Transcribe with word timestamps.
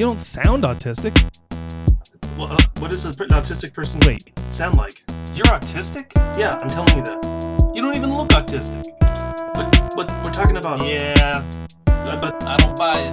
You 0.00 0.08
don't 0.08 0.18
sound 0.22 0.62
autistic. 0.62 1.12
Well, 2.38 2.50
uh, 2.52 2.56
what 2.78 2.88
does 2.88 3.04
an 3.04 3.12
autistic 3.12 3.74
person 3.74 4.00
Wait, 4.06 4.32
sound 4.50 4.76
like? 4.76 4.94
You're 5.34 5.44
autistic? 5.44 6.10
Yeah, 6.38 6.52
I'm 6.52 6.68
telling 6.68 6.96
you 6.96 7.02
that. 7.02 7.72
You 7.76 7.82
don't 7.82 7.94
even 7.94 8.10
look 8.10 8.30
autistic. 8.30 8.82
But 8.98 9.90
but 9.94 10.10
we're 10.24 10.32
talking 10.32 10.56
about 10.56 10.82
yeah. 10.86 11.44
But, 11.84 12.22
but 12.22 12.44
I 12.46 12.56
don't 12.56 12.78
buy 12.78 12.94
it. 12.98 13.12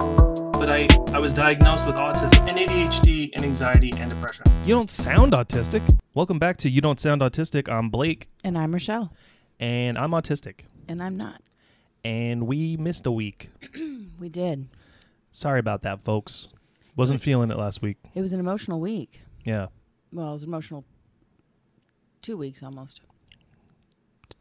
but 0.54 0.74
I 0.74 0.88
I 1.14 1.18
was 1.18 1.30
diagnosed 1.34 1.86
with 1.86 1.96
autism 1.96 2.40
and 2.48 2.52
ADHD 2.52 3.32
and 3.34 3.42
anxiety 3.44 3.92
and 3.98 4.10
depression. 4.10 4.46
you 4.64 4.72
don't 4.74 4.90
sound 4.90 5.32
autistic. 5.32 5.82
Welcome 6.14 6.38
back 6.38 6.56
to 6.56 6.70
You 6.70 6.80
Don't 6.80 6.98
Sound 6.98 7.20
Autistic. 7.20 7.68
I'm 7.68 7.90
Blake, 7.90 8.30
And 8.42 8.56
I'm 8.56 8.72
Rochelle. 8.72 9.12
and 9.60 9.98
I'm 9.98 10.12
autistic. 10.12 10.60
And 10.88 11.02
I'm 11.02 11.18
not. 11.18 11.42
And 12.02 12.46
we 12.46 12.78
missed 12.78 13.04
a 13.04 13.12
week. 13.12 13.50
We 14.18 14.30
did. 14.30 14.68
Sorry 15.32 15.60
about 15.60 15.82
that, 15.82 16.02
folks. 16.02 16.48
Wasn't 16.98 17.22
feeling 17.22 17.50
it 17.52 17.56
last 17.56 17.80
week. 17.80 17.96
It 18.14 18.20
was 18.20 18.32
an 18.32 18.40
emotional 18.40 18.80
week. 18.80 19.20
Yeah, 19.44 19.68
Well, 20.12 20.30
it 20.30 20.32
was 20.32 20.44
emotional 20.44 20.84
two 22.22 22.36
weeks 22.36 22.62
almost. 22.62 23.00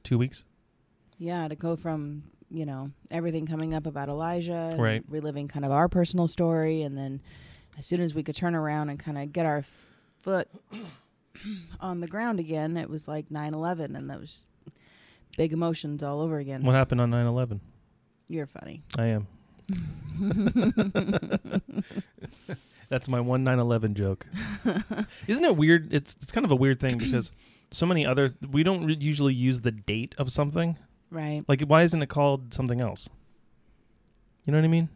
two 0.03 0.17
weeks. 0.17 0.43
Yeah, 1.19 1.47
to 1.47 1.55
go 1.55 1.75
from, 1.75 2.23
you 2.49 2.65
know, 2.65 2.91
everything 3.11 3.45
coming 3.45 3.73
up 3.75 3.85
about 3.85 4.09
Elijah, 4.09 4.69
and 4.71 4.81
Right. 4.81 5.03
reliving 5.07 5.47
kind 5.47 5.65
of 5.65 5.71
our 5.71 5.87
personal 5.87 6.27
story, 6.27 6.81
and 6.81 6.97
then 6.97 7.21
as 7.77 7.85
soon 7.85 8.01
as 8.01 8.15
we 8.15 8.23
could 8.23 8.35
turn 8.35 8.55
around 8.55 8.89
and 8.89 8.97
kind 8.99 9.17
of 9.19 9.31
get 9.31 9.45
our 9.45 9.63
foot 10.21 10.49
on 11.79 11.99
the 12.01 12.07
ground 12.07 12.39
again, 12.39 12.75
it 12.75 12.89
was 12.89 13.07
like 13.07 13.29
9 13.29 13.53
11, 13.53 13.95
and 13.95 14.09
that 14.09 14.19
was 14.19 14.45
big 15.37 15.53
emotions 15.53 16.01
all 16.01 16.21
over 16.21 16.37
again. 16.39 16.63
What 16.63 16.73
happened 16.75 17.01
on 17.01 17.09
9 17.11 17.25
11? 17.27 17.61
You're 18.27 18.47
funny. 18.47 18.81
I 18.97 19.05
am. 19.07 19.27
That's 22.89 23.07
my 23.09 23.19
one 23.19 23.43
9/11 23.43 23.93
joke. 23.93 24.25
Isn't 25.27 25.43
it 25.43 25.57
weird? 25.57 25.93
It's 25.93 26.15
it's 26.21 26.31
kind 26.31 26.45
of 26.45 26.51
a 26.51 26.55
weird 26.55 26.79
thing 26.79 26.97
because 26.97 27.31
so 27.71 27.85
many 27.85 28.05
other 28.05 28.33
we 28.49 28.63
don't 28.63 28.85
re- 28.85 28.97
usually 28.99 29.33
use 29.33 29.61
the 29.61 29.71
date 29.71 30.15
of 30.17 30.31
something. 30.31 30.77
Right. 31.11 31.41
Like 31.47 31.61
why 31.61 31.83
isn't 31.83 32.01
it 32.01 32.07
called 32.09 32.53
something 32.53 32.79
else? 32.79 33.09
You 34.45 34.51
know 34.51 34.57
what 34.59 34.65
I 34.65 34.69
mean? 34.69 34.89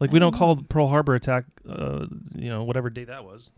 Like 0.00 0.12
we 0.12 0.18
don't 0.18 0.34
call 0.34 0.54
the 0.54 0.64
Pearl 0.64 0.88
Harbor 0.88 1.14
attack 1.14 1.44
uh 1.68 2.06
you 2.34 2.50
know 2.50 2.64
whatever 2.64 2.90
day 2.90 3.04
that 3.04 3.24
was. 3.24 3.50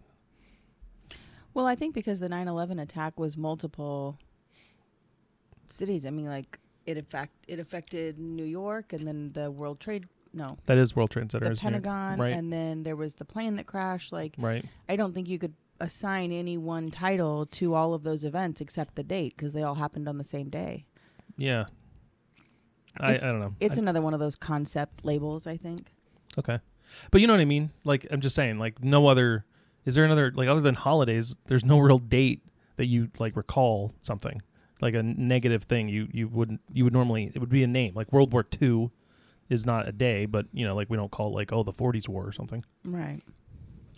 Well, 1.53 1.67
I 1.67 1.75
think 1.75 1.95
because 1.95 2.21
the 2.21 2.29
9/11 2.29 2.81
attack 2.81 3.19
was 3.19 3.37
multiple 3.37 4.17
cities. 5.67 6.07
I 6.07 6.11
mean, 6.11 6.27
like 6.27 6.59
it 6.87 6.97
affect 6.97 7.33
it 7.49 7.59
affected 7.59 8.19
New 8.19 8.45
York 8.45 8.93
and 8.93 9.07
then 9.07 9.33
the 9.33 9.51
World 9.51 9.81
Trade 9.81 10.07
no, 10.33 10.57
That 10.67 10.79
is 10.79 10.95
World 10.95 11.11
Trade 11.11 11.31
Center. 11.31 11.49
the? 11.49 11.57
Pentagon 11.57 12.19
Right. 12.19 12.33
and 12.33 12.53
then 12.53 12.83
there 12.85 12.97
was 12.97 13.15
the 13.15 13.25
plane 13.25 13.57
that 13.57 13.67
crashed. 13.67 14.13
Like 14.13 14.35
Right. 14.39 14.65
I 14.89 14.97
don't 14.97 15.15
think 15.15 15.29
you 15.29 15.39
could 15.39 15.55
assign 15.81 16.31
any 16.33 16.57
one 16.59 16.91
title 16.91 17.47
to 17.47 17.75
all 17.75 17.95
of 17.95 18.03
those 18.03 18.25
events 18.25 18.61
except 18.61 18.95
the 18.97 19.03
date 19.03 19.35
because 19.37 19.53
they 19.53 19.63
all 19.63 19.77
happened 19.77 20.09
on 20.09 20.19
the 20.19 20.25
same 20.25 20.49
day. 20.51 20.85
Yeah. 21.37 21.65
I, 22.99 23.15
I 23.15 23.17
don't 23.19 23.41
know. 23.41 23.55
It's 23.61 23.77
I- 23.79 23.81
another 23.83 24.03
one 24.03 24.15
of 24.15 24.21
those 24.21 24.37
concept 24.37 25.05
labels, 25.05 25.47
I 25.47 25.57
think. 25.57 25.93
Okay. 26.39 26.59
But 27.11 27.21
you 27.21 27.27
know 27.27 27.33
what 27.35 27.41
I 27.41 27.45
mean? 27.47 27.71
Like 27.85 28.07
I'm 28.11 28.21
just 28.21 28.35
saying, 28.35 28.59
like 28.59 28.83
no 28.83 29.07
other 29.07 29.45
is 29.87 29.95
there 29.95 30.05
another 30.05 30.33
like 30.35 30.49
other 30.49 30.61
than 30.61 30.75
holidays, 30.75 31.37
there's 31.47 31.65
no 31.65 31.79
real 31.79 31.99
date 31.99 32.43
that 32.77 32.87
you 32.87 33.09
like 33.19 33.37
recall 33.37 33.93
something. 34.03 34.43
Like 34.81 34.95
a 34.95 35.03
negative 35.03 35.65
thing 35.65 35.89
you 35.89 36.09
you 36.13 36.27
wouldn't 36.29 36.61
you 36.73 36.85
would 36.85 36.93
normally 36.93 37.31
it 37.35 37.39
would 37.39 37.49
be 37.49 37.63
a 37.63 37.67
name. 37.69 37.95
Like 37.95 38.13
World 38.13 38.33
War 38.33 38.45
II 38.61 38.91
is 39.51 39.67
not 39.67 39.89
a 39.89 39.93
day, 39.93 40.25
but 40.25 40.47
you 40.53 40.65
know, 40.65 40.75
like 40.75 40.89
we 40.89 40.97
don't 40.97 41.11
call 41.11 41.29
it 41.29 41.35
like 41.35 41.53
oh 41.53 41.63
the 41.63 41.73
40s 41.73 42.09
war 42.09 42.27
or 42.27 42.33
something. 42.33 42.65
Right. 42.85 43.21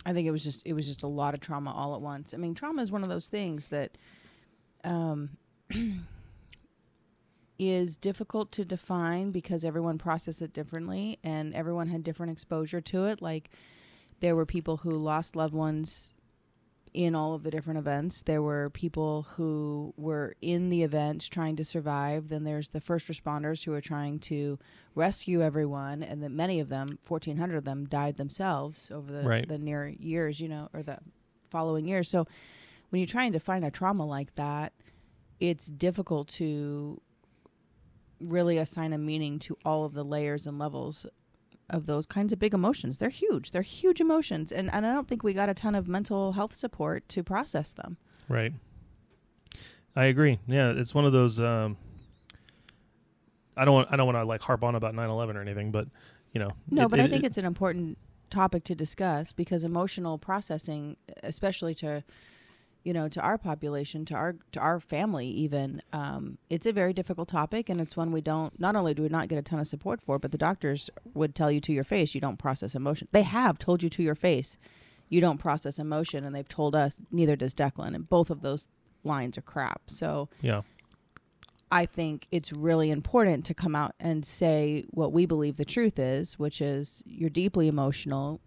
I 0.05 0.11
think 0.11 0.27
it 0.27 0.31
was 0.31 0.43
just 0.43 0.61
it 0.65 0.73
was 0.73 0.85
just 0.85 1.03
a 1.03 1.07
lot 1.07 1.33
of 1.33 1.39
trauma 1.39 1.71
all 1.71 1.95
at 1.95 2.01
once. 2.01 2.33
I 2.33 2.37
mean, 2.37 2.55
trauma 2.55 2.81
is 2.81 2.91
one 2.91 3.03
of 3.03 3.09
those 3.09 3.29
things 3.29 3.67
that 3.67 3.97
um, 4.83 5.37
is 7.59 7.95
difficult 7.95 8.51
to 8.53 8.65
define 8.65 9.31
because 9.31 9.63
everyone 9.63 9.97
processes 9.97 10.41
it 10.41 10.53
differently 10.53 11.19
and 11.23 11.53
everyone 11.53 11.87
had 11.87 12.03
different 12.03 12.31
exposure 12.31 12.81
to 12.81 13.05
it. 13.05 13.21
Like 13.21 13.49
there 14.19 14.35
were 14.35 14.45
people 14.45 14.77
who 14.77 14.89
lost 14.91 15.35
loved 15.35 15.53
ones 15.53 16.13
in 16.93 17.15
all 17.15 17.33
of 17.33 17.43
the 17.43 17.51
different 17.51 17.79
events. 17.79 18.21
There 18.21 18.41
were 18.41 18.69
people 18.69 19.23
who 19.35 19.93
were 19.97 20.35
in 20.41 20.69
the 20.69 20.83
events 20.83 21.27
trying 21.27 21.55
to 21.55 21.63
survive. 21.63 22.29
Then 22.29 22.43
there's 22.43 22.69
the 22.69 22.81
first 22.81 23.07
responders 23.07 23.63
who 23.63 23.73
are 23.73 23.81
trying 23.81 24.19
to 24.19 24.59
rescue 24.95 25.41
everyone, 25.41 26.03
and 26.03 26.21
that 26.21 26.29
many 26.31 26.59
of 26.59 26.69
them, 26.69 26.99
1,400 27.07 27.57
of 27.57 27.65
them, 27.65 27.85
died 27.85 28.17
themselves 28.17 28.89
over 28.91 29.11
the, 29.11 29.23
Right. 29.23 29.47
the 29.47 29.57
near 29.57 29.87
years, 29.87 30.39
you 30.39 30.47
know, 30.47 30.69
or 30.73 30.83
the 30.83 30.99
following 31.49 31.85
years. 31.87 32.09
So 32.09 32.27
when 32.89 32.99
you're 32.99 33.07
trying 33.07 33.33
to 33.33 33.39
find 33.39 33.65
a 33.65 33.71
trauma 33.71 34.05
like 34.05 34.35
that, 34.35 34.73
it's 35.39 35.65
difficult 35.67 36.27
to 36.29 37.01
really 38.19 38.57
assign 38.57 38.93
a 38.93 38.97
meaning 38.97 39.39
to 39.39 39.57
all 39.65 39.83
of 39.83 39.93
the 39.93 40.03
layers 40.05 40.45
and 40.45 40.57
levels 40.59 41.05
of 41.69 41.85
those 41.85 42.05
kinds 42.05 42.33
of 42.33 42.39
big 42.39 42.53
emotions. 42.53 42.97
They're 42.97 43.09
huge. 43.09 43.51
They're 43.51 43.61
huge 43.61 43.99
emotions. 44.01 44.51
And, 44.51 44.69
and 44.73 44.85
I 44.85 44.93
don't 44.93 45.07
think 45.07 45.23
we 45.23 45.33
got 45.33 45.49
a 45.49 45.53
ton 45.53 45.75
of 45.75 45.87
mental 45.87 46.33
health 46.33 46.53
support 46.53 47.07
to 47.09 47.23
process 47.23 47.71
them. 47.71 47.97
Right. 48.29 48.53
I 49.95 50.05
agree. 50.05 50.39
Yeah, 50.47 50.71
it's 50.75 50.93
one 50.93 51.05
of 51.05 51.13
those 51.13 51.39
um 51.39 51.77
I 53.55 53.65
don't 53.65 53.73
want 53.75 53.87
I 53.91 53.95
don't 53.95 54.05
want 54.07 54.17
to 54.17 54.23
like 54.25 54.41
harp 54.41 54.63
on 54.63 54.75
about 54.75 54.93
9/11 54.95 55.35
or 55.35 55.41
anything, 55.41 55.71
but 55.71 55.87
you 56.33 56.39
know. 56.39 56.51
No, 56.69 56.83
it- 56.85 56.89
but 56.89 56.99
I 56.99 57.07
think 57.07 57.23
it- 57.23 57.27
it's 57.27 57.37
an 57.37 57.45
important 57.45 57.97
topic 58.29 58.63
to 58.65 58.73
discuss 58.75 59.31
because 59.31 59.63
emotional 59.63 60.17
processing, 60.17 60.97
especially 61.21 61.75
to 61.75 62.03
you 62.83 62.93
know 62.93 63.07
to 63.07 63.21
our 63.21 63.37
population 63.37 64.05
to 64.05 64.13
our 64.13 64.35
to 64.51 64.59
our 64.59 64.79
family 64.79 65.27
even 65.27 65.81
um, 65.91 66.37
it's 66.49 66.65
a 66.65 66.73
very 66.73 66.93
difficult 66.93 67.27
topic 67.27 67.69
and 67.69 67.79
it's 67.79 67.95
one 67.97 68.11
we 68.11 68.21
don't 68.21 68.59
not 68.59 68.75
only 68.75 68.93
do 68.93 69.03
we 69.03 69.09
not 69.09 69.27
get 69.27 69.37
a 69.37 69.41
ton 69.41 69.59
of 69.59 69.67
support 69.67 70.01
for 70.01 70.19
but 70.19 70.31
the 70.31 70.37
doctors 70.37 70.89
would 71.13 71.35
tell 71.35 71.51
you 71.51 71.59
to 71.61 71.73
your 71.73 71.83
face 71.83 72.13
you 72.13 72.21
don't 72.21 72.37
process 72.37 72.75
emotion 72.75 73.07
they 73.11 73.23
have 73.23 73.57
told 73.57 73.81
you 73.83 73.89
to 73.89 74.03
your 74.03 74.15
face 74.15 74.57
you 75.09 75.21
don't 75.21 75.37
process 75.37 75.79
emotion 75.79 76.23
and 76.23 76.35
they've 76.35 76.49
told 76.49 76.75
us 76.75 76.99
neither 77.11 77.35
does 77.35 77.53
declan 77.53 77.95
and 77.95 78.09
both 78.09 78.29
of 78.29 78.41
those 78.41 78.67
lines 79.03 79.37
are 79.37 79.41
crap 79.41 79.81
so 79.87 80.29
yeah. 80.41 80.61
I 81.71 81.87
think 81.87 82.27
it's 82.31 82.53
really 82.53 82.91
important 82.91 83.45
to 83.45 83.55
come 83.55 83.75
out 83.75 83.95
and 83.99 84.23
say 84.23 84.85
what 84.91 85.11
we 85.11 85.25
believe 85.25 85.57
the 85.57 85.65
truth 85.65 85.97
is, 85.97 86.37
which 86.37 86.61
is 86.61 87.01
you're 87.03 87.31
deeply 87.31 87.67
emotional 87.67 88.41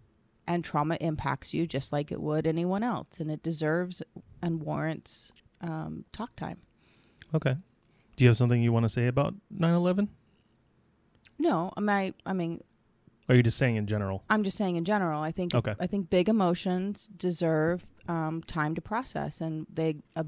and 0.47 0.63
trauma 0.63 0.97
impacts 1.01 1.53
you 1.53 1.67
just 1.67 1.91
like 1.91 2.09
it 2.09 2.21
would 2.21 2.47
anyone 2.47 2.83
else. 2.83 3.19
And 3.19 3.29
it 3.29 3.43
deserves 3.43 4.01
and 4.41 4.61
warrants 4.61 5.31
um, 5.61 6.05
talk 6.11 6.35
time. 6.35 6.59
Okay. 7.33 7.55
Do 8.15 8.23
you 8.23 8.29
have 8.29 8.37
something 8.37 8.61
you 8.61 8.71
want 8.71 8.83
to 8.83 8.89
say 8.89 9.07
about 9.07 9.33
9/11? 9.53 10.07
No, 11.39 11.71
I 11.77 11.81
might, 11.81 12.15
I 12.25 12.33
mean, 12.33 12.63
are 13.29 13.35
you 13.35 13.43
just 13.43 13.57
saying 13.57 13.75
in 13.75 13.87
general? 13.87 14.23
I'm 14.29 14.43
just 14.43 14.57
saying 14.57 14.77
in 14.77 14.85
general, 14.85 15.21
I 15.21 15.31
think, 15.31 15.53
Okay. 15.53 15.75
I 15.79 15.85
think 15.85 16.09
big 16.09 16.29
emotions 16.29 17.09
deserve 17.17 17.85
um, 18.07 18.41
time 18.43 18.73
to 18.75 18.81
process 18.81 19.41
and 19.41 19.67
they, 19.71 19.97
uh, 20.15 20.23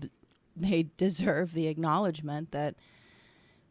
they 0.56 0.90
deserve 0.98 1.54
the 1.54 1.68
acknowledgement 1.68 2.52
that, 2.52 2.76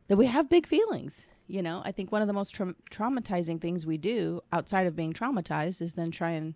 that 0.08 0.16
we 0.16 0.26
have 0.26 0.48
big 0.48 0.66
feelings. 0.66 1.26
You 1.46 1.62
know, 1.62 1.82
I 1.84 1.92
think 1.92 2.10
one 2.10 2.22
of 2.22 2.26
the 2.26 2.34
most 2.34 2.54
tra- 2.54 2.74
traumatizing 2.90 3.60
things 3.60 3.86
we 3.86 3.98
do 3.98 4.40
outside 4.52 4.86
of 4.86 4.96
being 4.96 5.12
traumatized 5.12 5.80
is 5.82 5.94
then 5.94 6.10
try 6.10 6.30
and 6.30 6.54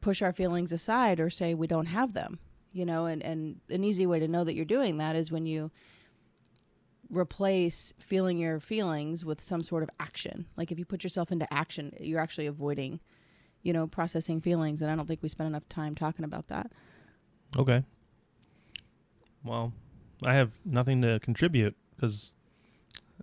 push 0.00 0.22
our 0.22 0.32
feelings 0.32 0.72
aside 0.72 1.20
or 1.20 1.30
say 1.30 1.54
we 1.54 1.66
don't 1.66 1.86
have 1.86 2.12
them. 2.12 2.38
You 2.72 2.86
know, 2.86 3.06
and, 3.06 3.20
and 3.22 3.60
an 3.68 3.82
easy 3.82 4.06
way 4.06 4.20
to 4.20 4.28
know 4.28 4.44
that 4.44 4.54
you're 4.54 4.64
doing 4.64 4.98
that 4.98 5.16
is 5.16 5.32
when 5.32 5.44
you 5.44 5.72
replace 7.10 7.92
feeling 7.98 8.38
your 8.38 8.60
feelings 8.60 9.24
with 9.24 9.40
some 9.40 9.64
sort 9.64 9.82
of 9.82 9.90
action. 9.98 10.46
Like 10.56 10.70
if 10.70 10.78
you 10.78 10.84
put 10.84 11.02
yourself 11.02 11.32
into 11.32 11.52
action, 11.52 11.92
you're 11.98 12.20
actually 12.20 12.46
avoiding, 12.46 13.00
you 13.62 13.72
know, 13.72 13.86
processing 13.86 14.40
feelings. 14.40 14.82
And 14.82 14.90
I 14.90 14.94
don't 14.94 15.08
think 15.08 15.22
we 15.22 15.28
spend 15.28 15.48
enough 15.48 15.68
time 15.68 15.94
talking 15.94 16.24
about 16.24 16.46
that. 16.46 16.70
Okay. 17.56 17.82
Well, 19.44 19.72
I 20.24 20.34
have 20.34 20.52
nothing 20.64 21.02
to 21.02 21.18
contribute 21.20 21.74
because 21.96 22.30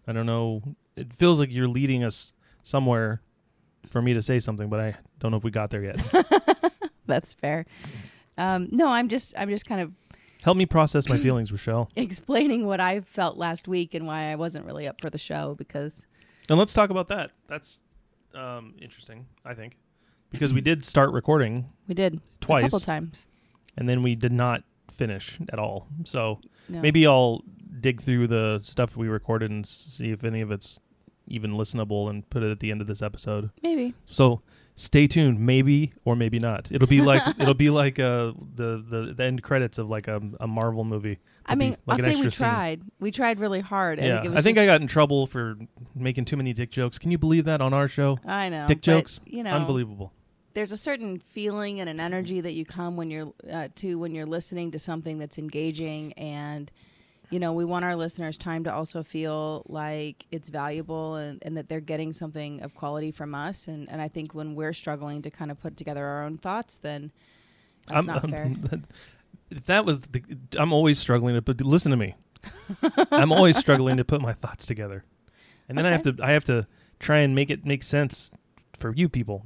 I 0.07 0.13
don't 0.13 0.25
know. 0.25 0.61
It 0.95 1.13
feels 1.13 1.39
like 1.39 1.51
you're 1.51 1.67
leading 1.67 2.03
us 2.03 2.33
somewhere 2.63 3.21
for 3.89 4.01
me 4.01 4.13
to 4.13 4.21
say 4.21 4.39
something, 4.39 4.67
but 4.67 4.79
I 4.79 4.95
don't 5.19 5.31
know 5.31 5.37
if 5.37 5.43
we 5.43 5.51
got 5.51 5.69
there 5.69 5.83
yet. 5.83 5.99
That's 7.13 7.33
fair. 7.33 7.65
Um, 8.37 8.67
no, 8.71 8.89
I'm 8.89 9.07
just 9.09 9.33
I'm 9.37 9.49
just 9.49 9.65
kind 9.65 9.81
of 9.81 9.91
Help 10.43 10.55
me 10.55 10.65
process 10.67 11.09
my 11.09 11.17
feelings, 11.17 11.51
Rochelle. 11.51 11.89
explaining 11.95 12.65
what 12.67 12.79
I 12.79 13.01
felt 13.01 13.37
last 13.37 13.67
week 13.67 13.93
and 13.95 14.05
why 14.05 14.31
I 14.31 14.35
wasn't 14.35 14.65
really 14.65 14.87
up 14.87 15.01
for 15.01 15.09
the 15.09 15.17
show 15.17 15.55
because 15.57 16.05
And 16.49 16.59
let's 16.59 16.73
talk 16.73 16.89
about 16.91 17.07
that. 17.07 17.31
That's 17.47 17.79
um, 18.35 18.75
interesting, 18.79 19.25
I 19.43 19.55
think, 19.55 19.77
because 20.29 20.53
we 20.53 20.61
did 20.61 20.85
start 20.85 21.11
recording 21.11 21.69
we 21.87 21.95
did 21.95 22.21
Twice. 22.39 22.61
a 22.61 22.65
couple 22.67 22.79
times. 22.81 23.25
and 23.77 23.89
then 23.89 24.03
we 24.03 24.13
did 24.15 24.31
not 24.31 24.63
finish 24.91 25.39
at 25.51 25.57
all. 25.59 25.87
So 26.05 26.39
No. 26.69 26.81
maybe 26.81 27.07
I'll 27.07 27.41
dig 27.79 28.01
through 28.01 28.27
the 28.27 28.59
stuff 28.61 28.95
we 28.95 29.07
recorded 29.07 29.49
and 29.49 29.65
see 29.65 30.11
if 30.11 30.23
any 30.23 30.41
of 30.41 30.51
it's 30.51 30.79
even 31.27 31.53
listenable 31.53 32.09
and 32.09 32.29
put 32.29 32.43
it 32.43 32.51
at 32.51 32.59
the 32.59 32.69
end 32.71 32.79
of 32.81 32.87
this 32.87 33.01
episode. 33.01 33.49
Maybe. 33.63 33.95
So 34.05 34.41
stay 34.77 35.07
tuned, 35.07 35.39
maybe 35.39 35.91
or 36.05 36.15
maybe 36.15 36.39
not. 36.39 36.71
It'll 36.71 36.87
be 36.87 37.01
like 37.01 37.21
it'll 37.39 37.53
be 37.53 37.69
like 37.69 37.99
uh 37.99 38.31
the, 38.55 38.81
the 38.89 39.13
the 39.17 39.23
end 39.23 39.43
credits 39.43 39.77
of 39.77 39.89
like 39.89 40.07
a, 40.07 40.21
a 40.39 40.47
Marvel 40.47 40.85
movie. 40.85 41.19
I 41.45 41.55
mean, 41.55 41.75
like 41.85 41.99
I'll 41.99 42.05
an 42.05 42.15
say 42.15 42.15
we 42.15 42.29
scene. 42.29 42.47
tried. 42.47 42.81
We 42.99 43.11
tried 43.11 43.39
really 43.39 43.59
hard. 43.61 43.99
Yeah, 43.99 44.05
I 44.05 44.09
think 44.09 44.25
it 44.25 44.29
was 44.29 44.39
I 44.39 44.41
think 44.41 44.57
I 44.57 44.65
got 44.65 44.81
in 44.81 44.87
trouble 44.87 45.27
for 45.27 45.57
making 45.95 46.25
too 46.25 46.37
many 46.37 46.53
dick 46.53 46.71
jokes. 46.71 46.97
Can 46.97 47.11
you 47.11 47.17
believe 47.17 47.45
that 47.45 47.59
on 47.61 47.73
our 47.73 47.87
show? 47.87 48.17
I 48.25 48.49
know. 48.49 48.67
dick 48.67 48.81
jokes? 48.81 49.19
You 49.25 49.43
know, 49.43 49.51
Unbelievable. 49.51 50.11
there's 50.53 50.71
a 50.71 50.77
certain 50.77 51.19
feeling 51.19 51.79
and 51.79 51.89
an 51.89 51.99
energy 51.99 52.41
that 52.41 52.51
you 52.53 52.65
come 52.65 52.97
when 52.97 53.09
you're 53.09 53.31
uh, 53.49 53.69
to 53.75 53.95
when 53.97 54.13
you're 54.13 54.25
listening 54.25 54.71
to 54.71 54.79
something 54.79 55.17
that's 55.17 55.37
engaging 55.37 56.13
and 56.13 56.71
you 57.29 57.39
know 57.39 57.53
we 57.53 57.65
want 57.65 57.83
our 57.85 57.95
listeners 57.95 58.37
time 58.37 58.63
to 58.63 58.73
also 58.73 59.03
feel 59.03 59.63
like 59.67 60.25
it's 60.31 60.49
valuable 60.49 61.15
and, 61.15 61.39
and 61.43 61.57
that 61.57 61.67
they're 61.69 61.79
getting 61.79 62.13
something 62.13 62.61
of 62.61 62.73
quality 62.75 63.11
from 63.11 63.35
us 63.35 63.67
and, 63.67 63.89
and 63.89 64.01
i 64.01 64.07
think 64.07 64.33
when 64.33 64.55
we're 64.55 64.73
struggling 64.73 65.21
to 65.21 65.29
kind 65.29 65.51
of 65.51 65.59
put 65.61 65.77
together 65.77 66.05
our 66.05 66.23
own 66.23 66.37
thoughts 66.37 66.77
then 66.77 67.11
that's 67.87 68.05
not 68.05 68.29
fair 68.29 68.51
If 69.49 69.65
that 69.67 69.85
was 69.85 70.01
the, 70.01 70.21
I'm 70.57 70.73
always 70.73 70.99
struggling 70.99 71.35
to 71.35 71.41
put. 71.41 71.61
Listen 71.61 71.91
to 71.91 71.97
me. 71.97 72.15
I'm 73.11 73.31
always 73.31 73.57
struggling 73.63 73.97
to 73.97 74.03
put 74.03 74.19
my 74.21 74.33
thoughts 74.33 74.65
together, 74.65 75.05
and 75.69 75.77
then 75.77 75.85
I 75.85 75.91
have 75.91 76.03
to 76.03 76.15
I 76.21 76.31
have 76.31 76.43
to 76.45 76.67
try 76.99 77.19
and 77.19 77.33
make 77.33 77.49
it 77.49 77.65
make 77.65 77.83
sense 77.83 78.29
for 78.77 78.93
you 78.93 79.09
people. 79.09 79.45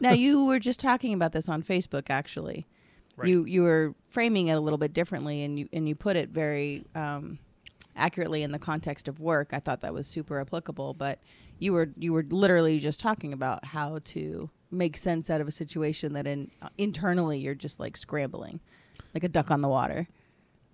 now 0.00 0.12
you 0.12 0.44
were 0.44 0.58
just 0.58 0.80
talking 0.80 1.14
about 1.14 1.32
this 1.32 1.48
on 1.48 1.62
facebook 1.62 2.10
actually 2.10 2.66
Right. 3.16 3.28
you 3.28 3.44
you 3.44 3.62
were 3.62 3.94
framing 4.10 4.48
it 4.48 4.54
a 4.54 4.60
little 4.60 4.78
bit 4.78 4.92
differently 4.92 5.42
and 5.42 5.58
you 5.58 5.68
and 5.72 5.88
you 5.88 5.94
put 5.94 6.16
it 6.16 6.28
very 6.30 6.84
um, 6.94 7.38
accurately 7.96 8.42
in 8.42 8.52
the 8.52 8.58
context 8.58 9.08
of 9.08 9.20
work 9.20 9.50
i 9.52 9.58
thought 9.58 9.80
that 9.80 9.94
was 9.94 10.06
super 10.06 10.38
applicable 10.40 10.92
but 10.92 11.18
you 11.58 11.72
were 11.72 11.88
you 11.96 12.12
were 12.12 12.24
literally 12.28 12.78
just 12.78 13.00
talking 13.00 13.32
about 13.32 13.64
how 13.64 13.98
to 14.04 14.50
make 14.70 14.96
sense 14.98 15.30
out 15.30 15.40
of 15.40 15.48
a 15.48 15.50
situation 15.52 16.12
that 16.12 16.26
in 16.26 16.50
internally 16.76 17.38
you're 17.38 17.54
just 17.54 17.80
like 17.80 17.96
scrambling 17.96 18.60
like 19.14 19.24
a 19.24 19.28
duck 19.28 19.50
on 19.50 19.62
the 19.62 19.68
water 19.68 20.06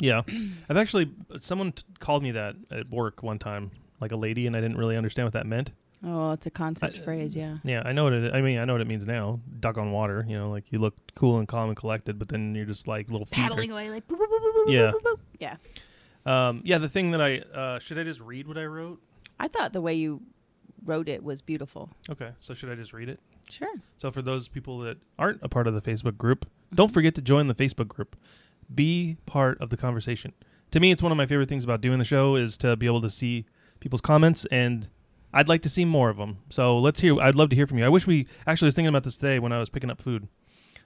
Yeah, 0.00 0.22
I've 0.68 0.76
actually 0.76 1.12
someone 1.38 1.72
t- 1.72 1.84
called 2.00 2.24
me 2.24 2.32
that 2.32 2.56
at 2.72 2.90
work 2.90 3.22
one 3.22 3.38
time, 3.38 3.70
like 4.00 4.10
a 4.10 4.16
lady, 4.16 4.48
and 4.48 4.56
I 4.56 4.60
didn't 4.60 4.76
really 4.76 4.96
understand 4.96 5.26
what 5.26 5.34
that 5.34 5.46
meant. 5.46 5.70
Oh 6.04 6.32
it's 6.32 6.46
a 6.46 6.50
concept 6.50 6.98
I- 6.98 7.02
phrase 7.02 7.34
yeah 7.36 7.58
Yeah, 7.64 7.82
I 7.84 7.92
know 7.92 8.04
what 8.04 8.12
it. 8.12 8.34
I 8.34 8.40
mean, 8.40 8.58
I 8.58 8.64
know 8.64 8.72
what 8.74 8.80
it 8.82 8.86
means 8.88 9.06
now. 9.06 9.40
Duck 9.60 9.78
on 9.78 9.92
water. 9.92 10.24
You 10.28 10.36
know, 10.38 10.50
like 10.50 10.64
you 10.70 10.78
look 10.78 10.94
cool 11.14 11.38
and 11.38 11.46
calm 11.48 11.68
and 11.68 11.76
collected, 11.76 12.18
but 12.18 12.28
then 12.28 12.54
you're 12.54 12.64
just 12.66 12.86
like 12.88 13.10
little 13.10 13.26
feet. 13.26 13.36
paddling 13.38 13.70
away 13.70 13.90
like 13.90 14.06
boop, 14.08 14.16
boop, 14.16 14.26
boop, 14.28 14.42
boop, 14.42 14.66
boop, 14.66 14.72
Yeah. 14.72 14.92
boop, 14.92 15.02
boop. 15.02 15.18
yeah 15.38 15.56
Um, 16.48 16.62
yeah, 16.64 16.78
the 16.78 16.88
thing 16.88 17.10
that 17.12 17.20
I 17.20 17.38
uh, 17.56 17.78
should 17.78 17.98
I 17.98 18.04
just 18.04 18.20
read 18.20 18.46
what 18.46 18.58
I 18.58 18.64
wrote? 18.64 19.00
i 19.40 19.48
thought 19.48 19.72
the 19.72 19.80
way 19.80 19.94
you 19.94 20.20
wrote 20.84 21.08
it 21.08 21.22
was 21.24 21.40
beautiful 21.42 21.88
Okay, 22.10 22.30
so 22.40 22.54
should 22.54 22.70
I 22.70 22.74
just 22.74 22.92
read 22.92 23.08
it? 23.08 23.18
sure 23.50 23.72
So 23.96 24.10
for 24.10 24.22
those 24.22 24.46
people 24.48 24.78
that 24.80 24.98
aren't 25.18 25.40
a 25.42 25.48
part 25.48 25.66
of 25.66 25.74
the 25.74 25.80
Facebook 25.80 26.16
group, 26.16 26.46
don't 26.74 26.92
forget 26.92 27.14
to 27.16 27.22
join 27.22 27.48
the 27.48 27.54
Facebook 27.54 27.88
group. 27.88 28.16
Be 28.74 29.16
part 29.26 29.60
of 29.60 29.70
the 29.70 29.76
conversation. 29.76 30.32
To 30.70 30.80
me, 30.80 30.90
it's 30.90 31.02
one 31.02 31.12
of 31.12 31.18
my 31.18 31.26
favorite 31.26 31.48
things 31.48 31.64
about 31.64 31.80
doing 31.82 31.98
the 31.98 32.04
show 32.04 32.36
is 32.36 32.56
to 32.58 32.76
be 32.76 32.86
able 32.86 33.02
to 33.02 33.10
see 33.10 33.44
people's 33.80 34.00
comments, 34.00 34.46
and 34.50 34.88
I'd 35.32 35.48
like 35.48 35.62
to 35.62 35.68
see 35.68 35.84
more 35.84 36.10
of 36.10 36.16
them. 36.16 36.38
So 36.50 36.78
let's 36.78 37.00
hear. 37.00 37.20
I'd 37.20 37.34
love 37.34 37.50
to 37.50 37.56
hear 37.56 37.66
from 37.66 37.78
you. 37.78 37.84
I 37.84 37.88
wish 37.88 38.06
we 38.06 38.26
actually 38.46 38.66
was 38.66 38.74
thinking 38.74 38.88
about 38.88 39.04
this 39.04 39.16
today 39.16 39.38
when 39.38 39.52
I 39.52 39.58
was 39.58 39.68
picking 39.68 39.90
up 39.90 40.00
food. 40.00 40.28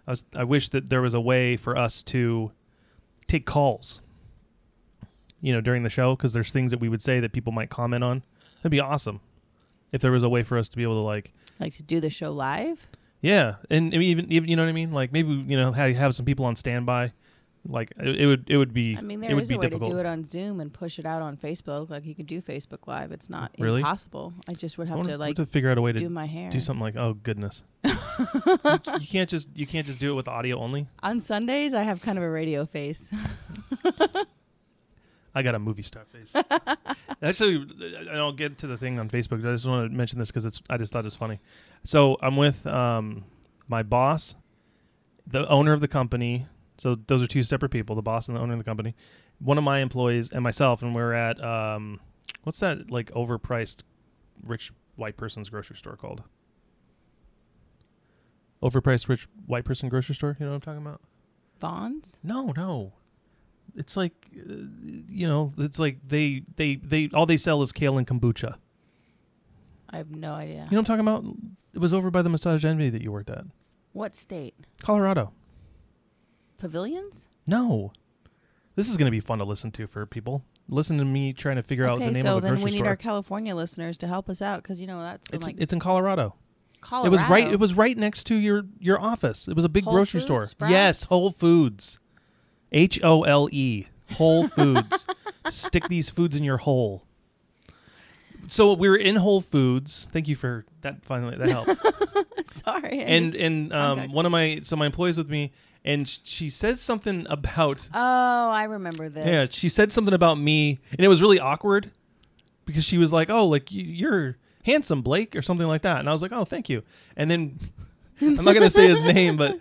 I 0.07 0.13
was. 0.13 0.25
I 0.35 0.45
wish 0.45 0.69
that 0.71 0.89
there 0.89 1.03
was 1.03 1.15
a 1.15 1.21
way 1.21 1.57
for 1.57 1.77
us 1.77 2.03
to 2.05 2.53
take 3.29 3.47
calls. 3.47 4.01
You 5.41 5.53
know, 5.53 5.61
during 5.61 5.83
the 5.83 5.91
show, 5.91 6.17
because 6.17 6.33
there's 6.33 6.51
things 6.51 6.71
that 6.71 6.81
we 6.81 6.89
would 6.89 7.03
say 7.03 7.21
that 7.21 7.33
people 7.33 7.53
might 7.53 7.71
comment 7.71 8.03
on. 8.03 8.23
That'd 8.59 8.71
be 8.71 8.81
awesome 8.81 9.21
if 9.93 10.01
there 10.01 10.11
was 10.11 10.23
a 10.23 10.29
way 10.29 10.43
for 10.43 10.59
us 10.59 10.69
to 10.71 10.77
be 10.77 10.83
able 10.83 10.95
to 10.95 11.07
like 11.07 11.33
like 11.61 11.75
to 11.75 11.83
do 11.83 12.01
the 12.01 12.11
show 12.11 12.33
live 12.33 12.89
yeah, 13.27 13.57
and 13.71 13.95
I 13.95 13.99
mean, 13.99 14.09
even 14.09 14.33
even 14.33 14.49
you 14.49 14.57
know 14.57 14.63
what 14.63 14.69
I 14.69 14.73
mean. 14.73 14.93
Like 14.93 15.13
maybe 15.13 15.31
you 15.31 15.57
know 15.57 15.73
have, 15.73 15.97
have 15.97 16.15
some 16.15 16.25
people 16.27 16.45
on 16.45 16.57
standby. 16.57 17.13
Like 17.69 17.93
it, 17.99 18.21
it 18.21 18.27
would 18.27 18.45
it 18.49 18.57
would 18.57 18.73
be 18.73 18.97
I 18.97 19.01
mean, 19.01 19.23
it 19.23 19.27
there 19.29 19.37
would 19.37 19.43
is 19.43 19.49
be 19.49 19.55
a 19.55 19.59
way 19.59 19.67
difficult. 19.67 19.91
to 19.91 19.95
do 19.97 20.01
it 20.01 20.07
on 20.07 20.25
Zoom 20.25 20.61
and 20.61 20.73
push 20.73 20.99
it 20.99 21.07
out 21.07 21.23
on 21.23 21.37
Facebook. 21.37 21.91
Like 21.91 22.05
you 22.07 22.15
could 22.15 22.27
do 22.27 22.41
Facebook 22.41 22.87
Live. 22.87 23.13
It's 23.13 23.29
not 23.31 23.53
Really? 23.59 23.81
impossible. 23.81 24.33
I 24.49 24.53
just 24.55 24.79
would 24.79 24.89
have 24.89 24.99
wanna- 24.99 25.17
like 25.19 25.37
to 25.37 25.47
figure 25.47 25.71
out 25.71 25.79
a 25.79 25.83
way 25.83 25.93
to 25.93 25.99
do 25.99 26.09
my 26.09 26.27
hair. 26.27 26.51
do 26.51 26.61
something 26.61 26.83
like 26.83 26.97
oh 26.97 27.15
goodness. 27.23 27.65
you, 27.85 27.93
you 29.01 29.07
can't 29.09 29.29
just 29.31 29.49
you 29.55 29.67
can't 29.67 29.87
just 29.87 29.99
do 30.01 30.11
it 30.13 30.15
with 30.15 30.29
audio 30.29 30.59
only. 30.59 30.87
On 31.03 31.21
Sundays, 31.21 31.75
I 31.75 31.83
have 31.83 32.01
kind 32.01 32.19
of 32.19 32.25
a 32.25 32.31
radio 32.31 32.67
face. 32.67 33.11
I 35.35 35.43
got 35.43 35.55
a 35.55 35.59
movie 35.59 35.83
star 35.83 36.05
face. 36.07 36.33
Actually, 37.23 37.57
and 37.57 38.11
I'll 38.11 38.33
get 38.33 38.57
to 38.59 38.67
the 38.67 38.79
thing 38.79 38.99
on 38.99 39.11
Facebook. 39.11 39.47
I 39.47 39.53
just 39.53 39.67
want 39.67 39.91
to 39.91 39.95
mention 39.95 40.19
this 40.19 40.29
because 40.29 40.47
it's 40.47 40.63
I 40.71 40.79
just 40.79 40.93
thought 40.95 41.01
it 41.01 41.05
was 41.05 41.17
funny. 41.17 41.41
So 41.85 42.17
I'm 42.23 42.37
with 42.37 42.67
um, 42.67 43.25
my 43.69 43.83
boss, 43.83 44.35
the 45.27 45.47
owner 45.49 45.73
of 45.75 45.81
the 45.83 45.89
company. 45.89 46.47
So 46.79 46.97
those 47.07 47.23
are 47.23 47.27
two 47.27 47.43
separate 47.43 47.71
people: 47.71 47.97
the 47.97 48.03
boss 48.03 48.29
and 48.29 48.37
the 48.37 48.41
owner 48.41 48.53
of 48.53 48.59
the 48.59 48.65
company. 48.65 48.95
One 49.39 49.59
of 49.59 49.65
my 49.65 49.81
employees 49.81 50.31
and 50.31 50.43
myself, 50.43 50.83
and 50.83 50.95
we're 50.95 51.13
at 51.13 51.43
um, 51.43 52.01
what's 52.45 52.61
that 52.61 52.91
like 52.91 53.11
overpriced 53.13 53.83
rich 54.43 54.73
white 54.97 55.17
person's 55.17 55.49
grocery 55.51 55.77
store 55.77 55.97
called? 55.97 56.23
Overpriced 58.63 59.09
rich 59.09 59.29
white 59.47 59.65
person 59.65 59.89
grocery 59.89 60.15
store. 60.15 60.37
You 60.41 60.47
know 60.47 60.53
what 60.53 60.57
I'm 60.57 60.61
talking 60.63 60.83
about? 60.87 61.01
Vons? 61.61 62.19
No, 62.23 62.53
no. 62.57 62.93
It's 63.75 63.97
like, 63.97 64.13
uh, 64.35 64.53
you 65.09 65.27
know, 65.29 65.53
it's 65.59 65.79
like 65.79 65.99
they 66.07 66.43
they 66.57 66.77
they 66.77 67.11
all 67.13 67.27
they 67.27 67.37
sell 67.37 67.63
is 67.63 67.73
kale 67.73 67.99
and 67.99 68.07
kombucha. 68.07 68.57
I 69.91 69.99
have 69.99 70.11
no 70.11 70.33
idea. 70.33 70.55
You 70.55 70.61
know 70.61 70.67
what 70.67 70.79
I'm 70.79 70.85
talking 70.85 71.01
about? 71.01 71.25
It 71.75 71.79
was 71.79 71.93
over 71.93 72.11
by 72.11 72.23
the 72.23 72.29
Massage 72.29 72.65
Envy 72.65 72.89
that 72.91 73.03
you 73.03 73.13
worked 73.13 73.31
at, 73.31 73.45
what 73.93 74.17
state? 74.17 74.55
Colorado. 74.81 75.33
Pavilions? 76.59 77.29
No, 77.47 77.93
this 78.75 78.89
is 78.89 78.97
going 78.97 79.07
to 79.07 79.11
be 79.11 79.21
fun 79.21 79.39
to 79.39 79.45
listen 79.45 79.71
to 79.73 79.87
for 79.87 80.05
people. 80.07 80.43
Listen 80.69 80.99
to 80.99 81.05
me 81.05 81.33
trying 81.33 81.57
to 81.57 81.63
figure 81.63 81.87
out 81.89 81.99
the 82.01 82.11
name 82.11 82.23
so 82.23 82.33
of 82.33 82.39
a 82.39 82.41
then 82.41 82.51
grocery 82.55 82.65
we 82.65 82.71
need 82.73 82.77
store. 82.79 82.89
our 82.89 82.97
California 82.97 83.55
listeners 83.55 83.97
to 83.99 84.07
help 84.09 84.29
us 84.29 84.43
out 84.43 84.63
because 84.63 84.81
you 84.81 84.87
know 84.89 85.01
that's 85.01 85.29
it's 85.33 85.47
like 85.47 85.57
it's 85.59 85.73
in 85.73 85.79
Colorado. 85.79 86.35
Colorado. 86.81 87.07
It 87.07 87.11
was 87.21 87.31
right. 87.31 87.53
It 87.53 87.61
was 87.61 87.75
right 87.75 87.97
next 87.97 88.25
to 88.25 88.35
your 88.35 88.65
your 88.81 89.01
office. 89.01 89.47
It 89.47 89.55
was 89.55 89.65
a 89.65 89.69
big 89.69 89.85
Whole 89.85 89.93
grocery 89.95 90.19
Foods? 90.21 90.27
store. 90.27 90.47
Sprouts? 90.47 90.71
Yes, 90.73 91.03
Whole 91.05 91.31
Foods. 91.31 91.99
H 92.73 93.01
O 93.05 93.23
L 93.23 93.49
E. 93.53 93.87
Whole 94.15 94.49
Foods. 94.49 95.07
Stick 95.51 95.87
these 95.89 96.11
foods 96.11 96.35
in 96.35 96.43
your 96.43 96.57
hole. 96.59 97.05
So 98.49 98.73
we 98.75 98.89
were 98.89 98.97
in 98.97 99.17
Whole 99.17 99.41
Foods. 99.41 100.09
Thank 100.13 100.29
you 100.29 100.37
for 100.37 100.65
that. 100.83 101.05
Finally, 101.05 101.37
that 101.39 101.49
helped. 101.49 102.51
Sorry. 102.53 103.01
I 103.01 103.05
and 103.05 103.25
just- 103.27 103.37
and 103.37 103.73
um, 103.73 104.13
one 104.13 104.27
of 104.27 104.33
my 104.33 104.61
so 104.63 104.77
my 104.77 104.87
employees 104.87 105.17
with 105.19 105.29
me, 105.31 105.53
and 105.87 106.07
she 106.25 106.49
said 106.51 106.79
something 106.79 107.27
about 107.31 107.89
oh, 107.95 108.51
I 108.51 108.65
remember 108.65 109.09
this. 109.09 109.27
yeah. 109.27 109.47
She 109.47 109.69
said 109.71 109.93
something 109.93 110.13
about 110.15 110.35
me, 110.39 110.79
and 110.91 111.01
it 111.01 111.09
was 111.09 111.23
really 111.23 111.41
awkward 111.41 111.91
because 112.67 112.85
she 112.85 112.99
was 112.99 113.13
like, 113.13 113.31
"Oh, 113.31 113.47
like 113.47 113.71
you, 113.73 113.85
you're 113.85 114.37
handsome, 114.65 115.01
Blake," 115.03 115.35
or 115.37 115.43
something 115.43 115.67
like 115.67 115.83
that, 115.83 116.01
and 116.01 116.09
I 116.09 116.13
was 116.13 116.21
like, 116.23 116.33
"Oh, 116.33 116.45
thank 116.45 116.69
you." 116.69 116.83
And 117.17 117.31
then 117.31 117.59
I'm 118.21 118.45
not 118.45 118.55
gonna 118.55 118.69
say 118.71 118.89
his 118.89 119.03
name, 119.15 119.37
but 119.37 119.59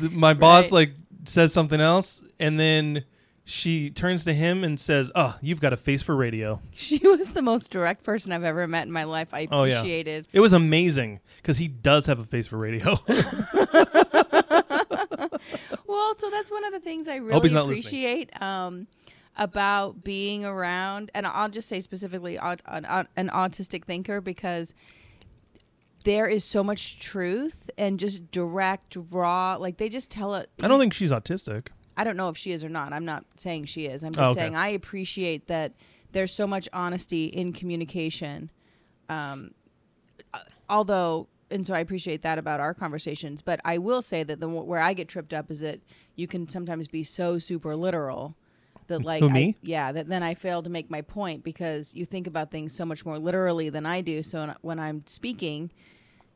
the, 0.00 0.08
my 0.10 0.32
boss 0.34 0.66
Right. 0.66 0.72
like 0.72 0.90
says 1.24 1.52
something 1.52 1.80
else, 1.80 2.22
and 2.40 2.58
then 2.58 3.04
she 3.48 3.90
turns 3.90 4.24
to 4.24 4.34
him 4.34 4.64
and 4.64 4.80
says, 4.80 5.10
"Oh, 5.14 5.36
you've 5.42 5.60
got 5.60 5.72
a 5.72 5.76
face 5.76 6.02
for 6.02 6.16
radio." 6.16 6.60
She 6.72 6.98
was 7.06 7.28
the 7.28 7.42
most 7.42 7.70
direct 7.70 8.02
person 8.02 8.32
I've 8.32 8.42
ever 8.44 8.66
met 8.66 8.86
in 8.86 8.92
my 8.92 9.04
life. 9.04 9.28
I 9.32 9.46
Oh, 9.52 9.64
yeah. 9.64 9.78
appreciated. 9.78 10.26
It 10.32 10.40
was 10.40 10.52
amazing 10.52 11.20
because 11.36 11.58
he 11.58 11.68
does 11.68 12.06
have 12.06 12.18
a 12.18 12.24
face 12.24 12.46
for 12.46 12.56
radio. 12.58 12.96
Well, 15.86 16.14
so 16.16 16.30
that's 16.30 16.50
one 16.50 16.64
of 16.64 16.72
the 16.72 16.80
things 16.80 17.08
I 17.08 17.16
really 17.16 17.54
appreciate 17.54 18.40
um, 18.42 18.86
about 19.36 20.02
being 20.04 20.44
around, 20.44 21.10
and 21.14 21.26
I'll 21.26 21.48
just 21.48 21.68
say 21.68 21.80
specifically 21.80 22.38
aut- 22.38 22.62
an, 22.66 22.84
an 22.84 23.08
an 23.16 23.28
autistic 23.30 23.84
thinker 23.84 24.20
because 24.20 24.74
there 26.04 26.26
is 26.28 26.44
so 26.44 26.62
much 26.62 26.98
truth 27.00 27.70
and 27.76 27.98
just 27.98 28.30
direct, 28.30 28.96
raw. 29.10 29.56
Like 29.56 29.76
they 29.78 29.88
just 29.88 30.10
tell 30.10 30.34
it. 30.36 30.50
I 30.62 30.68
don't 30.68 30.78
think 30.80 30.92
she's 30.94 31.10
autistic. 31.10 31.68
I 31.96 32.04
don't 32.04 32.16
know 32.16 32.28
if 32.28 32.36
she 32.36 32.52
is 32.52 32.62
or 32.64 32.68
not. 32.68 32.92
I'm 32.92 33.04
not 33.04 33.24
saying 33.36 33.64
she 33.66 33.86
is. 33.86 34.02
I'm 34.04 34.08
Oh, 34.10 34.18
just 34.18 34.30
okay. 34.32 34.40
saying 34.40 34.56
I 34.56 34.68
appreciate 34.68 35.46
that 35.48 35.72
there's 36.12 36.32
so 36.32 36.46
much 36.46 36.68
honesty 36.72 37.24
in 37.26 37.52
communication. 37.52 38.50
Um, 39.08 39.52
uh, 40.34 40.38
although, 40.68 41.28
and 41.50 41.66
so 41.66 41.74
I 41.74 41.80
appreciate 41.80 42.22
that 42.22 42.38
about 42.38 42.60
our 42.60 42.74
conversations. 42.74 43.42
But 43.42 43.60
I 43.64 43.78
will 43.78 44.02
say 44.02 44.22
that 44.24 44.40
the 44.40 44.48
where 44.48 44.80
I 44.80 44.92
get 44.94 45.08
tripped 45.08 45.32
up 45.32 45.50
is 45.50 45.60
that 45.60 45.80
you 46.16 46.26
can 46.26 46.48
sometimes 46.48 46.88
be 46.88 47.02
so 47.02 47.38
super 47.38 47.76
literal 47.76 48.34
that 48.88 49.04
like 49.04 49.22
Who, 49.22 49.28
I, 49.30 49.54
yeah 49.62 49.92
that 49.92 50.08
then 50.08 50.22
I 50.22 50.34
fail 50.34 50.62
to 50.62 50.70
make 50.70 50.90
my 50.90 51.02
point 51.02 51.44
because 51.44 51.94
you 51.94 52.04
think 52.04 52.26
about 52.26 52.50
things 52.50 52.72
so 52.72 52.84
much 52.84 53.04
more 53.04 53.18
literally 53.18 53.68
than 53.68 53.86
I 53.86 54.00
do. 54.00 54.22
So 54.22 54.54
when 54.62 54.78
I'm 54.78 55.02
speaking. 55.06 55.70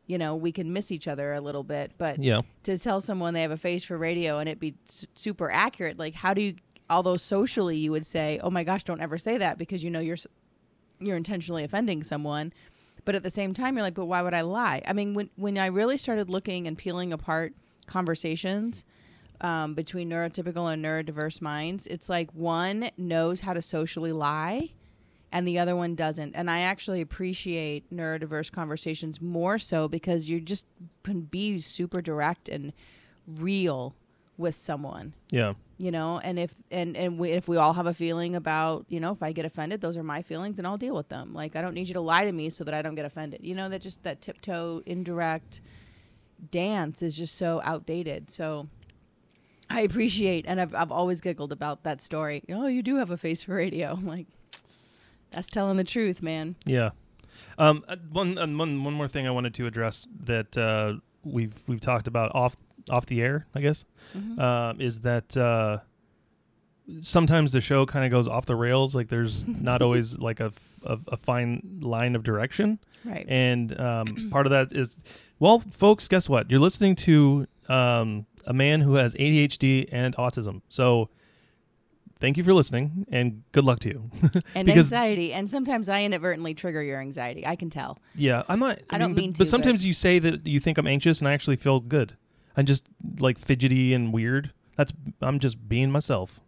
You 0.06 0.18
know, 0.18 0.34
we 0.34 0.50
can 0.50 0.72
miss 0.72 0.90
each 0.90 1.06
other 1.06 1.34
a 1.34 1.40
little 1.40 1.62
bit, 1.62 1.92
but 1.96 2.18
Yeah. 2.18 2.40
to 2.64 2.76
tell 2.76 3.00
someone 3.00 3.32
they 3.32 3.42
have 3.42 3.52
a 3.52 3.56
face 3.56 3.84
for 3.84 3.96
radio 3.96 4.38
and 4.38 4.48
it 4.48 4.58
be 4.58 4.74
s- 4.88 5.06
super 5.14 5.48
accurate 5.52 5.98
like 6.00 6.14
how 6.14 6.34
do 6.34 6.42
you 6.42 6.56
although 6.88 7.16
socially 7.16 7.76
you 7.76 7.92
would 7.92 8.04
say 8.04 8.40
oh 8.42 8.50
my 8.50 8.64
gosh 8.64 8.82
don't 8.82 9.00
ever 9.00 9.16
say 9.16 9.38
that 9.38 9.56
because 9.56 9.84
you 9.84 9.90
know 9.90 10.00
you're 10.00 10.16
you're 10.98 11.16
intentionally 11.16 11.62
offending 11.62 12.02
someone 12.02 12.52
But 13.04 13.14
at 13.14 13.22
the 13.22 13.30
same 13.30 13.54
time, 13.54 13.76
you're 13.76 13.82
like, 13.82 13.94
but 13.94 14.06
why 14.06 14.22
would 14.22 14.34
I 14.34 14.42
lie? 14.42 14.82
I 14.86 14.92
mean, 14.92 15.14
when 15.14 15.30
when 15.36 15.58
I 15.58 15.66
really 15.66 15.96
started 15.96 16.30
looking 16.30 16.66
and 16.66 16.76
peeling 16.76 17.12
apart 17.12 17.54
conversations 17.86 18.84
um, 19.40 19.74
between 19.74 20.10
neurotypical 20.10 20.72
and 20.72 20.84
neurodiverse 20.84 21.40
minds, 21.40 21.86
it's 21.86 22.08
like 22.08 22.30
one 22.32 22.90
knows 22.96 23.40
how 23.40 23.52
to 23.52 23.62
socially 23.62 24.12
lie 24.12 24.70
and 25.32 25.46
the 25.46 25.58
other 25.58 25.76
one 25.76 25.94
doesn't. 25.94 26.34
And 26.34 26.50
I 26.50 26.60
actually 26.60 27.00
appreciate 27.00 27.94
neurodiverse 27.94 28.50
conversations 28.50 29.20
more 29.20 29.58
so 29.58 29.88
because 29.88 30.28
you 30.28 30.40
just 30.40 30.66
can 31.02 31.22
be 31.22 31.60
super 31.60 32.00
direct 32.00 32.48
and 32.48 32.72
real 33.26 33.94
with 34.36 34.54
someone 34.54 35.14
Yeah. 35.30 35.54
You 35.80 35.90
know 35.90 36.20
and 36.22 36.38
if 36.38 36.52
and 36.70 36.94
and 36.94 37.18
we, 37.18 37.30
if 37.30 37.48
we 37.48 37.56
all 37.56 37.72
have 37.72 37.86
a 37.86 37.94
feeling 37.94 38.36
about 38.36 38.84
you 38.88 39.00
know 39.00 39.12
if 39.12 39.22
i 39.22 39.32
get 39.32 39.46
offended 39.46 39.80
those 39.80 39.96
are 39.96 40.02
my 40.02 40.20
feelings 40.20 40.58
and 40.58 40.66
i'll 40.66 40.76
deal 40.76 40.94
with 40.94 41.08
them. 41.08 41.32
Like 41.32 41.56
i 41.56 41.62
don't 41.62 41.72
need 41.72 41.88
you 41.88 41.94
to 41.94 42.02
lie 42.02 42.26
to 42.26 42.32
me 42.32 42.50
so 42.50 42.64
that 42.64 42.74
i 42.74 42.82
don't 42.82 42.94
get 42.94 43.06
offended. 43.06 43.40
You 43.42 43.54
know 43.54 43.68
that 43.70 43.80
just 43.80 44.02
that 44.04 44.20
tiptoe 44.20 44.82
indirect 44.84 45.62
dance 46.50 47.02
is 47.02 47.16
just 47.16 47.36
so 47.36 47.62
outdated. 47.64 48.30
So 48.30 48.68
i 49.70 49.80
appreciate 49.80 50.44
and 50.46 50.60
i've, 50.60 50.74
I've 50.74 50.92
always 50.92 51.22
giggled 51.22 51.52
about 51.52 51.84
that 51.84 52.02
story. 52.02 52.42
Oh 52.50 52.66
you 52.66 52.82
do 52.82 52.96
have 52.96 53.10
a 53.10 53.16
face 53.16 53.42
for 53.42 53.54
radio. 53.54 53.92
I'm 53.92 54.06
like 54.16 54.26
that's 55.30 55.48
telling 55.48 55.78
the 55.78 55.84
truth 55.84 56.22
man. 56.22 56.56
Yeah. 56.66 56.90
Um, 57.56 57.84
uh, 57.88 57.96
one, 58.10 58.36
one, 58.36 58.84
one 58.84 58.94
more 58.94 59.08
thing 59.08 59.26
I 59.26 59.30
wanted 59.30 59.54
to 59.54 59.66
address 59.66 60.06
that 60.24 60.56
uh, 60.58 60.94
we've 61.24 61.54
we've 61.66 61.80
talked 61.80 62.06
about 62.06 62.34
off 62.34 62.56
off 62.90 63.06
the 63.06 63.22
air, 63.22 63.46
I 63.54 63.60
guess, 63.60 63.84
Mhm. 64.16 64.38
uh, 64.38 64.74
is 64.78 65.00
that 65.00 65.36
uh, 65.36 65.78
sometimes 67.02 67.52
the 67.52 67.60
show 67.60 67.86
kind 67.86 68.04
of 68.04 68.10
goes 68.10 68.26
off 68.28 68.46
the 68.46 68.56
rails. 68.56 68.94
Like 68.94 69.08
there's 69.08 69.46
not 69.46 69.82
always 69.86 70.18
like 70.18 70.40
a, 70.40 70.46
f- 70.46 70.78
a, 70.84 70.98
a 71.12 71.16
fine 71.16 71.78
line 71.80 72.14
of 72.16 72.22
direction, 72.22 72.78
right 73.04 73.26
and 73.28 73.78
um, 73.80 74.28
part 74.32 74.46
of 74.46 74.50
that 74.50 74.72
is, 74.76 74.96
well, 75.38 75.60
folks, 75.72 76.08
guess 76.08 76.28
what? 76.28 76.50
You're 76.50 76.60
listening 76.60 76.96
to 76.96 77.46
um, 77.68 78.26
a 78.46 78.52
man 78.52 78.80
who 78.80 78.94
has 78.94 79.14
ADHD 79.14 79.88
and 79.92 80.14
autism, 80.16 80.62
so. 80.68 81.08
Thank 82.18 82.36
you 82.36 82.44
for 82.44 82.52
listening, 82.52 83.06
and 83.10 83.44
good 83.52 83.64
luck 83.64 83.78
to 83.80 83.88
you. 83.88 84.10
and 84.54 84.68
anxiety 84.68 85.32
and 85.32 85.48
sometimes 85.48 85.88
i 85.88 86.02
inadvertently 86.02 86.52
trigger 86.52 86.82
your 86.82 87.00
anxiety 87.00 87.46
i 87.46 87.56
can 87.56 87.70
tell 87.70 87.98
Yeah, 88.14 88.42
I'm 88.46 88.58
not. 88.58 88.80
I 88.90 88.98
don't 88.98 89.14
mean 89.14 89.30
but, 89.30 89.36
to, 89.36 89.44
but- 89.44 89.48
sometimes 89.48 89.86
you 89.86 89.94
say 89.94 90.18
that 90.18 90.46
you 90.46 90.60
think 90.60 90.76
I'm 90.76 90.86
anxious, 90.86 91.20
and 91.20 91.28
I 91.28 91.32
actually 91.32 91.56
feel 91.56 91.80
good. 91.80 92.14
I'm 92.60 92.66
just 92.66 92.84
like 93.18 93.38
fidgety 93.38 93.94
and 93.94 94.12
weird. 94.12 94.52
That's 94.76 94.92
I'm 95.22 95.38
just 95.38 95.66
being 95.66 95.90
myself. 95.90 96.40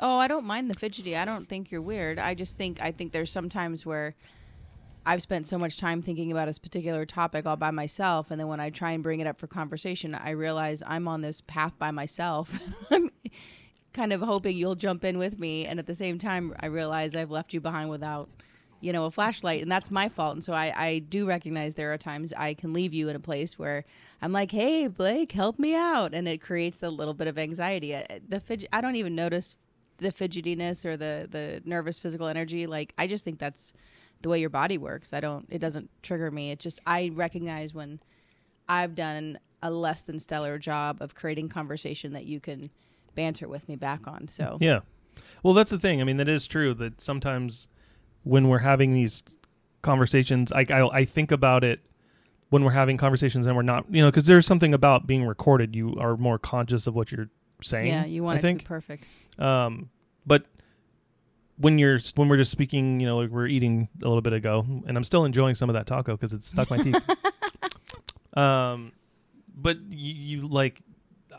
Oh, 0.00 0.18
I 0.18 0.26
don't 0.26 0.44
mind 0.44 0.68
the 0.68 0.74
fidgety. 0.74 1.14
I 1.14 1.24
don't 1.24 1.48
think 1.48 1.70
you're 1.70 1.80
weird. 1.80 2.18
I 2.18 2.34
just 2.34 2.58
think 2.58 2.82
I 2.82 2.90
think 2.90 3.12
there's 3.12 3.30
some 3.30 3.48
times 3.48 3.86
where 3.86 4.16
I've 5.06 5.22
spent 5.22 5.46
so 5.46 5.56
much 5.56 5.78
time 5.78 6.02
thinking 6.02 6.32
about 6.32 6.48
a 6.48 6.60
particular 6.60 7.06
topic 7.06 7.46
all 7.46 7.54
by 7.54 7.70
myself, 7.70 8.32
and 8.32 8.40
then 8.40 8.48
when 8.48 8.58
I 8.58 8.70
try 8.70 8.90
and 8.92 9.02
bring 9.04 9.20
it 9.20 9.28
up 9.28 9.38
for 9.38 9.46
conversation, 9.46 10.16
I 10.16 10.30
realize 10.30 10.82
I'm 10.84 11.06
on 11.06 11.22
this 11.22 11.40
path 11.42 11.74
by 11.78 11.92
myself. 11.92 12.52
I'm 12.90 13.12
kind 13.92 14.12
of 14.12 14.22
hoping 14.22 14.56
you'll 14.56 14.74
jump 14.74 15.04
in 15.04 15.18
with 15.18 15.38
me, 15.38 15.66
and 15.66 15.78
at 15.78 15.86
the 15.86 15.94
same 15.94 16.18
time, 16.18 16.52
I 16.58 16.66
realize 16.66 17.14
I've 17.14 17.30
left 17.30 17.54
you 17.54 17.60
behind 17.60 17.90
without, 17.90 18.28
you 18.80 18.92
know, 18.92 19.04
a 19.04 19.10
flashlight, 19.10 19.62
and 19.62 19.70
that's 19.70 19.90
my 19.90 20.08
fault. 20.08 20.34
And 20.34 20.44
so 20.44 20.52
I, 20.52 20.72
I 20.76 20.98
do 20.98 21.26
recognize 21.26 21.74
there 21.74 21.92
are 21.92 21.98
times 21.98 22.32
I 22.36 22.54
can 22.54 22.72
leave 22.72 22.92
you 22.92 23.08
in 23.08 23.16
a 23.16 23.20
place 23.20 23.58
where 23.58 23.84
I'm 24.20 24.32
like, 24.32 24.52
"Hey, 24.52 24.86
Blake, 24.88 25.32
help 25.32 25.58
me 25.58 25.74
out," 25.74 26.14
and 26.14 26.28
it 26.28 26.40
creates 26.40 26.82
a 26.82 26.90
little 26.90 27.14
bit 27.14 27.26
of 27.26 27.38
anxiety. 27.38 27.94
Uh, 27.94 28.04
The 28.28 28.40
fidget, 28.40 28.68
I 28.72 28.80
don't 28.80 28.96
even 28.96 29.14
notice 29.14 29.56
the 29.98 30.12
fidgetiness 30.12 30.84
or 30.84 30.96
the 30.96 31.28
the 31.30 31.62
nervous 31.64 31.98
physical 31.98 32.26
energy. 32.26 32.66
Like 32.66 32.92
I 32.98 33.06
just 33.06 33.24
think 33.24 33.38
that's 33.38 33.72
the 34.22 34.28
way 34.28 34.40
your 34.40 34.50
body 34.50 34.78
works. 34.78 35.12
I 35.12 35.20
don't. 35.20 35.46
It 35.50 35.58
doesn't 35.58 35.90
trigger 36.02 36.30
me. 36.30 36.50
It 36.50 36.58
just 36.58 36.80
I 36.86 37.10
recognize 37.14 37.74
when 37.74 38.00
I've 38.68 38.94
done 38.94 39.38
a 39.62 39.70
less 39.70 40.02
than 40.02 40.18
stellar 40.18 40.58
job 40.58 40.98
of 41.00 41.14
creating 41.14 41.48
conversation 41.48 42.12
that 42.12 42.26
you 42.26 42.40
can 42.40 42.70
banter 43.14 43.48
with 43.48 43.68
me 43.68 43.76
back 43.76 44.06
on. 44.06 44.28
So 44.28 44.58
Yeah. 44.60 44.80
Well, 45.42 45.54
that's 45.54 45.70
the 45.70 45.78
thing. 45.78 46.00
I 46.00 46.04
mean, 46.04 46.16
that 46.16 46.28
is 46.28 46.46
true. 46.46 46.74
That 46.74 47.00
sometimes 47.00 47.68
when 48.24 48.48
we're 48.48 48.58
having 48.58 48.92
these 48.92 49.22
conversations, 49.82 50.52
I 50.52 50.66
I, 50.70 50.98
I 50.98 51.04
think 51.04 51.30
about 51.30 51.64
it 51.64 51.80
when 52.50 52.64
we're 52.64 52.72
having 52.72 52.96
conversations 52.96 53.46
and 53.46 53.56
we're 53.56 53.62
not, 53.62 53.84
you 53.90 54.02
know, 54.02 54.08
because 54.10 54.26
there's 54.26 54.46
something 54.46 54.74
about 54.74 55.06
being 55.06 55.24
recorded. 55.24 55.74
You 55.74 55.96
are 55.98 56.16
more 56.16 56.38
conscious 56.38 56.86
of 56.86 56.94
what 56.94 57.10
you're 57.10 57.28
saying. 57.62 57.86
yeah, 57.88 58.04
you 58.04 58.22
want 58.22 58.36
I 58.36 58.38
it 58.38 58.42
think. 58.42 58.60
to 58.60 58.64
be 58.64 58.68
perfect. 58.68 59.06
Um, 59.38 59.90
but 60.26 60.44
when 61.56 61.78
you're 61.78 61.98
when 62.16 62.28
we're 62.28 62.36
just 62.36 62.50
speaking, 62.50 63.00
you 63.00 63.06
know, 63.06 63.18
like 63.18 63.30
we're 63.30 63.46
eating 63.46 63.88
a 64.02 64.06
little 64.06 64.22
bit 64.22 64.32
ago, 64.32 64.64
and 64.86 64.96
I'm 64.96 65.04
still 65.04 65.24
enjoying 65.24 65.54
some 65.54 65.68
of 65.70 65.74
that 65.74 65.86
taco 65.86 66.12
because 66.16 66.32
it's 66.32 66.46
stuck 66.46 66.70
my 66.70 66.78
teeth. 66.78 67.02
um, 68.36 68.92
but 69.56 69.78
you, 69.90 70.14
you 70.40 70.48
like, 70.48 70.80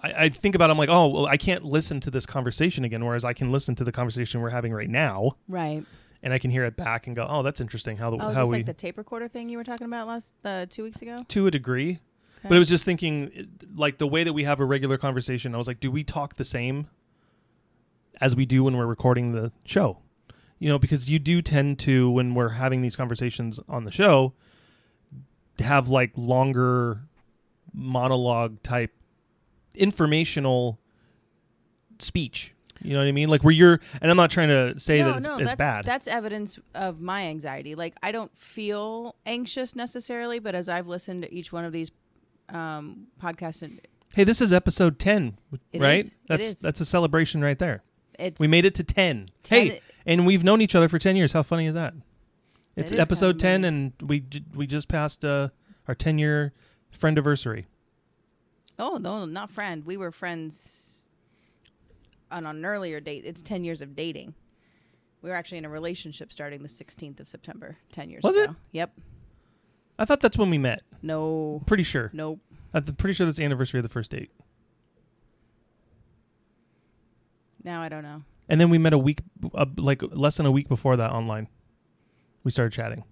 I, 0.02 0.26
I 0.26 0.30
think 0.30 0.56
about, 0.56 0.70
it, 0.70 0.72
I'm 0.72 0.78
like, 0.78 0.90
oh, 0.90 1.08
well, 1.08 1.26
I 1.26 1.38
can't 1.38 1.66
listen 1.66 2.00
to 2.02 2.12
this 2.12 2.26
conversation 2.26 2.86
again, 2.86 3.04
whereas 3.04 3.26
I 3.26 3.34
can 3.34 3.52
listen 3.52 3.76
to 3.76 3.84
the 3.84 3.92
conversation 3.92 4.42
we're 4.42 4.50
having 4.50 4.74
right 4.74 4.90
now, 4.90 5.34
Right. 5.48 5.84
And 6.26 6.34
I 6.34 6.40
can 6.40 6.50
hear 6.50 6.66
it 6.66 6.76
back 6.76 7.06
and 7.06 7.16
go, 7.16 7.26
oh, 7.30 7.44
that's 7.44 7.62
interesting. 7.62 7.96
How 7.98 8.10
the 8.10 8.18
Oh, 8.18 8.34
how 8.34 8.42
this 8.42 8.50
we 8.50 8.58
like 8.58 8.66
the 8.66 8.74
tape 8.74 8.98
recorder 8.98 9.28
thing 9.28 9.48
you 9.48 9.58
were 9.60 9.64
talking 9.64 9.86
about 9.86 10.08
last 10.08 10.34
uh, 10.44 10.66
two 10.68 10.82
weeks 10.84 11.02
ago? 11.02 11.24
to 11.30 11.48
a 11.48 11.52
degree. 11.52 12.00
But 12.42 12.48
Okay. 12.48 12.56
I 12.56 12.60
was 12.60 12.68
just 12.70 12.84
thinking, 12.84 13.48
like 13.76 14.00
the 14.00 14.08
way 14.08 14.24
that 14.24 14.34
we 14.34 14.44
have 14.44 14.60
a 14.60 14.66
regular 14.66 14.98
conversation. 14.98 15.54
I 15.56 15.58
was 15.58 15.68
like, 15.68 15.80
do 15.80 15.90
we 15.92 16.04
talk 16.04 16.36
the 16.36 16.44
same 16.44 16.88
as 18.20 18.36
we 18.36 18.46
do 18.46 18.64
when 18.64 18.76
we're 18.76 18.86
recording 18.88 19.34
the 19.34 19.52
show? 19.66 20.00
You 20.58 20.70
know, 20.70 20.80
because 20.80 21.10
you 21.10 21.20
do 21.20 21.42
tend 21.44 21.78
to 21.80 22.10
when 22.10 22.34
we're 22.34 22.50
having 22.50 22.82
these 22.82 22.96
conversations 22.96 23.60
on 23.70 23.84
the 23.84 23.92
show 23.92 24.34
have 25.60 25.90
like 25.90 26.12
longer 26.16 27.02
monologue 27.74 28.62
type 28.64 28.92
informational 29.76 30.80
speech. 32.00 32.55
You 32.86 32.94
know 32.94 33.00
what 33.00 33.08
I 33.08 33.12
mean? 33.12 33.30
Like 33.30 33.44
where 33.44 33.54
you're, 33.54 33.80
and 34.02 34.12
I'm 34.12 34.18
not 34.18 34.32
trying 34.32 34.50
to 34.50 34.80
say 34.80 35.02
that 35.02 35.18
it's, 35.18 35.28
it's 35.28 35.38
that's, 35.40 35.56
bad. 35.56 35.86
That's 35.86 36.08
evidence 36.08 36.60
of 36.74 37.02
my 37.02 37.24
anxiety. 37.28 37.76
Like 37.76 37.96
I 38.04 38.12
don't 38.12 38.36
feel 38.38 39.16
anxious 39.26 39.76
necessarily, 39.76 40.40
but 40.40 40.56
as 40.56 40.70
I've 40.70 40.88
listened 40.88 41.24
to 41.24 41.34
each 41.34 41.52
one 41.52 41.66
of 41.66 41.72
these 41.74 41.92
um, 42.50 43.08
podcasts, 43.22 43.62
and 43.62 43.82
hey, 44.14 44.24
this 44.24 44.42
is 44.42 44.54
episode 44.54 45.00
ten, 45.00 45.38
It 45.72 45.82
right? 45.82 46.06
is. 46.06 46.16
That's 46.28 46.62
that's 46.62 46.82
a 46.82 46.86
celebration 46.86 47.42
right 47.42 47.58
there. 47.58 47.84
it's 48.20 48.40
We 48.40 48.48
made 48.48 48.66
it 48.66 48.76
to 48.76 48.84
10. 48.84 49.28
10 49.44 49.68
Hey, 49.68 49.82
and 50.06 50.26
we've 50.26 50.44
known 50.44 50.62
each 50.62 50.76
other 50.76 50.88
for 50.88 51.00
10 51.00 51.16
years. 51.16 51.34
How 51.34 51.44
funny 51.44 51.66
is 51.66 51.74
that? 51.74 51.94
It's 52.76 52.92
is 52.92 53.00
episode 53.00 53.40
10 53.40 53.64
and 53.64 53.94
we 54.02 54.20
j- 54.22 54.44
we 54.54 54.68
just 54.68 54.88
passed 54.88 55.24
uh, 55.24 55.50
our 55.88 55.96
10 55.96 56.20
year 56.20 56.54
friend 56.92 57.18
anniversary. 57.18 57.68
oh 58.78 58.98
no, 58.98 59.26
not 59.26 59.52
friend. 59.52 59.86
We 59.86 59.98
were 59.98 60.12
friends 60.12 60.95
on 62.44 62.56
an 62.58 62.66
earlier 62.66 63.00
date. 63.00 63.24
It's 63.26 63.42
ten 63.42 63.64
years 63.64 63.82
of 63.82 63.96
dating. 63.96 64.34
We 65.22 65.30
were 65.30 65.36
actually 65.36 65.58
in 65.60 65.66
a 65.66 65.70
relationship 65.70 66.32
starting 66.32 66.62
the 66.62 66.70
16th 66.70 67.20
of 67.20 67.28
September, 67.28 67.78
10 67.94 68.12
years 68.12 68.22
Was 68.22 68.36
ago. 68.36 68.52
it? 68.52 68.58
Yep. 68.74 68.92
I 69.98 70.06
thought 70.06 70.20
that's 70.20 70.38
when 70.38 70.52
we 70.52 70.60
met. 70.60 70.84
No. 71.02 71.64
Pretty 71.66 71.82
sure. 71.82 72.12
Nope. 72.14 72.40
I'm 72.76 72.84
pretty 72.84 73.14
sure 73.14 73.26
that's 73.26 73.38
the 73.40 73.44
anniversary 73.44 73.80
of 73.80 73.84
the 73.84 73.90
first 73.90 74.12
date. 74.12 74.30
Now 77.64 77.82
I 77.82 77.90
don't 77.90 78.04
know. 78.04 78.22
And 78.50 78.62
then 78.62 78.70
we 78.70 78.78
met 78.78 78.94
a 78.94 78.98
week 79.00 79.22
uh, 79.56 79.66
like 79.78 80.04
less 80.12 80.38
than 80.38 80.46
a 80.46 80.52
week 80.52 80.68
before 80.70 80.96
that 80.98 81.12
online. 81.12 81.48
We 82.44 82.52
started 82.52 82.72
chatting. 82.74 83.04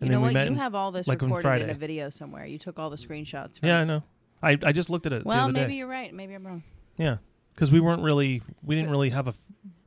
And 0.00 0.08
you 0.08 0.08
then 0.08 0.10
know 0.12 0.18
we 0.20 0.24
what? 0.24 0.34
met 0.34 0.46
You 0.48 0.52
in- 0.52 0.58
have 0.58 0.74
all 0.74 0.92
this 0.92 1.08
like 1.08 1.22
recorded 1.22 1.62
in 1.62 1.70
a 1.70 1.74
video 1.74 2.10
somewhere. 2.10 2.44
You 2.44 2.58
took 2.58 2.78
all 2.78 2.90
the 2.90 2.96
screenshots. 2.96 3.58
From 3.60 3.68
Yeah, 3.70 3.78
I 3.80 3.84
know. 3.84 4.02
I, 4.42 4.58
I 4.62 4.72
just 4.72 4.90
looked 4.90 5.06
at 5.06 5.12
it 5.12 5.22
the 5.22 5.28
Well, 5.28 5.48
maybe 5.50 5.72
day. 5.72 5.76
you're 5.78 5.88
right. 5.88 6.12
Maybe 6.12 6.34
I'm 6.34 6.46
wrong. 6.46 6.62
Yeah. 6.98 7.16
Cuz 7.58 7.72
we 7.72 7.80
weren't 7.80 8.02
really 8.02 8.42
we 8.62 8.74
didn't 8.76 8.90
really 8.90 9.10
have 9.10 9.26
a 9.26 9.30
f- 9.30 9.36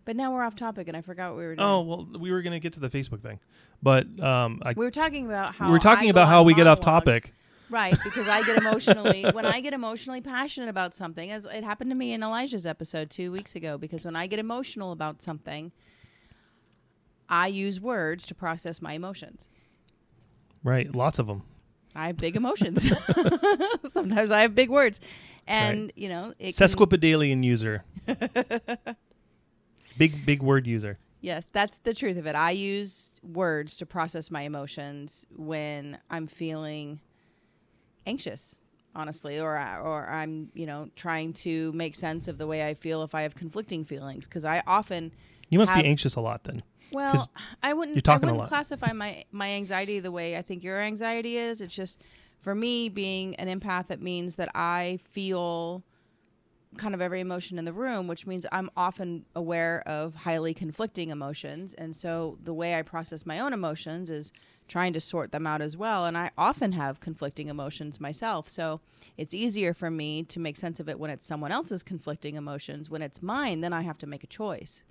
But 0.04 0.16
now 0.16 0.34
we're 0.34 0.44
off 0.44 0.56
topic, 0.56 0.88
and 0.88 0.98
I 0.98 1.02
forgot 1.02 1.32
what 1.32 1.38
we 1.38 1.46
were 1.46 1.56
doing. 1.56 1.68
Oh, 1.68 1.82
well 1.82 2.08
we 2.20 2.32
were 2.32 2.42
going 2.42 2.54
to 2.54 2.60
get 2.60 2.74
to 2.74 2.80
the 2.80 2.90
Facebook 2.90 3.22
thing. 3.22 3.40
But 3.82 4.06
um 4.20 4.62
I 4.66 4.74
we 4.76 4.84
were 4.86 4.92
talking 4.92 5.26
about 5.26 5.56
how 5.56 5.68
we 5.68 5.72
were 5.72 5.80
talking 5.80 6.08
I 6.08 6.12
about 6.12 6.28
how 6.28 6.44
we 6.44 6.54
get 6.54 6.68
off 6.68 6.80
topic. 6.82 7.34
Right, 7.70 7.98
because 8.04 8.28
I 8.28 8.44
get 8.44 8.58
emotionally 8.58 9.24
when 9.34 9.46
I 9.46 9.62
get 9.62 9.74
emotionally 9.74 10.20
passionate 10.20 10.68
about 10.68 10.94
something, 10.94 11.32
as 11.32 11.46
it 11.46 11.64
happened 11.64 11.90
to 11.92 11.96
me 11.96 12.12
in 12.12 12.22
Elijah's 12.22 12.66
episode 12.66 13.10
two 13.10 13.32
weeks 13.32 13.56
ago. 13.56 13.78
Because 13.78 14.04
when 14.04 14.16
I 14.18 14.28
get 14.28 14.40
emotional 14.40 14.92
about 14.92 15.22
something, 15.24 15.72
I 17.30 17.48
use 17.48 17.80
words 17.80 18.26
to 18.26 18.36
process 18.36 18.82
my 18.82 18.92
emotions. 18.92 19.48
Right, 20.66 20.94
lots 20.94 21.18
of 21.18 21.28
them. 21.28 21.44
I 21.96 22.08
have 22.08 22.18
big 22.18 22.36
emotions. 22.36 22.92
Sometimes 23.92 24.32
I 24.32 24.42
have 24.42 24.56
big 24.56 24.70
words, 24.70 25.02
and 25.48 25.92
you 25.96 26.10
know, 26.10 26.34
it 26.40 26.56
Sesquipedalian 26.56 27.44
user. 27.44 27.84
big 29.98 30.26
big 30.26 30.42
word 30.42 30.68
user. 30.68 30.98
Yes, 31.22 31.46
that's 31.52 31.78
the 31.80 31.94
truth 31.94 32.18
of 32.18 32.26
it. 32.26 32.34
I 32.36 32.52
use 32.52 33.20
words 33.24 33.76
to 33.78 33.86
process 33.86 34.32
my 34.32 34.42
emotions 34.42 35.26
when 35.36 36.00
I'm 36.10 36.26
feeling 36.28 37.00
anxious, 38.08 38.58
honestly, 38.96 39.40
or 39.40 39.56
I- 39.56 39.78
or 39.80 40.08
I'm, 40.10 40.50
you 40.56 40.66
know, 40.66 40.90
trying 40.96 41.34
to 41.34 41.72
make 41.74 41.94
sense 41.94 42.28
of 42.28 42.40
the 42.40 42.48
way 42.48 42.66
I 42.68 42.74
feel 42.74 43.04
if 43.04 43.14
I 43.14 43.22
have 43.22 43.36
conflicting 43.36 43.84
feelings 43.86 44.28
because 44.28 44.46
I 44.46 44.64
often 44.66 45.12
You 45.50 45.60
must 45.60 45.72
Have- 45.72 45.84
be 45.84 45.90
anxious 45.90 46.16
a 46.16 46.22
lot 46.22 46.46
then. 46.46 46.64
Well, 46.92 47.30
I 47.64 47.74
wouldn't. 47.74 47.96
you're 47.96 48.02
talking 48.02 48.30
a 48.30 48.32
I 48.32 48.34
wouldn't 48.34 48.42
lot. 48.42 48.50
classify 48.50 48.92
my 48.94 49.24
my 49.32 49.50
anxiety 49.52 50.00
the 50.00 50.12
way 50.12 50.38
I 50.38 50.42
think 50.42 50.64
your 50.64 50.80
anxiety 50.80 51.38
is. 51.38 51.62
It's 51.62 51.76
just 51.76 52.00
for 52.42 52.56
me 52.56 52.90
being 52.90 53.36
an 53.36 53.48
empath. 53.60 53.92
It 53.92 54.02
means 54.02 54.36
that 54.36 54.50
I 54.56 55.00
feel 55.12 55.84
kind 56.78 56.96
of 56.96 57.02
every 57.02 57.20
emotion 57.20 57.60
in 57.60 57.66
the 57.66 57.74
room, 57.74 58.08
which 58.08 58.26
means 58.26 58.46
I'm 58.52 58.70
often 58.78 59.26
aware 59.36 59.84
of 59.86 60.16
highly 60.16 60.54
conflicting 60.54 61.10
emotions, 61.10 61.74
and 61.74 61.96
so 61.96 62.38
the 62.44 62.54
way 62.54 62.76
I 62.76 62.82
process 62.82 63.26
my 63.26 63.40
own 63.40 63.52
emotions 63.52 64.10
is 64.10 64.32
trying 64.70 64.94
to 64.94 65.02
sort 65.02 65.34
them 65.34 65.46
out 65.46 65.62
as 65.62 65.76
well. 65.76 66.06
And 66.06 66.18
I 66.18 66.32
often 66.38 66.72
have 66.72 67.02
conflicting 67.02 67.50
emotions 67.50 68.00
myself, 68.00 68.48
so 68.48 68.80
it's 69.18 69.34
easier 69.34 69.74
for 69.74 69.92
me 69.92 70.24
to 70.24 70.40
make 70.40 70.56
sense 70.56 70.80
of 70.80 70.88
it 70.88 70.98
when 70.98 71.12
it's 71.12 71.28
someone 71.28 71.52
else's 71.52 71.84
conflicting 71.84 72.36
emotions. 72.36 72.90
When 72.90 73.02
it's 73.02 73.22
mine, 73.22 73.60
then 73.60 73.74
I 73.74 73.82
have 73.82 73.98
to 74.00 74.08
make 74.08 74.24
a 74.24 74.28
choice. 74.28 74.84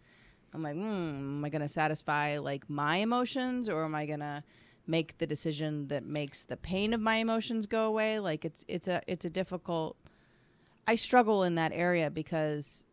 I'm 0.53 0.63
like, 0.63 0.75
hmm, 0.75 0.83
am 0.83 1.45
I 1.45 1.49
going 1.49 1.63
to 1.63 1.69
satisfy 1.69 2.39
like 2.39 2.69
my 2.69 2.97
emotions 2.97 3.69
or 3.69 3.85
am 3.85 3.95
I 3.95 4.07
going 4.07 4.21
to 4.21 4.43
make 4.87 5.19
the 5.19 5.27
decision 5.27 5.87
that 5.89 6.05
makes 6.05 6.45
the 6.45 6.57
pain 6.57 6.93
of 6.93 7.01
my 7.01 7.17
emotions 7.17 7.67
go 7.67 7.85
away? 7.87 8.19
Like 8.19 8.45
it's 8.45 8.65
it's 8.69 8.89
a 8.89 9.03
it's 9.07 9.25
a 9.25 9.31
difficult 9.31 9.97
I 10.89 10.97
struggle 10.97 11.45
in 11.45 11.55
that 11.55 11.71
area 11.73 12.11
because 12.11 12.85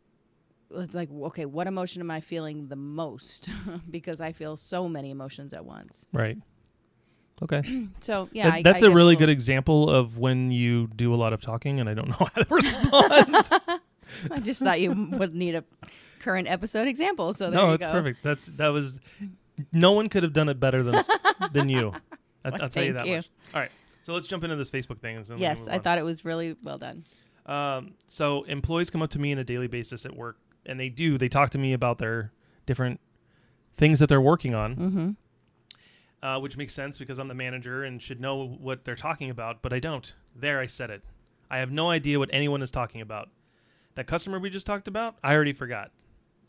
it's 0.70 0.94
like 0.94 1.10
okay, 1.12 1.46
what 1.46 1.66
emotion 1.66 2.02
am 2.02 2.12
I 2.12 2.20
feeling 2.20 2.68
the 2.68 2.76
most? 2.76 3.50
because 3.90 4.22
I 4.22 4.32
feel 4.34 4.56
so 4.58 4.88
many 4.88 5.10
emotions 5.10 5.54
at 5.54 5.66
once. 5.66 6.06
Right. 6.14 6.38
Okay. 7.42 7.62
So, 8.02 8.30
yeah, 8.32 8.50
That- 8.50 8.54
I- 8.56 8.62
that's 8.62 8.84
I 8.84 8.88
a 8.88 8.90
really 8.90 9.14
little- 9.16 9.20
good 9.20 9.30
example 9.30 9.90
of 9.90 10.18
when 10.20 10.52
you 10.52 10.88
do 10.96 11.14
a 11.14 11.18
lot 11.18 11.34
of 11.34 11.42
talking 11.42 11.80
and 11.80 11.90
I 11.90 11.94
don't 11.96 12.10
know 12.20 12.28
how 12.36 12.42
to 12.44 12.46
respond. 12.54 13.50
I 14.32 14.40
just 14.42 14.62
thought 14.62 14.80
you 14.80 14.92
would 15.14 15.34
need 15.36 15.56
a 15.56 15.64
current 16.28 16.48
episode 16.50 16.88
example. 16.88 17.34
So 17.34 17.50
there 17.50 17.60
no, 17.62 17.68
you 17.70 17.74
it's 17.76 17.82
go. 17.82 17.92
perfect. 17.92 18.24
That's 18.24 18.46
that 18.58 18.68
was 18.68 19.00
no 19.72 19.92
one 19.94 20.10
could 20.10 20.24
have 20.24 20.34
done 20.34 20.50
it 20.50 20.60
better 20.60 20.84
than 20.84 21.02
than 21.54 21.70
you. 21.70 21.94
I, 22.44 22.50
Well, 22.50 22.62
I'll 22.64 22.70
tell 22.70 22.84
you 22.84 22.94
that 22.94 23.06
you. 23.08 23.16
much. 23.18 23.30
All 23.54 23.62
right. 23.62 23.72
So 24.04 24.14
let's 24.14 24.28
jump 24.28 24.44
into 24.44 24.56
this 24.56 24.70
Facebook 24.70 25.00
thing. 25.00 25.18
and 25.18 25.26
then 25.26 25.36
we 25.38 25.42
can 25.44 25.56
Yes, 25.58 25.68
I 25.68 25.76
on. 25.76 25.82
thought 25.82 25.98
it 25.98 26.04
was 26.04 26.24
really 26.26 26.56
well 26.64 26.78
done. 26.78 27.04
Um, 27.46 27.94
so 28.08 28.44
employees 28.44 28.90
come 28.90 29.02
up 29.02 29.10
to 29.12 29.20
me 29.20 29.32
on 29.32 29.38
a 29.40 29.44
daily 29.44 29.68
basis 29.68 30.06
at 30.06 30.16
work, 30.16 30.38
and 30.66 30.80
they 30.80 30.90
do. 30.90 31.18
They 31.18 31.30
talk 31.30 31.50
to 31.52 31.58
me 31.58 31.74
about 31.74 31.98
their 31.98 32.32
different 32.66 33.00
things 33.78 34.00
that 34.00 34.08
they're 34.10 34.22
working 34.22 34.54
on, 34.54 34.76
Mm-hmm. 34.76 35.10
uh, 36.26 36.40
which 36.40 36.58
makes 36.58 36.74
sense 36.74 36.98
because 36.98 37.20
I'm 37.20 37.28
the 37.28 37.34
manager 37.36 37.84
and 37.84 38.02
should 38.02 38.20
know 38.20 38.48
what 38.60 38.84
they're 38.86 38.96
talking 38.96 39.30
about, 39.30 39.62
but 39.62 39.72
I 39.74 39.80
don't. 39.80 40.14
There, 40.36 40.60
I 40.60 40.66
said 40.66 40.90
it. 40.90 41.04
I 41.50 41.58
have 41.60 41.72
no 41.72 41.90
idea 41.90 42.20
what 42.20 42.30
anyone 42.34 42.62
is 42.62 42.72
talking 42.72 43.02
about. 43.02 43.30
That 43.96 44.08
customer 44.08 44.40
we 44.40 44.50
just 44.50 44.68
talked 44.68 44.88
about, 44.88 45.16
I 45.24 45.34
already 45.34 45.54
forgot. 45.54 45.92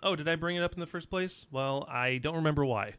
Oh, 0.02 0.14
did 0.16 0.28
I 0.28 0.36
bring 0.36 0.56
it 0.56 0.62
up 0.62 0.74
in 0.74 0.80
the 0.80 0.86
first 0.86 1.10
place? 1.10 1.46
Well, 1.50 1.86
I 1.90 2.18
don't 2.18 2.36
remember 2.36 2.64
why. 2.64 2.94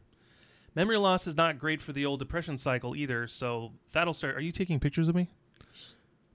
Memory 0.74 0.98
loss 0.98 1.26
is 1.26 1.36
not 1.36 1.58
great 1.58 1.80
for 1.80 1.92
the 1.92 2.06
old 2.06 2.18
depression 2.20 2.56
cycle 2.56 2.94
either, 2.94 3.26
so 3.26 3.72
that'll 3.92 4.14
start. 4.14 4.36
Are 4.36 4.40
you 4.40 4.52
taking 4.52 4.78
pictures 4.78 5.08
of 5.08 5.14
me? 5.14 5.28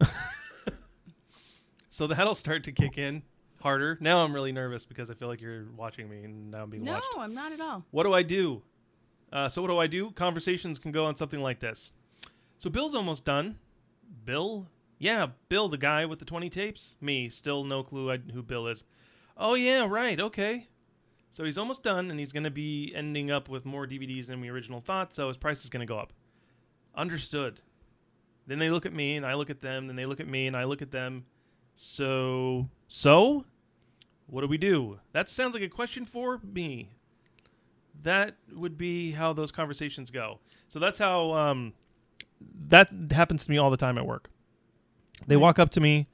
so 1.89 2.07
that'll 2.07 2.36
start 2.36 2.63
to 2.65 2.72
kick 2.72 2.98
in 2.98 3.24
harder. 3.62 3.98
Now 4.01 4.24
I'm 4.24 4.34
really 4.34 4.51
nervous 4.51 4.86
because 4.86 5.10
I 5.10 5.13
feel 5.13 5.27
like 5.27 5.41
you're 5.41 5.65
watching 5.77 6.10
me 6.10 6.24
and 6.24 6.51
now 6.51 6.63
I'm 6.63 6.69
being 6.69 6.84
No, 6.84 6.93
watched. 6.93 7.05
I'm 7.17 7.34
not 7.34 7.51
at 7.53 7.62
all. 7.62 7.86
What 7.91 8.03
do 8.03 8.13
I 8.13 8.24
do? 8.24 8.62
Uh, 9.31 9.48
so 9.50 9.62
what 9.62 9.69
do 9.69 9.77
I 9.77 9.88
do? 9.88 10.12
Conversations 10.12 10.79
can 10.79 10.91
go 10.91 11.05
on 11.05 11.15
something 11.15 11.41
like 11.41 11.60
this. 11.60 11.91
So 12.60 12.69
Bill's 12.69 12.95
almost 12.95 13.25
done. 13.25 13.57
Bill? 14.25 14.67
Yeah, 15.00 15.27
Bill, 15.50 15.67
the 15.69 15.77
guy 15.77 16.05
with 16.05 16.19
the 16.19 16.25
20 16.25 16.50
tapes. 16.50 16.95
Me, 17.01 17.27
still 17.29 17.63
no 17.63 17.84
clue 17.84 18.17
who 18.34 18.43
Bill 18.43 18.67
is. 18.67 18.84
Oh 19.38 19.54
yeah, 19.54 19.86
right. 19.89 20.20
Okay. 20.20 20.68
So 21.32 21.44
he's 21.44 21.58
almost 21.58 21.84
done, 21.84 22.10
and 22.12 22.20
he's 22.20 22.32
going 22.32 22.46
to 22.46 22.51
be 22.51 22.94
ending 22.96 23.30
up 23.30 23.50
with 23.50 23.65
more 23.65 23.86
DVDs 23.86 24.27
than 24.27 24.39
we 24.39 24.50
original 24.50 24.80
thought. 24.80 25.13
So 25.13 25.27
his 25.27 25.36
price 25.36 25.63
is 25.63 25.70
going 25.70 25.86
to 25.86 25.92
go 25.92 26.00
up. 26.00 26.13
Understood. 26.96 27.60
Then 28.48 28.60
they 28.60 28.70
look 28.70 28.86
at 28.86 28.94
me, 28.94 29.18
and 29.18 29.25
I 29.25 29.34
look 29.34 29.50
at 29.50 29.60
them. 29.60 29.88
Then 29.88 29.98
they 29.98 30.06
look 30.06 30.22
at 30.22 30.27
me, 30.27 30.48
and 30.48 30.56
I 30.56 30.63
look 30.63 30.82
at 30.82 30.92
them. 30.92 31.25
So, 31.75 32.70
so, 32.88 33.43
what 34.28 34.41
do 34.41 34.48
we 34.48 34.58
do? 34.58 35.00
That 35.12 35.28
sounds 35.28 35.54
like 35.54 35.63
a 35.63 35.67
question 35.67 36.06
for 36.06 36.39
me 36.41 36.95
that 38.04 38.36
would 38.54 38.78
be 38.78 39.12
how 39.12 39.34
those 39.34 39.52
conversations 39.52 40.12
go. 40.12 40.39
So 40.69 40.80
that's 40.80 40.98
how 40.98 41.34
um, 41.34 41.74
that 42.67 42.89
happens 43.12 43.45
to 43.45 43.52
me 43.52 43.58
all 43.58 43.71
the 43.71 43.78
time 43.78 43.98
at 43.98 44.06
work. 44.06 44.30
They 45.28 45.38
walk 45.38 45.60
up 45.60 45.71
to 45.71 45.80
me, 45.80 46.08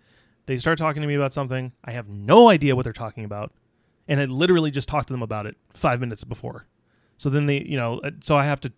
they 0.51 0.57
start 0.57 0.77
talking 0.77 1.01
to 1.01 1.07
me 1.07 1.15
about 1.15 1.31
something. 1.31 1.71
I 1.85 1.91
have 1.91 2.09
no 2.09 2.49
idea 2.49 2.75
what 2.75 2.83
they're 2.83 2.91
talking 2.91 3.23
about, 3.23 3.53
and 4.09 4.19
I 4.19 4.25
literally 4.25 4.69
just 4.69 4.89
talked 4.89 5.07
to 5.07 5.13
them 5.13 5.23
about 5.23 5.45
it 5.45 5.55
five 5.73 6.01
minutes 6.01 6.25
before. 6.25 6.67
So 7.15 7.29
then 7.29 7.45
they, 7.45 7.61
you 7.61 7.77
know, 7.77 8.01
uh, 8.03 8.11
so 8.21 8.35
I 8.35 8.43
have 8.43 8.59
to 8.61 8.73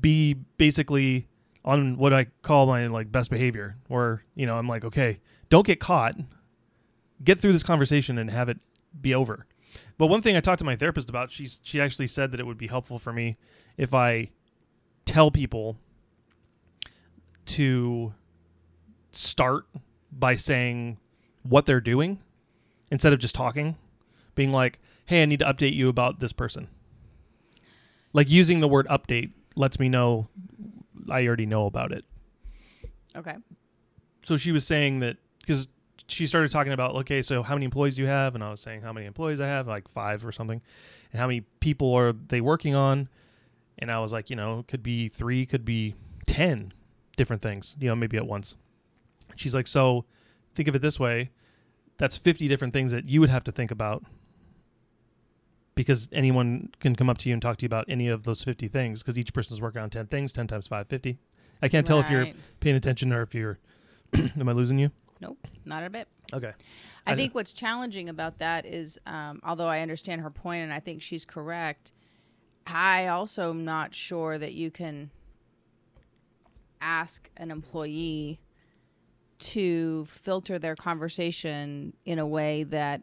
be 0.00 0.34
basically 0.58 1.26
on 1.64 1.96
what 1.98 2.12
I 2.12 2.26
call 2.42 2.66
my 2.66 2.86
like 2.86 3.10
best 3.10 3.30
behavior, 3.30 3.78
or 3.88 4.22
you 4.36 4.46
know, 4.46 4.56
I'm 4.56 4.68
like, 4.68 4.84
okay, 4.84 5.18
don't 5.48 5.66
get 5.66 5.80
caught. 5.80 6.14
Get 7.24 7.40
through 7.40 7.52
this 7.52 7.64
conversation 7.64 8.16
and 8.16 8.30
have 8.30 8.48
it 8.48 8.58
be 9.00 9.12
over. 9.12 9.44
But 9.98 10.06
one 10.06 10.22
thing 10.22 10.36
I 10.36 10.40
talked 10.40 10.60
to 10.60 10.64
my 10.64 10.76
therapist 10.76 11.08
about, 11.08 11.32
she's 11.32 11.60
she 11.64 11.80
actually 11.80 12.06
said 12.06 12.30
that 12.30 12.38
it 12.38 12.46
would 12.46 12.58
be 12.58 12.68
helpful 12.68 13.00
for 13.00 13.12
me 13.12 13.38
if 13.76 13.92
I 13.92 14.30
tell 15.04 15.32
people 15.32 15.78
to 17.46 18.14
start 19.12 19.66
by 20.12 20.36
saying 20.36 20.98
what 21.42 21.66
they're 21.66 21.80
doing 21.80 22.18
instead 22.90 23.12
of 23.12 23.18
just 23.18 23.34
talking, 23.34 23.76
being 24.34 24.52
like, 24.52 24.78
"Hey, 25.06 25.22
I 25.22 25.24
need 25.26 25.38
to 25.40 25.46
update 25.46 25.74
you 25.74 25.88
about 25.88 26.20
this 26.20 26.32
person." 26.32 26.68
Like 28.12 28.28
using 28.28 28.60
the 28.60 28.68
word 28.68 28.86
update 28.88 29.30
lets 29.56 29.78
me 29.78 29.88
know 29.88 30.28
I 31.10 31.26
already 31.26 31.46
know 31.46 31.66
about 31.66 31.92
it. 31.92 32.04
Okay. 33.16 33.34
so 34.24 34.36
she 34.36 34.52
was 34.52 34.64
saying 34.66 35.00
that 35.00 35.16
because 35.40 35.66
she 36.06 36.26
started 36.26 36.50
talking 36.50 36.72
about 36.72 36.94
okay 36.94 37.22
so 37.22 37.42
how 37.42 37.54
many 37.54 37.64
employees 37.64 37.96
do 37.96 38.02
you 38.02 38.08
have? 38.08 38.34
And 38.34 38.44
i 38.44 38.50
was 38.50 38.60
saying 38.60 38.82
how 38.82 38.92
many 38.92 39.06
employees 39.06 39.40
i 39.40 39.46
have? 39.46 39.66
Like 39.66 39.88
five 39.88 40.24
or 40.24 40.32
something. 40.32 40.60
And 41.12 41.20
how 41.20 41.26
many 41.26 41.40
people 41.60 41.92
are 41.94 42.12
they 42.12 42.40
working 42.40 42.74
on? 42.74 43.08
And 43.78 43.90
i 43.90 43.98
was 43.98 44.12
like 44.12 44.30
you 44.30 44.36
know 44.36 44.64
could 44.68 44.82
be 44.82 45.08
three 45.08 45.46
could 45.46 45.64
be 45.64 45.94
ten 46.26 46.72
different 47.16 47.42
things 47.42 47.74
you 47.80 47.88
know 47.88 47.96
maybe 47.96 48.16
at 48.16 48.26
once 48.26 48.54
she's 49.36 49.54
like 49.54 49.66
so 49.66 50.04
think 50.54 50.68
of 50.68 50.74
it 50.74 50.82
this 50.82 50.98
way 51.00 51.30
that's 51.98 52.16
50 52.16 52.48
different 52.48 52.72
things 52.72 52.92
that 52.92 53.08
you 53.08 53.20
would 53.20 53.30
have 53.30 53.44
to 53.44 53.52
think 53.52 53.70
about 53.70 54.02
because 55.74 56.08
anyone 56.12 56.70
can 56.80 56.94
come 56.96 57.08
up 57.08 57.18
to 57.18 57.28
you 57.28 57.32
and 57.32 57.40
talk 57.42 57.56
to 57.58 57.62
you 57.62 57.66
about 57.66 57.84
any 57.88 58.08
of 58.08 58.24
those 58.24 58.42
50 58.42 58.68
things 58.68 59.02
because 59.02 59.18
each 59.18 59.32
person's 59.32 59.60
working 59.60 59.80
on 59.80 59.90
10 59.90 60.06
things 60.06 60.32
10 60.32 60.46
times 60.46 60.66
5 60.66 60.86
50 60.88 61.18
i 61.62 61.68
can't 61.68 61.86
tell 61.86 62.00
if 62.00 62.10
you're 62.10 62.20
Right. 62.20 62.36
paying 62.60 62.76
attention 62.76 63.12
or 63.12 63.22
if 63.22 63.34
you're 63.34 63.58
am 64.14 64.48
i 64.48 64.52
losing 64.52 64.78
you 64.78 64.90
Nope, 65.22 65.46
not 65.66 65.84
a 65.84 65.90
bit. 65.90 66.08
okay 66.32 66.52
I 67.06 67.12
I 67.12 67.14
think 67.14 67.34
what's 67.34 67.52
challenging 67.52 68.08
about 68.08 68.38
that 68.38 68.64
is, 68.64 68.98
um, 69.06 69.40
although 69.44 69.66
I 69.66 69.80
understand 69.80 70.22
her 70.22 70.30
point 70.30 70.62
and 70.62 70.72
I 70.72 70.80
think 70.80 71.02
she's 71.02 71.26
correct, 71.26 71.92
I 72.66 73.06
also 73.08 73.50
am 73.50 73.62
not 73.64 73.94
sure 73.94 74.38
that 74.38 74.54
you 74.54 74.70
can 74.70 75.10
ask 76.80 77.30
an 77.36 77.50
employee 77.50 78.40
to 79.40 80.06
filter 80.06 80.58
their 80.58 80.76
conversation 80.76 81.94
in 82.04 82.18
a 82.18 82.26
way 82.26 82.64
that 82.64 83.02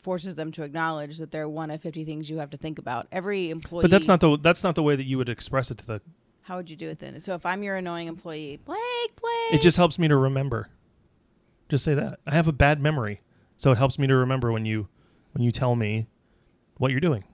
forces 0.00 0.34
them 0.36 0.52
to 0.52 0.62
acknowledge 0.62 1.18
that 1.18 1.30
they're 1.30 1.48
one 1.48 1.70
of 1.70 1.80
50 1.80 2.04
things 2.04 2.30
you 2.30 2.38
have 2.38 2.50
to 2.50 2.56
think 2.56 2.78
about. 2.78 3.08
Every 3.10 3.50
employee 3.50 3.82
but 3.82 3.90
that's 3.90 4.06
not 4.06 4.20
the 4.20 4.38
that's 4.38 4.62
not 4.62 4.74
the 4.74 4.82
way 4.82 4.96
that 4.96 5.04
you 5.04 5.18
would 5.18 5.28
express 5.28 5.70
it 5.70 5.78
to 5.78 5.86
the 5.86 6.00
How 6.42 6.56
would 6.56 6.70
you 6.70 6.76
do 6.76 6.88
it 6.88 6.98
then? 6.98 7.20
So 7.20 7.34
if 7.34 7.44
I'm 7.44 7.62
your 7.62 7.76
annoying 7.76 8.06
employee, 8.08 8.60
Blake, 8.64 8.80
Blake. 9.20 9.54
it 9.54 9.62
just 9.62 9.76
helps 9.76 9.98
me 9.98 10.08
to 10.08 10.16
remember 10.16 10.68
just 11.68 11.84
say 11.84 11.94
that 11.94 12.20
i 12.26 12.34
have 12.34 12.48
a 12.48 12.52
bad 12.52 12.80
memory 12.80 13.20
so 13.56 13.72
it 13.72 13.78
helps 13.78 13.98
me 13.98 14.06
to 14.06 14.14
remember 14.14 14.52
when 14.52 14.64
you 14.64 14.88
when 15.32 15.42
you 15.42 15.50
tell 15.50 15.74
me 15.74 16.06
what 16.78 16.90
you're 16.90 17.00
doing 17.00 17.24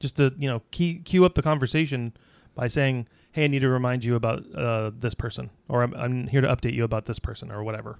just 0.00 0.16
to 0.16 0.32
you 0.38 0.48
know 0.48 0.60
key, 0.70 1.00
cue 1.04 1.24
up 1.24 1.34
the 1.34 1.42
conversation 1.42 2.12
by 2.54 2.66
saying 2.66 3.06
hey 3.32 3.44
i 3.44 3.46
need 3.46 3.60
to 3.60 3.68
remind 3.68 4.04
you 4.04 4.14
about 4.14 4.44
uh, 4.54 4.90
this 4.98 5.14
person 5.14 5.50
or 5.68 5.82
I'm, 5.82 5.94
I'm 5.94 6.26
here 6.28 6.40
to 6.40 6.48
update 6.48 6.74
you 6.74 6.84
about 6.84 7.06
this 7.06 7.18
person 7.18 7.50
or 7.50 7.62
whatever. 7.64 7.98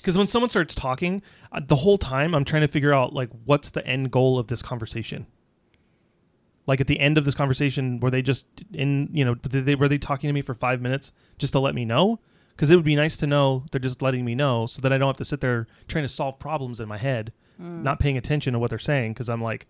Because 0.00 0.16
when 0.16 0.26
someone 0.26 0.50
starts 0.50 0.74
talking 0.74 1.22
uh, 1.52 1.60
the 1.66 1.76
whole 1.76 1.98
time 1.98 2.34
i'm 2.34 2.44
trying 2.44 2.62
to 2.62 2.68
figure 2.68 2.92
out 2.92 3.12
like 3.12 3.28
what's 3.44 3.70
the 3.70 3.86
end 3.86 4.10
goal 4.10 4.38
of 4.38 4.46
this 4.48 4.62
conversation? 4.62 5.26
Like 6.66 6.80
at 6.80 6.86
the 6.86 7.00
end 7.00 7.18
of 7.18 7.24
this 7.24 7.34
conversation 7.34 8.00
were 8.00 8.10
they 8.10 8.22
just 8.22 8.46
in 8.72 9.08
you 9.12 9.24
know 9.24 9.34
did 9.34 9.66
they 9.66 9.74
were 9.74 9.88
they 9.88 9.98
talking 9.98 10.28
to 10.28 10.32
me 10.32 10.42
for 10.42 10.54
five 10.54 10.80
minutes 10.80 11.12
just 11.38 11.52
to 11.54 11.60
let 11.60 11.74
me 11.74 11.84
know? 11.84 12.20
Because 12.50 12.70
it 12.70 12.76
would 12.76 12.84
be 12.84 12.94
nice 12.96 13.16
to 13.18 13.26
know 13.26 13.64
they're 13.72 13.80
just 13.80 14.02
letting 14.02 14.24
me 14.24 14.34
know 14.34 14.66
so 14.66 14.82
that 14.82 14.92
i 14.92 14.98
don't 14.98 15.08
have 15.08 15.16
to 15.16 15.24
sit 15.24 15.40
there 15.40 15.66
trying 15.88 16.04
to 16.04 16.08
solve 16.08 16.38
problems 16.38 16.80
in 16.80 16.88
my 16.88 16.98
head 16.98 17.32
Mm. 17.60 17.82
not 17.82 17.98
paying 18.00 18.16
attention 18.16 18.54
to 18.54 18.58
what 18.58 18.70
they're 18.70 18.78
saying 18.78 19.12
because 19.12 19.28
i'm 19.28 19.42
like 19.42 19.66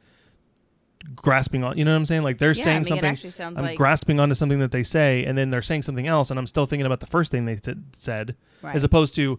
grasping 1.16 1.64
on 1.64 1.78
you 1.78 1.84
know 1.84 1.92
what 1.92 1.96
i'm 1.96 2.04
saying 2.04 2.22
like 2.22 2.38
they're 2.38 2.52
yeah, 2.52 2.62
I 2.62 2.64
saying 2.64 2.76
mean, 2.78 2.84
something 2.84 3.04
it 3.04 3.08
actually 3.08 3.30
sounds 3.30 3.58
i'm 3.58 3.64
like 3.64 3.78
grasping 3.78 4.20
onto 4.20 4.34
something 4.34 4.58
that 4.60 4.70
they 4.70 4.82
say 4.82 5.24
and 5.24 5.36
then 5.36 5.50
they're 5.50 5.62
saying 5.62 5.82
something 5.82 6.06
else 6.06 6.30
and 6.30 6.38
i'm 6.38 6.46
still 6.46 6.66
thinking 6.66 6.86
about 6.86 7.00
the 7.00 7.06
first 7.06 7.30
thing 7.30 7.46
they 7.46 7.56
t- 7.56 7.74
said 7.94 8.36
right. 8.62 8.76
as 8.76 8.84
opposed 8.84 9.14
to 9.14 9.38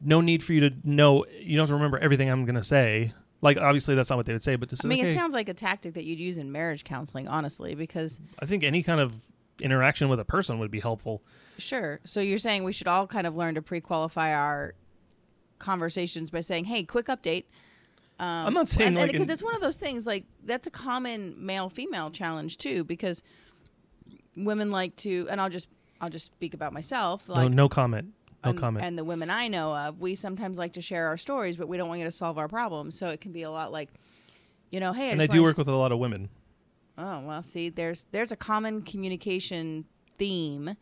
no 0.00 0.20
need 0.20 0.42
for 0.42 0.54
you 0.54 0.60
to 0.60 0.74
know 0.82 1.26
you 1.38 1.56
don't 1.56 1.64
have 1.64 1.68
to 1.68 1.74
remember 1.74 1.98
everything 1.98 2.30
i'm 2.30 2.44
going 2.44 2.54
to 2.54 2.62
say 2.62 3.12
Like 3.42 3.58
obviously 3.58 3.94
that's 3.94 4.08
not 4.08 4.16
what 4.16 4.24
they 4.24 4.32
would 4.32 4.42
say, 4.42 4.56
but 4.56 4.70
this 4.70 4.82
I 4.82 4.88
mean, 4.88 5.04
is 5.04 5.14
it 5.14 5.18
sounds 5.18 5.34
like 5.34 5.50
a 5.50 5.54
tactic 5.54 5.92
that 5.94 6.04
you'd 6.04 6.18
use 6.18 6.38
in 6.38 6.50
marriage 6.50 6.82
counseling, 6.84 7.28
honestly, 7.28 7.74
because 7.74 8.22
I 8.38 8.46
think 8.46 8.64
any 8.64 8.82
kind 8.82 9.00
of 9.00 9.12
interaction 9.60 10.08
with 10.08 10.18
a 10.18 10.24
person 10.24 10.58
would 10.60 10.70
be 10.70 10.80
helpful. 10.80 11.22
Sure. 11.58 12.00
So 12.04 12.20
you're 12.20 12.38
saying 12.38 12.64
we 12.64 12.72
should 12.72 12.88
all 12.88 13.06
kind 13.06 13.26
of 13.26 13.36
learn 13.36 13.54
to 13.56 13.62
pre-qualify 13.62 14.34
our 14.34 14.74
conversations 15.58 16.30
by 16.30 16.40
saying, 16.40 16.64
"Hey, 16.64 16.84
quick 16.84 17.06
update." 17.06 17.44
Um, 18.18 18.46
I'm 18.46 18.54
not 18.54 18.68
saying, 18.68 18.88
and, 18.88 18.96
like, 18.96 19.10
because 19.10 19.28
it's 19.28 19.42
one 19.42 19.54
of 19.56 19.60
those 19.60 19.76
things 19.76 20.06
like 20.06 20.24
that's 20.44 20.68
a 20.68 20.70
common 20.70 21.34
male-female 21.44 22.12
challenge 22.12 22.58
too, 22.58 22.84
because 22.84 23.22
women 24.36 24.70
like 24.70 24.94
to, 24.96 25.26
and 25.30 25.40
I'll 25.40 25.50
just 25.50 25.68
I'll 26.00 26.10
just 26.10 26.26
speak 26.26 26.54
about 26.54 26.72
myself. 26.72 27.28
Like, 27.28 27.50
no, 27.50 27.64
no 27.64 27.68
comment. 27.68 28.12
No 28.44 28.50
and, 28.50 28.58
comment. 28.58 28.84
And 28.84 28.98
the 28.98 29.04
women 29.04 29.30
I 29.30 29.48
know 29.48 29.74
of, 29.74 30.00
we 30.00 30.14
sometimes 30.14 30.58
like 30.58 30.74
to 30.74 30.82
share 30.82 31.08
our 31.08 31.16
stories, 31.16 31.56
but 31.56 31.66
we 31.66 31.76
don't 31.76 31.88
want 31.88 31.98
you 31.98 32.04
to 32.04 32.12
solve 32.12 32.38
our 32.38 32.46
problems. 32.46 32.96
So 32.98 33.08
it 33.08 33.20
can 33.20 33.32
be 33.32 33.42
a 33.42 33.50
lot 33.50 33.72
like, 33.72 33.88
you 34.70 34.80
know, 34.80 34.92
hey, 34.92 35.08
I 35.08 35.12
and 35.12 35.22
I 35.22 35.26
do 35.26 35.42
work 35.42 35.56
with 35.56 35.68
a 35.68 35.74
lot 35.74 35.92
of 35.92 35.98
women. 35.98 36.28
Oh 36.96 37.20
well, 37.20 37.42
see, 37.42 37.68
there's 37.68 38.06
there's 38.12 38.30
a 38.30 38.36
common 38.36 38.82
communication 38.82 39.86
theme, 40.18 40.76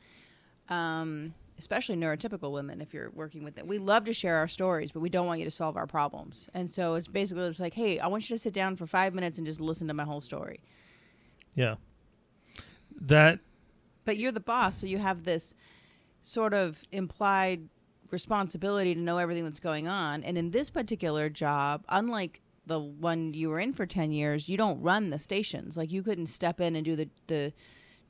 um, 0.69 1.33
especially 1.63 1.95
neurotypical 1.95 2.51
women. 2.51 2.81
If 2.81 2.93
you're 2.93 3.11
working 3.11 3.45
with 3.45 3.55
them, 3.55 3.69
we 3.69 3.79
love 3.79 4.05
to 4.07 4.13
share 4.13 4.37
our 4.39 4.49
stories, 4.49 4.91
but 4.91 4.99
we 4.99 5.09
don't 5.09 5.29
want 5.29 5.39
you 5.39 5.45
to 5.45 5.51
solve 5.51 5.77
our 5.77 5.87
problems. 5.87 6.49
And 6.55 6.69
so 6.69 6.97
it's 6.97 7.07
basically 7.07 7.47
just 7.49 7.61
like, 7.61 7.75
hey, 7.75 8.01
I 8.01 8.09
want 8.09 8.29
you 8.29 8.35
to 8.35 8.43
sit 8.43 8.53
down 8.53 8.75
for 8.75 8.85
five 8.89 9.15
minutes 9.15 9.39
and 9.39 9.47
just 9.47 9.61
listen 9.61 9.87
to 9.87 9.95
my 9.95 10.03
whole 10.03 10.21
story. 10.21 10.59
Yeah. 11.55 11.77
That 13.01 13.39
But 14.05 14.17
you're 14.17 14.33
the 14.33 14.41
boss, 14.41 14.81
so 14.81 14.87
you 14.89 14.99
have 14.99 15.23
this 15.23 15.55
sort 16.21 16.53
of 16.53 16.83
implied 16.91 17.69
responsibility 18.11 18.93
to 18.93 19.01
know 19.01 19.19
everything 19.19 19.45
that's 19.45 19.61
going 19.61 19.87
on. 19.87 20.25
And 20.25 20.37
in 20.37 20.51
this 20.51 20.69
particular 20.69 21.31
job, 21.31 21.85
unlike 21.89 22.41
the 22.67 22.81
one 22.81 23.35
you 23.35 23.51
were 23.51 23.61
in 23.61 23.73
for 23.73 23.87
10 23.87 24.11
years, 24.11 24.49
you 24.49 24.57
don't 24.57 24.83
run 24.83 25.11
the 25.11 25.21
stations. 25.21 25.77
Like 25.77 25.93
you 25.93 26.03
couldn't 26.03 26.27
step 26.27 26.61
in 26.61 26.75
and 26.75 26.85
do 26.85 26.97
the, 26.97 27.09
the 27.29 27.53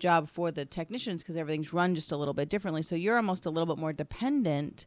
job 0.03 0.29
for 0.29 0.51
the 0.51 0.65
technicians 0.67 1.23
because 1.23 1.37
everything's 1.37 1.73
run 1.73 1.95
just 1.95 2.13
a 2.13 2.17
little 2.17 2.35
bit 2.35 2.49
differently. 2.49 2.83
So 2.83 2.97
you're 2.97 3.17
almost 3.17 3.47
a 3.47 3.51
little 3.51 3.73
bit 3.73 3.81
more 3.81 3.93
dependent 3.93 4.87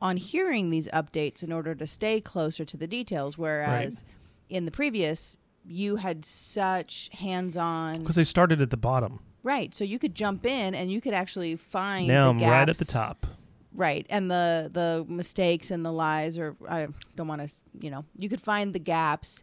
on 0.00 0.16
hearing 0.16 0.70
these 0.70 0.88
updates 0.88 1.42
in 1.42 1.52
order 1.52 1.74
to 1.74 1.86
stay 1.86 2.20
closer 2.20 2.64
to 2.64 2.76
the 2.76 2.86
details. 2.86 3.36
Whereas 3.36 4.04
in 4.48 4.64
the 4.64 4.70
previous, 4.70 5.36
you 5.66 5.96
had 5.96 6.24
such 6.24 7.10
hands 7.12 7.56
on. 7.56 8.00
because 8.00 8.16
they 8.16 8.24
started 8.24 8.60
at 8.62 8.70
the 8.70 8.76
bottom. 8.76 9.20
Right. 9.42 9.74
So 9.74 9.84
you 9.84 9.98
could 9.98 10.14
jump 10.14 10.46
in 10.46 10.74
and 10.74 10.90
you 10.90 11.00
could 11.00 11.14
actually 11.14 11.56
find 11.56 12.06
Now 12.08 12.30
I'm 12.30 12.38
right 12.38 12.68
at 12.68 12.78
the 12.78 12.84
top. 12.84 13.26
Right. 13.74 14.06
And 14.08 14.30
the 14.30 14.70
the 14.72 15.04
mistakes 15.08 15.70
and 15.70 15.84
the 15.84 15.92
lies 15.92 16.38
or 16.38 16.56
I 16.68 16.88
don't 17.16 17.28
want 17.28 17.46
to, 17.46 17.52
you 17.80 17.90
know, 17.90 18.04
you 18.16 18.28
could 18.28 18.40
find 18.40 18.74
the 18.74 18.78
gaps 18.78 19.42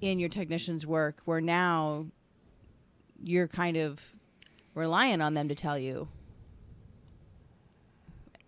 in 0.00 0.18
your 0.18 0.28
technician's 0.28 0.86
work 0.86 1.20
where 1.24 1.40
now 1.40 2.06
you're 3.22 3.48
kind 3.48 3.76
of 3.76 4.14
relying 4.78 5.20
on 5.20 5.34
them 5.34 5.48
to 5.48 5.54
tell 5.54 5.78
you 5.78 6.08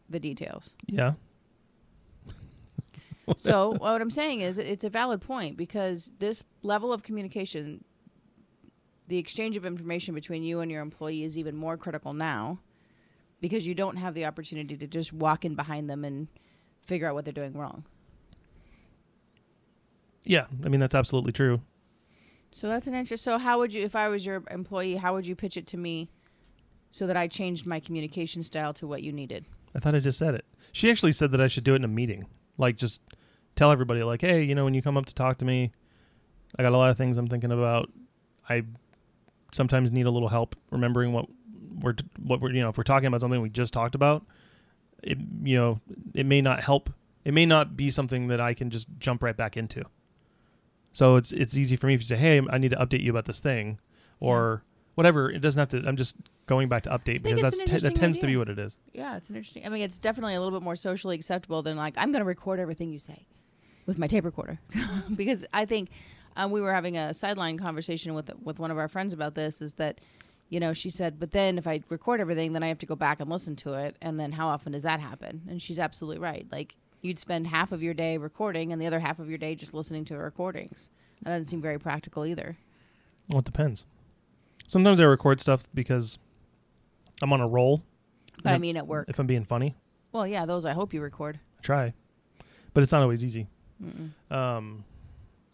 the 0.09 0.21
details. 0.21 0.71
Yeah. 0.87 1.12
So 3.37 3.77
what 3.79 4.01
I'm 4.01 4.11
saying 4.11 4.40
is 4.40 4.59
it's 4.59 4.83
a 4.83 4.90
valid 4.90 5.21
point 5.21 5.57
because 5.57 6.11
this 6.19 6.43
level 6.64 6.93
of 6.93 7.05
communication, 7.05 7.85
the 9.07 9.19
exchange 9.19 9.57
of 9.57 9.64
information 9.64 10.16
between 10.16 10.43
you 10.43 10.59
and 10.59 10.69
your 10.69 10.83
employee 10.83 11.23
is 11.23 11.38
even 11.38 11.55
more 11.55 11.77
critical 11.77 12.12
now 12.12 12.59
because 13.40 13.69
you 13.69 13.75
don't 13.75 13.99
have 13.99 14.14
the 14.14 14.25
opportunity 14.25 14.77
to 14.77 14.87
just 14.88 15.12
walk 15.12 15.45
in 15.45 15.55
behind 15.55 15.88
them 15.88 16.05
and 16.05 16.27
figure 16.85 17.07
out 17.07 17.14
what 17.14 17.25
they're 17.25 17.33
doing 17.33 17.53
wrong. 17.53 17.85
Yeah. 20.25 20.47
I 20.64 20.69
mean 20.69 20.81
that's 20.81 20.97
absolutely 20.97 21.31
true. 21.31 21.61
So 22.51 22.66
that's 22.66 22.88
an 22.88 22.95
interest. 22.95 23.23
So 23.23 23.38
how 23.38 23.59
would 23.59 23.73
you, 23.73 23.85
if 23.85 23.95
I 23.95 24.09
was 24.09 24.27
your 24.27 24.43
employee, 24.51 24.97
how 24.97 25.14
would 25.14 25.27
you 25.27 25.37
pitch 25.37 25.57
it 25.57 25.69
to 25.69 25.77
me 25.77 26.11
so 26.90 27.07
that 27.07 27.16
I 27.16 27.29
changed 27.29 27.66
my 27.66 27.81
communication 27.81 28.42
style 28.42 28.74
to 28.74 28.87
what 28.87 29.03
you 29.03 29.12
needed? 29.12 29.46
I 29.74 29.79
thought 29.79 29.94
I 29.94 30.00
just 30.00 30.18
said 30.18 30.35
it. 30.35 30.44
She 30.72 30.90
actually 30.90 31.12
said 31.12 31.33
that 31.33 31.40
I 31.40 31.46
should 31.46 31.64
do 31.64 31.72
it 31.72 31.76
in 31.76 31.85
a 31.85 31.88
meeting. 31.88 32.26
Like 32.59 32.76
just 32.76 33.00
tell 33.57 33.72
everybody 33.72 34.03
like, 34.03 34.20
"Hey, 34.20 34.42
you 34.42 34.55
know, 34.55 34.64
when 34.64 34.74
you 34.74 34.83
come 34.83 34.96
up 34.96 35.07
to 35.07 35.14
talk 35.14 35.38
to 35.38 35.44
me, 35.44 35.72
I 36.59 36.62
got 36.62 36.72
a 36.72 36.76
lot 36.79 36.90
of 36.90 36.98
things 36.98 37.16
I'm 37.16 37.29
thinking 37.29 37.53
about. 37.53 37.90
I 38.48 38.64
sometimes 39.53 39.92
need 39.92 40.07
a 40.07 40.11
little 40.11 40.29
help 40.29 40.57
remembering 40.70 41.12
what 41.12 41.26
we're 41.81 41.94
what 42.22 42.40
we're, 42.40 42.53
you 42.53 42.61
know, 42.61 42.68
if 42.68 42.76
we're 42.76 42.85
talking 42.85 43.07
about 43.07 43.20
something 43.20 43.40
we 43.40 43.48
just 43.48 43.72
talked 43.72 43.94
about, 43.94 44.24
it 45.03 45.18
you 45.42 45.57
know, 45.57 45.81
it 46.14 46.26
may 46.26 46.40
not 46.40 46.62
help. 46.62 46.90
It 47.24 47.33
may 47.33 47.46
not 47.46 47.76
be 47.76 47.90
something 47.90 48.29
that 48.29 48.40
I 48.40 48.55
can 48.55 48.70
just 48.70 48.88
jump 48.98 49.22
right 49.22 49.37
back 49.37 49.57
into. 49.57 49.85
So 50.92 51.16
it's 51.16 51.33
it's 51.33 51.57
easy 51.57 51.76
for 51.76 51.87
me 51.87 51.94
if 51.94 52.00
you 52.00 52.07
say, 52.07 52.16
"Hey, 52.16 52.40
I 52.50 52.59
need 52.59 52.70
to 52.70 52.76
update 52.76 53.03
you 53.03 53.11
about 53.11 53.26
this 53.26 53.40
thing," 53.40 53.79
or 54.18 54.64
whatever. 54.94 55.31
It 55.31 55.40
doesn't 55.40 55.59
have 55.59 55.68
to. 55.70 55.88
I'm 55.88 55.96
just 55.96 56.16
going 56.46 56.68
back 56.68 56.83
to 56.85 56.90
update 56.90 57.22
because 57.22 57.40
that's 57.40 57.59
te- 57.59 57.79
that 57.79 57.94
tends 57.94 58.18
to 58.18 58.26
be 58.26 58.37
what 58.37 58.48
it 58.48 58.59
is. 58.59 58.76
Yeah, 58.92 59.16
it's 59.16 59.29
an 59.29 59.37
interesting. 59.37 59.66
I 59.66 59.68
mean, 59.68 59.83
it's 59.83 59.98
definitely 59.98 60.35
a 60.35 60.40
little 60.40 60.59
bit 60.59 60.64
more 60.64 60.76
socially 60.76 61.16
acceptable 61.16 61.62
than 61.62 61.76
like 61.76 61.94
I'm 61.96 62.12
going 62.12 62.20
to 62.20 62.26
record 62.26 62.61
everything 62.61 62.92
you 62.92 62.98
say 62.98 63.26
with 63.87 63.98
my 63.98 64.07
tape 64.07 64.24
recorder, 64.24 64.59
because 65.16 65.46
I 65.53 65.64
think 65.64 65.90
um, 66.37 66.50
we 66.50 66.61
were 66.61 66.72
having 66.72 66.96
a 66.96 67.14
sideline 67.14 67.59
conversation 67.59 68.14
with 68.14 68.31
with 68.42 68.59
one 68.59 68.70
of 68.70 68.79
our 68.79 68.88
friends 68.88 69.12
about 69.12 69.35
this. 69.35 69.62
Is 69.62 69.74
that 69.74 70.00
you 70.48 70.61
know 70.61 70.72
she 70.72 70.90
said, 70.90 71.18
but 71.18 71.31
then 71.31 71.59
if 71.59 71.66
I 71.66 71.83
record 71.88 72.20
everything, 72.20 72.53
then 72.53 72.62
I 72.62 72.68
have 72.68 72.79
to 72.79 72.87
go 72.87 72.96
back 72.96 73.20
and 73.20 73.31
listen 73.31 73.57
to 73.57 73.74
it, 73.74 73.96
and 74.03 74.18
then 74.18 74.33
how 74.33 74.48
often 74.48 74.72
does 74.72 74.83
that 74.83 75.00
happen? 75.00 75.42
And 75.48 75.62
she's 75.62 75.79
absolutely 75.79 76.18
right. 76.18 76.46
Like 76.50 76.74
you'd 77.03 77.18
spend 77.18 77.46
half 77.46 77.72
of 77.72 77.83
your 77.83 77.94
day 77.94 78.18
recording, 78.18 78.72
and 78.72 78.81
the 78.81 78.87
other 78.87 79.00
half 79.00 79.18
of 79.18 79.29
your 79.29 79.38
day 79.38 79.55
just 79.55 79.74
listening 79.74 80.05
to 80.07 80.14
the 80.14 80.20
recordings. 80.20 80.88
That 81.22 81.31
doesn't 81.31 81.46
seem 81.46 81.61
very 81.61 81.79
practical 81.79 82.24
either. 82.24 82.57
Well, 83.29 83.40
it 83.40 83.44
depends. 83.44 83.85
Sometimes 84.70 85.00
I 85.00 85.02
record 85.02 85.40
stuff 85.40 85.64
because 85.74 86.16
I'm 87.20 87.33
on 87.33 87.40
a 87.40 87.48
roll. 87.48 87.83
But 88.44 88.54
I 88.54 88.59
mean, 88.59 88.76
at 88.76 88.87
work. 88.87 89.09
If 89.09 89.18
I'm 89.18 89.26
being 89.26 89.42
funny, 89.44 89.74
Well, 90.12 90.28
yeah, 90.28 90.46
those 90.46 90.64
I 90.64 90.74
hope 90.74 90.94
you 90.94 91.00
record. 91.00 91.40
I 91.59 91.62
try, 91.62 91.92
but 92.72 92.85
it's 92.85 92.92
not 92.92 93.02
always 93.02 93.24
easy. 93.24 93.48
Mm-mm. 93.85 94.33
Um, 94.33 94.85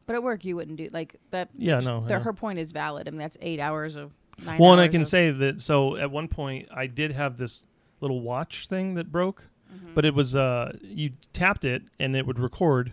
But 0.04 0.16
at 0.16 0.22
work, 0.22 0.44
you 0.44 0.54
wouldn't 0.54 0.76
do 0.76 0.90
like 0.92 1.16
that. 1.30 1.48
Yeah, 1.56 1.80
no, 1.80 2.02
I 2.04 2.08
the- 2.08 2.14
know. 2.18 2.20
her 2.24 2.34
point 2.34 2.58
is 2.58 2.72
valid. 2.72 3.08
I 3.08 3.10
mean, 3.10 3.18
that's 3.20 3.38
eight 3.40 3.58
hours 3.58 3.96
of. 3.96 4.12
Nine 4.44 4.58
well, 4.58 4.72
and 4.72 4.80
I 4.82 4.84
hours 4.84 4.92
can 4.92 5.00
of- 5.00 5.08
say 5.08 5.30
that. 5.30 5.62
So 5.62 5.96
at 5.96 6.10
one 6.10 6.28
point, 6.28 6.68
I 6.70 6.86
did 6.86 7.12
have 7.12 7.38
this 7.38 7.64
little 8.02 8.20
watch 8.20 8.66
thing 8.68 8.96
that 8.96 9.10
broke, 9.10 9.48
Mhm. 9.74 9.94
but 9.94 10.04
it 10.04 10.12
was 10.12 10.36
uh, 10.36 10.76
you 10.82 11.12
tapped 11.32 11.64
it 11.64 11.84
and 11.98 12.14
it 12.14 12.26
would 12.26 12.38
record, 12.38 12.92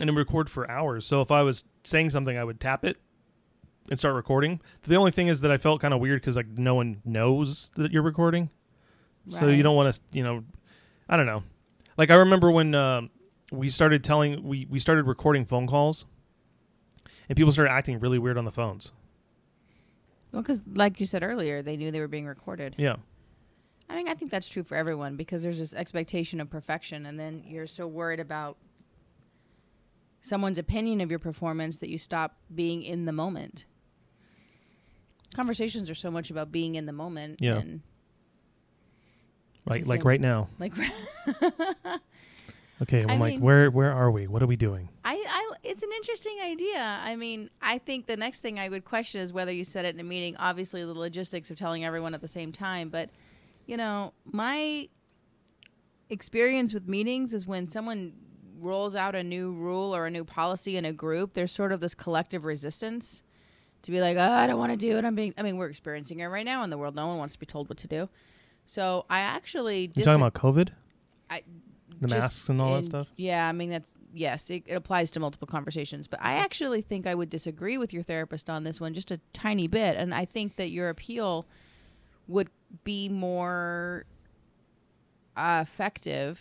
and 0.00 0.10
it 0.10 0.12
would 0.12 0.18
record 0.18 0.50
for 0.50 0.68
hours. 0.68 1.06
So 1.06 1.20
if 1.20 1.30
I 1.30 1.42
was 1.42 1.62
saying 1.84 2.10
something, 2.10 2.36
I 2.36 2.42
would 2.42 2.58
tap 2.60 2.84
it 2.84 2.96
and 3.90 3.98
start 3.98 4.14
recording. 4.14 4.60
The 4.84 4.96
only 4.96 5.10
thing 5.10 5.28
is 5.28 5.40
that 5.40 5.50
I 5.50 5.56
felt 5.56 5.80
kind 5.80 5.94
of 5.94 6.00
weird 6.00 6.20
because 6.20 6.36
like 6.36 6.46
no 6.46 6.74
one 6.74 7.00
knows 7.04 7.70
that 7.76 7.92
you're 7.92 8.02
recording. 8.02 8.50
So 9.26 9.48
you 9.48 9.62
don't 9.62 9.76
want 9.76 9.94
to, 9.94 10.00
you 10.10 10.24
know, 10.24 10.42
I 11.08 11.16
don't 11.16 11.26
know. 11.26 11.44
Like 11.96 12.10
I 12.10 12.14
remember 12.14 12.50
when 12.50 12.74
uh, 12.74 13.02
we 13.52 13.68
started 13.68 14.02
telling, 14.02 14.42
we 14.42 14.66
we 14.68 14.78
started 14.78 15.06
recording 15.06 15.44
phone 15.44 15.66
calls, 15.66 16.06
and 17.28 17.36
people 17.36 17.52
started 17.52 17.70
acting 17.70 18.00
really 18.00 18.18
weird 18.18 18.36
on 18.36 18.44
the 18.44 18.50
phones. 18.50 18.92
Well, 20.32 20.42
because 20.42 20.60
like 20.74 20.98
you 20.98 21.06
said 21.06 21.22
earlier, 21.22 21.62
they 21.62 21.76
knew 21.76 21.90
they 21.90 22.00
were 22.00 22.08
being 22.08 22.26
recorded. 22.26 22.74
Yeah, 22.78 22.96
I 23.88 23.96
mean, 23.96 24.08
I 24.08 24.14
think 24.14 24.30
that's 24.30 24.48
true 24.48 24.62
for 24.62 24.74
everyone 24.74 25.16
because 25.16 25.42
there's 25.42 25.58
this 25.58 25.74
expectation 25.74 26.40
of 26.40 26.48
perfection, 26.48 27.06
and 27.06 27.20
then 27.20 27.44
you're 27.46 27.66
so 27.66 27.86
worried 27.86 28.20
about 28.20 28.56
someone's 30.22 30.58
opinion 30.58 31.00
of 31.00 31.10
your 31.10 31.18
performance 31.18 31.76
that 31.78 31.90
you 31.90 31.98
stop 31.98 32.36
being 32.54 32.82
in 32.82 33.04
the 33.04 33.12
moment. 33.12 33.66
Conversations 35.34 35.88
are 35.90 35.94
so 35.94 36.10
much 36.10 36.30
about 36.30 36.52
being 36.52 36.74
in 36.74 36.86
the 36.86 36.92
moment. 36.92 37.40
Yeah. 37.40 37.58
And 37.58 37.80
like 39.66 39.86
like 39.86 40.04
right 40.04 40.20
now. 40.20 40.48
like, 40.58 40.72
Okay, 42.82 43.04
well, 43.04 43.14
I'm 43.14 43.20
like, 43.20 43.34
mean- 43.34 43.40
where 43.40 43.70
where 43.70 43.92
are 43.92 44.10
we? 44.10 44.26
What 44.26 44.42
are 44.42 44.46
we 44.46 44.56
doing? 44.56 44.88
I, 45.04 45.14
I, 45.14 45.52
it's 45.62 45.84
an 45.84 45.90
interesting 45.96 46.36
idea. 46.42 46.80
I 46.80 47.14
mean, 47.14 47.48
I 47.60 47.78
think 47.78 48.06
the 48.06 48.16
next 48.16 48.40
thing 48.40 48.58
I 48.58 48.68
would 48.68 48.84
question 48.84 49.20
is 49.20 49.32
whether 49.32 49.52
you 49.52 49.62
said 49.62 49.84
it 49.84 49.94
in 49.94 50.00
a 50.00 50.04
meeting. 50.04 50.36
Obviously, 50.36 50.84
the 50.84 50.92
logistics 50.92 51.50
of 51.50 51.56
telling 51.56 51.84
everyone 51.84 52.12
at 52.12 52.20
the 52.20 52.28
same 52.28 52.50
time, 52.50 52.88
but 52.88 53.10
you 53.66 53.76
know, 53.76 54.12
my 54.24 54.88
experience 56.10 56.74
with 56.74 56.88
meetings 56.88 57.32
is 57.32 57.46
when 57.46 57.70
someone 57.70 58.14
rolls 58.58 58.96
out 58.96 59.14
a 59.14 59.22
new 59.22 59.52
rule 59.52 59.94
or 59.94 60.06
a 60.06 60.10
new 60.10 60.24
policy 60.24 60.76
in 60.76 60.84
a 60.84 60.92
group, 60.92 61.34
there's 61.34 61.52
sort 61.52 61.70
of 61.70 61.80
this 61.80 61.94
collective 61.94 62.44
resistance 62.44 63.22
to 63.82 63.90
be 63.90 64.00
like, 64.00 64.16
oh, 64.16 64.20
I 64.20 64.46
don't 64.46 64.58
want 64.58 64.72
to 64.72 64.76
do 64.78 64.96
it. 64.96 65.04
I'm 65.04 65.14
being. 65.14 65.34
I 65.36 65.42
mean, 65.42 65.56
we're 65.56 65.68
experiencing 65.68 66.20
it 66.20 66.26
right 66.26 66.44
now 66.44 66.62
in 66.62 66.70
the 66.70 66.78
world. 66.78 66.94
No 66.94 67.06
one 67.08 67.18
wants 67.18 67.34
to 67.34 67.38
be 67.40 67.46
told 67.46 67.68
what 67.68 67.78
to 67.78 67.88
do. 67.88 68.08
So 68.64 69.04
I 69.10 69.20
actually 69.20 69.82
You 69.82 69.88
dis- 69.88 70.04
talking 70.04 70.22
about 70.22 70.34
COVID? 70.34 70.70
I- 71.30 71.42
the 72.00 72.08
masks 72.08 72.48
and 72.48 72.60
all 72.60 72.74
that 72.74 72.84
stuff. 72.84 73.08
Yeah, 73.16 73.48
I 73.48 73.52
mean 73.52 73.70
that's 73.70 73.94
yes, 74.12 74.50
it, 74.50 74.64
it 74.66 74.74
applies 74.74 75.10
to 75.12 75.20
multiple 75.20 75.46
conversations. 75.46 76.08
But 76.08 76.20
I 76.22 76.34
actually 76.34 76.80
think 76.80 77.06
I 77.06 77.14
would 77.14 77.30
disagree 77.30 77.78
with 77.78 77.92
your 77.92 78.02
therapist 78.02 78.50
on 78.50 78.64
this 78.64 78.80
one 78.80 78.92
just 78.92 79.10
a 79.12 79.20
tiny 79.32 79.68
bit, 79.68 79.96
and 79.96 80.12
I 80.12 80.24
think 80.24 80.56
that 80.56 80.70
your 80.70 80.88
appeal 80.88 81.46
would 82.26 82.48
be 82.82 83.08
more 83.08 84.06
uh, 85.36 85.60
effective 85.62 86.40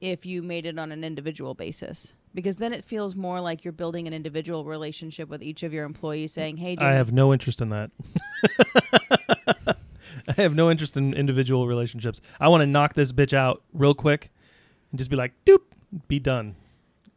if 0.00 0.24
you 0.26 0.42
made 0.42 0.64
it 0.66 0.78
on 0.78 0.92
an 0.92 1.02
individual 1.02 1.54
basis. 1.54 2.12
Because 2.34 2.56
then 2.56 2.72
it 2.72 2.84
feels 2.84 3.14
more 3.14 3.40
like 3.40 3.64
you're 3.64 3.72
building 3.72 4.06
an 4.06 4.12
individual 4.12 4.64
relationship 4.64 5.28
with 5.28 5.42
each 5.42 5.62
of 5.62 5.72
your 5.72 5.84
employees, 5.84 6.32
saying, 6.32 6.58
"Hey, 6.58 6.76
I 6.78 6.92
have 6.92 7.12
no 7.12 7.32
interest 7.32 7.60
in 7.60 7.70
that. 7.70 7.90
I 10.28 10.42
have 10.42 10.54
no 10.54 10.70
interest 10.70 10.96
in 10.96 11.14
individual 11.14 11.66
relationships. 11.66 12.20
I 12.40 12.48
want 12.48 12.62
to 12.62 12.66
knock 12.66 12.94
this 12.94 13.12
bitch 13.12 13.32
out 13.32 13.62
real 13.72 13.94
quick 13.94 14.30
and 14.90 14.98
just 14.98 15.10
be 15.10 15.16
like, 15.16 15.32
doop, 15.44 15.62
be 16.08 16.18
done. 16.18 16.56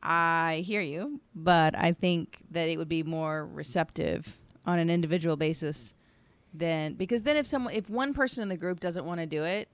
I 0.01 0.63
hear 0.65 0.81
you, 0.81 1.21
but 1.33 1.77
I 1.77 1.93
think 1.93 2.37
that 2.51 2.67
it 2.67 2.77
would 2.77 2.89
be 2.89 3.03
more 3.03 3.45
receptive 3.45 4.37
on 4.65 4.79
an 4.79 4.89
individual 4.89 5.37
basis 5.37 5.93
than 6.53 6.93
because 6.93 7.23
then 7.23 7.35
if 7.35 7.47
someone 7.47 7.73
if 7.73 7.89
one 7.89 8.13
person 8.13 8.43
in 8.43 8.49
the 8.49 8.57
group 8.57 8.79
doesn't 8.79 9.05
want 9.05 9.19
to 9.21 9.25
do 9.25 9.43
it, 9.43 9.69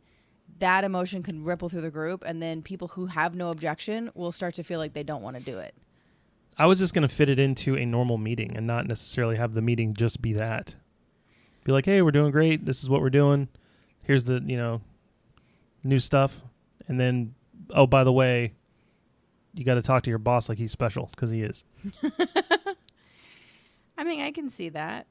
that 0.60 0.84
emotion 0.84 1.24
can 1.24 1.43
ripple 1.43 1.69
through 1.69 1.82
the 1.82 1.91
group 1.91 2.24
and 2.26 2.41
then 2.41 2.62
people 2.62 2.89
who 2.89 3.08
have 3.08 3.36
no 3.36 3.50
objection 3.50 4.12
will 4.13 4.32
start 4.32 4.54
to 4.56 4.63
feel 4.63 4.80
like 4.80 4.93
they 4.93 5.04
don't 5.04 5.22
want 5.22 5.38
to 5.38 5.41
do 5.41 5.58
it. 5.58 5.76
I 6.58 6.65
was 6.65 6.80
just 6.80 6.93
going 6.93 7.08
to 7.08 7.13
fit 7.13 7.30
it 7.30 7.39
into 7.39 7.78
a 7.78 7.86
normal 7.86 8.17
meeting 8.17 8.56
and 8.56 8.67
not 8.67 8.86
necessarily 8.86 9.38
have 9.38 9.54
the 9.54 9.62
meeting 9.62 9.93
just 9.93 10.22
be 10.22 10.34
that. 10.34 10.76
Be 11.63 11.72
like, 11.72 11.86
hey, 11.86 12.02
we're 12.02 12.12
doing 12.12 12.32
great. 12.32 12.65
This 12.65 12.84
is 12.84 12.89
what 12.89 13.02
we're 13.02 13.10
doing. 13.10 13.48
Here's 14.02 14.26
the, 14.26 14.41
you 14.45 14.58
know, 14.58 14.82
new 15.84 16.00
stuff. 16.00 16.41
And 16.88 17.00
then, 17.00 17.34
oh, 17.69 17.88
by 17.88 18.04
the 18.04 18.12
way, 18.12 18.54
you 19.54 19.63
got 19.63 19.76
to 19.76 19.82
talk 19.82 20.04
to 20.04 20.10
your 20.10 20.19
boss 20.19 20.50
like 20.50 20.58
he's 20.58 20.72
special 20.72 21.10
because 21.12 21.30
he 21.30 21.43
is. 21.43 21.63
I 23.98 24.04
mean, 24.04 24.22
I 24.22 24.32
can 24.32 24.50
see 24.50 24.69
that. 24.69 25.08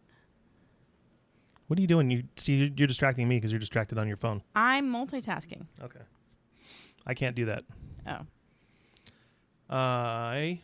What 1.69 1.79
are 1.79 1.83
you 1.83 1.87
doing? 1.89 2.11
You 2.11 2.25
see, 2.37 2.55
you're- 2.55 2.73
you're 2.77 2.87
distracting 2.89 3.29
me 3.29 3.37
because 3.37 3.53
you're 3.53 3.59
distracted 3.61 3.99
on 3.99 4.09
your 4.09 4.17
phone. 4.17 4.43
I'm 4.57 4.91
multitasking. 4.91 5.67
Okay. 5.83 6.01
I 7.07 7.15
can't 7.15 7.37
do 7.37 7.45
that. 7.47 7.65
Oh. 8.07 8.27
I. 9.75 10.61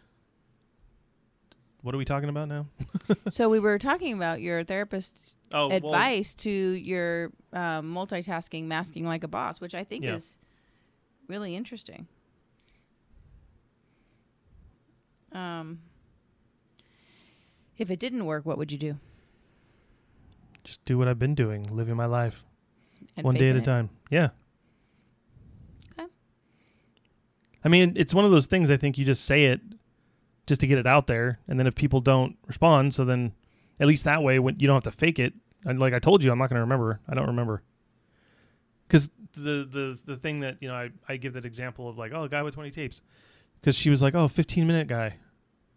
What 1.83 1.95
are 1.95 1.99
we 1.99 2.07
talking 2.07 2.31
about 2.31 2.49
now? 2.49 2.67
so 3.29 3.51
we 3.51 3.61
were 3.61 3.79
talking 3.79 4.15
about 4.15 4.41
your 4.41 4.65
therapist's 4.65 5.37
Oh, 5.53 5.69
well, 5.69 5.77
advice 5.77 6.35
to 6.37 6.51
your 6.51 7.31
um, 7.53 7.95
multitasking, 7.95 8.65
masking 8.65 9.05
like 9.05 9.23
a 9.23 9.29
boss, 9.29 9.61
which 9.61 9.75
I 9.75 9.85
think 9.85 10.05
Yeah. 10.05 10.15
is 10.15 10.39
really 11.29 11.55
interesting. 11.55 12.09
Um, 15.33 15.81
if 17.77 17.91
it 17.91 17.99
didn't 17.99 18.25
work, 18.25 18.47
what 18.47 18.57
would 18.57 18.73
you 18.73 18.79
do? 18.79 18.97
Just 20.65 20.85
do 20.85 20.99
what 20.99 21.09
I've 21.09 21.19
been 21.19 21.35
doing, 21.35 21.65
living 21.75 21.95
my 21.97 22.07
life 22.07 22.45
And 23.17 23.25
one 23.25 23.35
day 23.35 23.51
at 23.51 23.57
a 23.57 23.59
it? 23.59 23.65
time. 23.65 23.91
Yeah. 24.11 24.31
Okay. 25.99 26.09
I 27.65 27.69
mean, 27.69 27.93
it's 27.97 28.13
one 28.15 28.25
of 28.25 28.31
those 28.31 28.47
things. 28.47 28.71
I 28.71 28.77
think 28.77 28.99
you 28.99 29.05
just 29.05 29.25
say 29.25 29.47
it 29.47 29.61
just 30.47 30.61
to 30.63 30.67
get 30.67 30.79
it 30.79 30.87
out 30.87 31.07
there, 31.07 31.39
and 31.49 31.59
then 31.59 31.67
if 31.67 31.75
people 31.75 32.01
don't 32.01 32.37
respond, 32.47 32.93
so 32.95 33.05
then 33.05 33.33
at 33.81 33.87
least 33.87 34.05
that 34.05 34.23
way, 34.23 34.39
when 34.39 34.59
you 34.59 34.67
don't 34.67 34.77
have 34.85 34.93
to 34.93 34.99
fake 34.99 35.19
it. 35.19 35.33
And 35.65 35.79
like 35.81 35.95
I 35.95 35.99
told 35.99 36.23
you, 36.23 36.31
I'm 36.31 36.39
not 36.39 36.51
going 36.51 36.57
to 36.57 36.61
remember. 36.63 37.01
I 37.09 37.15
don't 37.15 37.27
remember. 37.29 37.63
Because 38.87 39.11
the 39.33 39.67
the 39.71 39.99
the 40.05 40.17
thing 40.17 40.41
that 40.41 40.59
you 40.61 40.69
know, 40.69 40.75
I 40.75 40.91
I 41.09 41.17
give 41.17 41.33
that 41.35 41.47
example 41.47 41.89
of 41.89 41.97
like, 41.97 42.13
oh, 42.15 42.25
a 42.25 42.29
guy 42.29 42.43
with 42.43 42.55
20 42.55 42.71
tapes, 42.71 43.01
because 43.61 43.75
she 43.75 43.89
was 43.89 44.03
like, 44.03 44.15
oh, 44.15 44.29
15 44.29 44.67
minute 44.67 44.87
guy. 44.89 45.17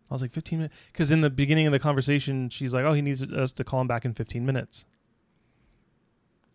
I 0.10 0.14
was 0.14 0.22
like 0.22 0.32
15 0.32 0.60
minutes 0.60 0.76
because 0.92 1.12
in 1.12 1.22
the 1.22 1.30
beginning 1.30 1.66
of 1.68 1.72
the 1.74 1.80
conversation, 1.80 2.50
she's 2.50 2.74
like, 2.74 2.86
oh, 2.86 2.94
he 2.94 3.02
needs 3.02 3.22
us 3.22 3.52
to 3.54 3.64
call 3.64 3.82
him 3.82 3.88
back 3.88 4.06
in 4.06 4.14
15 4.14 4.46
minutes. 4.46 4.86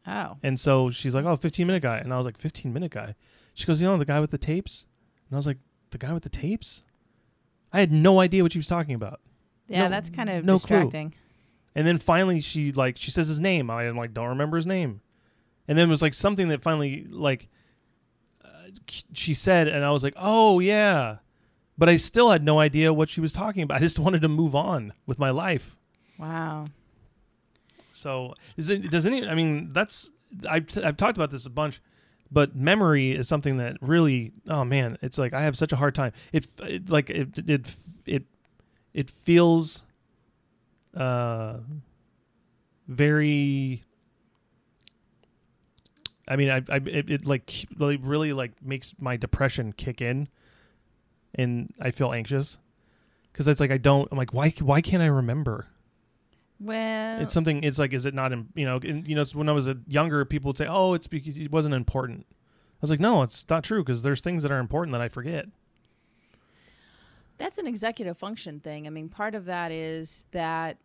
Oh, 0.06 0.36
And 0.42 0.58
so 0.58 0.90
she's 0.90 1.14
like, 1.14 1.24
"Oh, 1.24 1.36
15 1.36 1.64
minute 1.66 1.80
guy," 1.82 1.98
and 1.98 2.12
I 2.12 2.16
was 2.16 2.26
like, 2.26 2.36
"15 2.36 2.72
minute 2.72 2.90
guy." 2.90 3.14
She 3.54 3.66
goes, 3.66 3.80
"You 3.80 3.86
know, 3.86 3.96
the 3.96 4.04
guy 4.04 4.18
with 4.18 4.32
the 4.32 4.38
tapes," 4.38 4.84
and 5.28 5.36
I 5.36 5.38
was 5.38 5.46
like, 5.46 5.58
"The 5.90 5.98
guy 5.98 6.12
with 6.12 6.24
the 6.24 6.28
tapes." 6.28 6.82
I 7.72 7.78
had 7.78 7.92
no 7.92 8.18
idea 8.18 8.42
what 8.42 8.52
she 8.52 8.58
was 8.58 8.66
talking 8.66 8.96
about. 8.96 9.20
yeah, 9.68 9.84
No- 9.84 9.90
that's 9.90 10.10
kind 10.10 10.28
of 10.28 10.44
no 10.44 10.58
clue. 10.58 10.78
distracting. 10.78 11.14
And 11.76 11.86
then 11.86 11.98
finally, 11.98 12.40
she 12.40 12.72
like 12.72 12.96
she 12.96 13.12
says 13.12 13.28
his 13.28 13.38
name. 13.38 13.70
I 13.70 13.84
am 13.84 13.96
like, 13.96 14.12
don't 14.12 14.28
remember 14.28 14.56
his 14.56 14.66
name. 14.66 15.02
And 15.68 15.78
then 15.78 15.86
it 15.86 15.90
was 15.90 16.02
like 16.02 16.14
something 16.14 16.48
that 16.48 16.62
finally 16.62 17.06
like 17.08 17.48
uh, 18.44 18.48
she 19.12 19.34
said, 19.34 19.68
and 19.68 19.84
I 19.84 19.92
was 19.92 20.02
like, 20.02 20.14
"Oh 20.16 20.58
yeah," 20.58 21.18
but 21.76 21.88
I 21.88 21.96
still 21.96 22.30
had 22.30 22.44
no 22.44 22.60
idea 22.60 22.92
what 22.92 23.08
she 23.08 23.20
was 23.20 23.32
talking 23.32 23.62
about. 23.62 23.78
I 23.78 23.80
just 23.80 23.98
wanted 23.98 24.22
to 24.22 24.28
move 24.28 24.54
on 24.54 24.92
with 25.06 25.18
my 25.18 25.30
life. 25.30 25.76
Wow. 26.18 26.66
So 27.92 28.34
is 28.56 28.68
it 28.68 28.90
does 28.90 29.06
any? 29.06 29.26
I 29.26 29.34
mean, 29.34 29.72
that's 29.72 30.10
I've 30.48 30.66
t- 30.66 30.82
I've 30.82 30.96
talked 30.96 31.16
about 31.16 31.30
this 31.30 31.46
a 31.46 31.50
bunch, 31.50 31.80
but 32.30 32.56
memory 32.56 33.12
is 33.12 33.28
something 33.28 33.58
that 33.58 33.76
really. 33.80 34.32
Oh 34.48 34.64
man, 34.64 34.98
it's 35.02 35.18
like 35.18 35.32
I 35.32 35.42
have 35.42 35.56
such 35.56 35.72
a 35.72 35.76
hard 35.76 35.94
time. 35.94 36.12
It, 36.32 36.46
it 36.60 36.90
like 36.90 37.10
it 37.10 37.38
it 37.46 37.76
it 38.06 38.24
it 38.94 39.10
feels 39.10 39.82
uh 40.96 41.58
very. 42.88 43.84
I 46.28 46.36
mean, 46.36 46.50
I, 46.50 46.62
I 46.68 46.76
it, 46.76 47.10
it 47.10 47.26
like 47.26 47.52
really 47.76 47.96
really 47.96 48.32
like 48.32 48.52
makes 48.62 48.94
my 48.98 49.16
depression 49.16 49.72
kick 49.72 50.00
in, 50.00 50.28
and 51.34 51.72
I 51.80 51.90
feel 51.90 52.12
anxious 52.12 52.58
because 53.32 53.48
it's 53.48 53.60
like 53.60 53.70
I 53.70 53.78
don't. 53.78 54.08
I'm 54.10 54.18
like, 54.18 54.32
why 54.34 54.50
why 54.60 54.80
can't 54.80 55.02
I 55.02 55.06
remember? 55.06 55.66
Well, 56.60 57.20
it's 57.20 57.34
something 57.34 57.64
it's 57.64 57.78
like 57.80 57.92
is 57.92 58.06
it 58.06 58.14
not 58.14 58.32
im- 58.32 58.50
you 58.54 58.64
know 58.64 58.76
in, 58.76 59.04
you 59.04 59.16
know 59.16 59.24
when 59.32 59.48
i 59.48 59.52
was 59.52 59.66
a 59.66 59.76
younger 59.88 60.24
people 60.24 60.50
would 60.50 60.56
say 60.56 60.66
oh 60.68 60.94
it's 60.94 61.08
because 61.08 61.36
it 61.36 61.50
wasn't 61.50 61.74
important 61.74 62.24
i 62.30 62.78
was 62.80 62.88
like 62.88 63.00
no 63.00 63.22
it's 63.22 63.44
not 63.50 63.64
true 63.64 63.82
because 63.82 64.04
there's 64.04 64.20
things 64.20 64.44
that 64.44 64.52
are 64.52 64.60
important 64.60 64.92
that 64.92 65.00
i 65.00 65.08
forget 65.08 65.46
That's 67.38 67.58
an 67.58 67.66
executive 67.66 68.16
function 68.16 68.60
thing. 68.60 68.86
I 68.86 68.90
mean, 68.90 69.08
part 69.08 69.34
of 69.34 69.46
that 69.46 69.72
is 69.72 70.26
that 70.30 70.78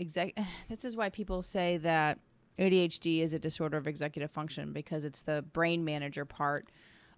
exec. 0.00 0.36
This 0.68 0.84
is 0.84 0.96
why 0.96 1.10
people 1.10 1.42
say 1.42 1.76
that 1.76 2.18
ADHD 2.58 3.20
is 3.20 3.32
a 3.32 3.38
disorder 3.38 3.76
of 3.76 3.86
executive 3.86 4.32
function 4.32 4.72
because 4.72 5.04
it's 5.04 5.22
the 5.22 5.42
brain 5.52 5.84
manager 5.84 6.24
part 6.24 6.68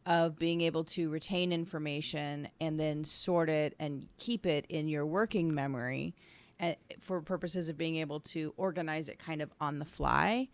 of 0.09 0.39
being 0.39 0.63
able 0.63 0.83
to 0.83 1.11
retain 1.11 1.53
information 1.53 2.49
and 2.63 2.81
then 2.81 3.05
sort 3.05 3.51
it 3.51 3.75
and 3.79 4.09
keep 4.17 4.47
it 4.47 4.65
in 4.71 4.89
your 4.89 5.05
working 5.05 5.55
memory 5.55 6.15
uh, 6.61 6.73
for 6.99 7.21
purposes 7.21 7.69
of 7.69 7.77
being 7.77 7.97
able 7.97 8.19
to 8.19 8.55
organize 8.57 9.11
it 9.11 9.19
kind 9.19 9.43
of 9.43 9.53
on 9.61 9.79
the 9.79 9.85
fly. 9.85 10.49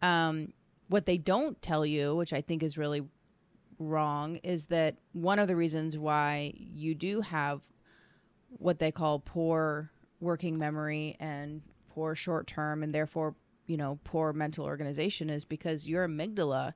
Um, 0.00 0.52
what 0.86 1.06
they 1.06 1.18
don't 1.18 1.60
tell 1.60 1.84
you, 1.84 2.14
which 2.14 2.32
I 2.32 2.40
think 2.40 2.62
is 2.62 2.78
really 2.78 3.02
wrong 3.80 4.36
is 4.36 4.66
that 4.66 4.94
one 5.12 5.40
of 5.40 5.48
the 5.48 5.56
reasons 5.56 5.98
why 5.98 6.52
you 6.54 6.94
do 6.94 7.20
have 7.20 7.66
what 8.48 8.78
they 8.78 8.92
call 8.92 9.18
poor 9.18 9.90
working 10.20 10.56
memory 10.56 11.16
and 11.18 11.62
poor 11.90 12.14
short 12.14 12.46
term 12.46 12.84
and 12.84 12.94
therefore 12.94 13.34
you 13.66 13.76
know 13.76 13.98
poor 14.04 14.32
mental 14.32 14.64
organization 14.64 15.28
is 15.28 15.44
because 15.44 15.88
your 15.88 16.06
amygdala 16.06 16.72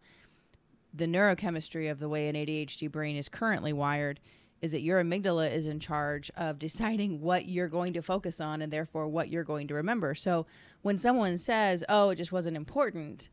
the 0.93 1.07
neurochemistry 1.07 1.91
of 1.91 1.99
the 1.99 2.09
way 2.09 2.29
an 2.29 2.37
ADHD 2.37 2.91
brain 2.91 3.17
is 3.17 3.29
currently 3.29 3.73
wired 3.73 4.21
is 4.61 4.73
that 4.73 4.81
your 4.81 5.03
amygdala 5.03 5.53
is 5.53 5.67
in 5.67 5.79
charge 5.81 6.31
of 6.37 6.59
deciding 6.59 7.21
what 7.21 7.47
you're 7.47 7.69
going 7.69 7.93
to 7.93 8.03
focus 8.03 8.41
on 8.41 8.63
and 8.63 8.73
therefore 8.73 9.09
what 9.09 9.29
you're 9.29 9.45
going 9.45 9.69
to 9.69 9.75
remember. 9.75 10.15
So 10.15 10.47
when 10.83 10.99
someone 10.99 11.39
says, 11.39 11.85
"Oh, 11.89 12.11
it 12.11 12.17
just 12.17 12.33
wasn't 12.33 12.57
important," 12.57 13.29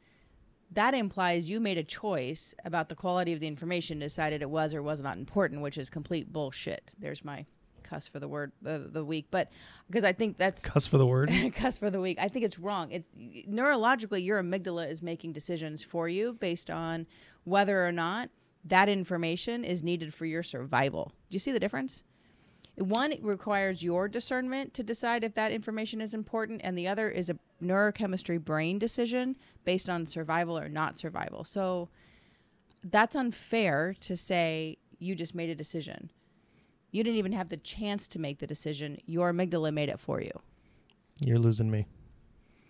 that 0.71 0.93
implies 0.93 1.49
you 1.49 1.59
made 1.59 1.77
a 1.77 1.83
choice 1.83 2.53
about 2.65 2.89
the 2.89 2.95
quality 2.95 3.33
of 3.33 3.39
the 3.39 3.47
information, 3.47 3.99
decided 3.99 4.41
it 4.41 4.49
was 4.49 4.73
or 4.73 4.83
was 4.83 5.01
not 5.01 5.17
important, 5.17 5.61
which 5.61 5.77
is 5.77 5.89
complete 5.89 6.31
bullshit. 6.31 6.91
There's 6.99 7.23
my 7.23 7.45
cuss 7.83 8.07
for 8.07 8.19
the 8.19 8.27
word 8.27 8.51
uh, 8.65 8.79
the 8.83 9.05
week, 9.05 9.27
but 9.31 9.51
because 9.87 10.03
I 10.03 10.11
think 10.11 10.37
that's 10.37 10.63
cuss 10.63 10.87
for 10.87 10.97
the 10.97 11.05
word 11.05 11.31
cuss 11.55 11.77
for 11.77 11.89
the 11.89 12.01
week. 12.01 12.17
I 12.19 12.27
think 12.27 12.45
it's 12.45 12.59
wrong. 12.59 12.91
It's 12.91 13.07
neurologically 13.47 14.23
your 14.23 14.41
amygdala 14.41 14.89
is 14.89 15.01
making 15.01 15.33
decisions 15.33 15.83
for 15.83 16.09
you 16.09 16.33
based 16.33 16.69
on 16.69 17.05
whether 17.45 17.87
or 17.87 17.91
not 17.91 18.29
that 18.65 18.89
information 18.89 19.63
is 19.63 19.81
needed 19.83 20.13
for 20.13 20.25
your 20.25 20.43
survival. 20.43 21.13
Do 21.29 21.35
you 21.35 21.39
see 21.39 21.51
the 21.51 21.59
difference? 21.59 22.03
One 22.75 23.13
requires 23.21 23.83
your 23.83 24.09
discernment 24.09 24.73
to 24.73 24.83
decide 24.83 25.23
if 25.23 25.33
that 25.35 25.53
information 25.53 26.01
is 26.01 26.13
important, 26.13 26.59
and 26.63 26.77
the 26.77 26.87
other 26.89 27.09
is 27.09 27.29
a 27.29 27.37
neurochemistry 27.63 28.43
brain 28.43 28.77
decision 28.79 29.37
based 29.63 29.89
on 29.89 30.05
survival 30.05 30.59
or 30.59 30.67
not 30.67 30.97
survival. 30.97 31.45
So 31.45 31.87
that's 32.83 33.15
unfair 33.15 33.95
to 34.01 34.17
say 34.17 34.77
you 34.99 35.15
just 35.15 35.33
made 35.33 35.49
a 35.49 35.55
decision. 35.55 36.11
You 36.91 37.03
didn't 37.03 37.17
even 37.17 37.31
have 37.31 37.49
the 37.49 37.57
chance 37.57 38.07
to 38.09 38.19
make 38.19 38.39
the 38.39 38.47
decision. 38.47 38.97
Your 39.05 39.31
amygdala 39.31 39.73
made 39.73 39.89
it 39.89 39.99
for 39.99 40.19
you. 40.21 40.31
you're 41.21 41.39
losing 41.39 41.71
me 41.71 41.85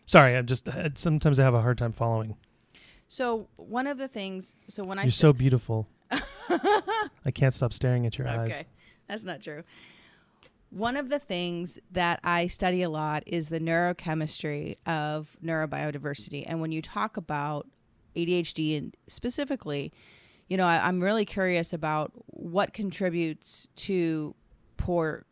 sorry 0.06 0.36
i'm 0.38 0.46
just 0.46 0.68
sometimes 0.94 1.40
i 1.40 1.44
have 1.44 1.56
a 1.56 1.62
hard 1.62 1.80
time 1.80 1.92
following 1.92 2.36
So 3.08 3.48
one 3.56 3.88
of 3.88 3.98
the 3.98 4.08
things, 4.08 4.56
so 4.68 4.84
when 4.84 5.00
I 5.00 5.04
you're 5.04 5.10
st- 5.10 5.20
so 5.20 5.34
beautiful. 5.34 5.88
I 6.12 7.32
can't 7.34 7.54
stop 7.54 7.74
staring 7.74 8.06
at 8.06 8.18
your 8.18 8.28
eyes. 8.28 8.52
Okay, 8.52 8.66
that's 9.08 9.24
not 9.24 9.42
true. 9.42 9.64
One 10.70 10.98
of 10.98 11.10
the 11.10 11.20
things 11.20 11.80
that 11.92 12.20
I 12.24 12.48
study 12.48 12.82
a 12.82 12.90
lot 12.90 13.24
is 13.26 13.50
the 13.50 13.60
neurochemistry 13.60 14.78
of 14.86 15.38
neurobiodiversity, 15.44 16.44
and 16.46 16.62
when 16.62 16.72
you 16.72 16.82
talk 16.82 17.18
about 17.18 17.68
ADHD 18.16 18.78
and 18.78 18.96
specifically, 19.08 19.92
you 20.48 20.58
know, 20.58 20.66
I, 20.66 20.88
I'm 20.88 21.02
really 21.02 21.26
curious 21.26 21.74
about 21.74 22.12
what 22.28 22.74
contributes 22.74 23.68
to 23.78 24.36
poor 24.78 25.26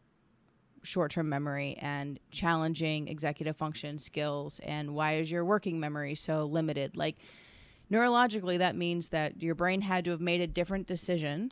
short-term 0.84 1.30
memory 1.30 1.78
and 1.80 2.20
challenging 2.32 3.08
executive 3.08 3.56
function 3.56 3.98
skills 4.00 4.60
and 4.64 4.94
why 4.94 5.16
is 5.16 5.32
your 5.32 5.46
working 5.46 5.80
memory 5.80 6.14
so 6.14 6.46
limited? 6.46 6.98
Like 6.98 7.18
neurologically 7.94 8.58
that 8.58 8.76
means 8.76 9.10
that 9.10 9.42
your 9.42 9.56
brain 9.56 9.82
had 9.82 10.04
to 10.06 10.12
have 10.12 10.22
made 10.22 10.42
a 10.42 10.48
different 10.48 10.88
decision 10.88 11.52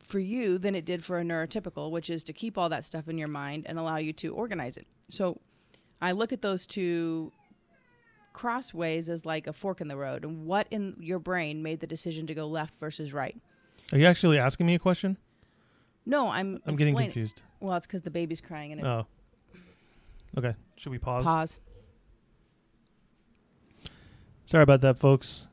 for 0.00 0.18
you 0.18 0.58
than 0.58 0.74
it 0.74 0.84
did 0.84 1.04
for 1.04 1.18
a 1.20 1.22
neurotypical 1.22 1.90
which 1.90 2.10
is 2.10 2.24
to 2.24 2.32
keep 2.32 2.58
all 2.58 2.68
that 2.68 2.84
stuff 2.84 3.08
in 3.08 3.16
your 3.18 3.28
mind 3.28 3.64
and 3.68 3.78
allow 3.78 3.96
you 3.96 4.12
to 4.12 4.34
organize 4.34 4.76
it 4.76 4.86
so 5.08 5.40
i 6.02 6.10
look 6.12 6.32
at 6.32 6.42
those 6.42 6.66
two 6.66 7.30
crossways 8.32 9.08
as 9.08 9.24
like 9.24 9.46
a 9.46 9.52
fork 9.52 9.80
in 9.80 9.88
the 9.88 9.96
road 9.96 10.24
and 10.24 10.46
what 10.46 10.66
in 10.70 10.94
your 11.00 11.18
brain 11.18 11.62
made 11.62 11.80
the 11.80 11.86
decision 11.86 12.26
to 12.26 12.34
go 12.34 12.46
left 12.46 12.78
versus 12.78 13.12
right 13.12 13.36
Are 13.92 13.98
you 13.98 14.06
actually 14.06 14.38
asking 14.38 14.66
me 14.66 14.74
a 14.74 14.78
question? 14.78 15.16
no 16.04 16.28
i'm 16.28 16.60
I'm 16.66 16.76
getting 16.76 16.96
confused. 16.96 17.42
well 17.60 17.76
it's 17.76 17.86
because 17.86 18.02
the 18.02 18.10
baby's 18.10 18.40
crying 18.40 18.72
and 18.72 18.80
it's 18.80 18.86
Oh. 18.86 19.06
Okay. 20.38 20.54
Should 20.76 20.92
we 20.92 20.98
pause? 20.98 21.24
pause 21.24 21.58
Sorry 24.46 24.62
about 24.62 24.80
that, 24.82 24.96
folks. 24.96 25.48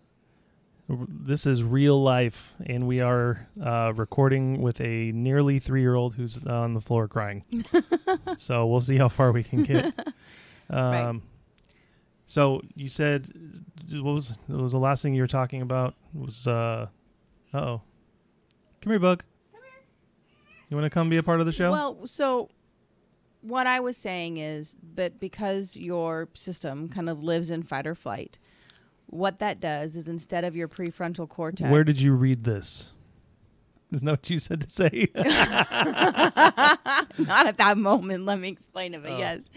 This 0.87 1.47
is 1.47 1.63
real 1.63 1.99
life, 1.99 2.53
and 2.63 2.85
we 2.85 2.99
are 2.99 3.47
uh, 3.59 3.91
recording 3.95 4.61
with 4.61 4.79
a 4.81 5.11
nearly 5.13 5.57
three-year-old 5.57 6.13
who's 6.13 6.45
on 6.45 6.75
the 6.75 6.81
floor 6.81 7.07
crying. 7.07 7.43
so 8.37 8.67
we'll 8.67 8.81
see 8.81 8.97
how 8.97 9.09
far 9.09 9.31
we 9.33 9.43
can 9.43 9.63
get. 9.63 9.93
Um, 10.69 10.79
Right. 10.79 11.21
So 12.25 12.61
you 12.73 12.87
said 12.87 13.27
what 13.91 14.13
was 14.13 14.39
what 14.47 14.61
was 14.61 14.71
the 14.71 14.79
last 14.79 15.03
thing 15.03 15.13
you 15.13 15.21
were 15.21 15.27
talking 15.27 15.61
about? 15.61 15.93
Was 16.13 16.47
uh 16.47 16.87
oh, 17.53 17.81
come 18.81 18.91
here, 18.91 18.97
Bug. 18.97 19.23
You 20.69 20.77
want 20.77 20.85
to 20.85 20.89
come 20.89 21.09
be 21.09 21.17
a 21.17 21.21
part 21.21 21.41
of 21.41 21.45
the 21.45 21.51
show? 21.51 21.69
Well, 21.69 22.07
so 22.07 22.49
what 23.41 23.67
I 23.67 23.81
was 23.81 23.97
saying 23.97 24.37
is 24.37 24.77
that 24.95 25.19
because 25.19 25.75
your 25.75 26.29
system 26.33 26.87
kind 26.87 27.09
of 27.09 27.21
lives 27.21 27.51
in 27.51 27.61
fight 27.61 27.85
or 27.85 27.93
flight, 27.93 28.39
what 29.13 29.39
that 29.39 29.59
does 29.59 29.95
is 29.95 30.09
instead 30.09 30.43
of 30.43 30.55
your 30.55 30.67
prefrontal 30.67 31.29
cortex. 31.29 31.69
Where 31.69 31.83
did 31.83 32.01
you 32.01 32.13
read 32.13 32.43
this? 32.43 32.91
Isn't 33.91 34.05
that 34.05 34.11
what 34.11 34.29
you 34.29 34.39
said 34.39 34.61
to 34.61 34.69
say? 34.69 35.07
Not 35.15 35.27
at 37.47 37.57
that 37.57 37.77
moment. 37.77 38.25
Let 38.25 38.39
me 38.39 38.49
explain 38.49 38.95
it. 38.95 39.03
But 39.03 39.11
Oh. 39.11 39.17
yes, 39.17 39.49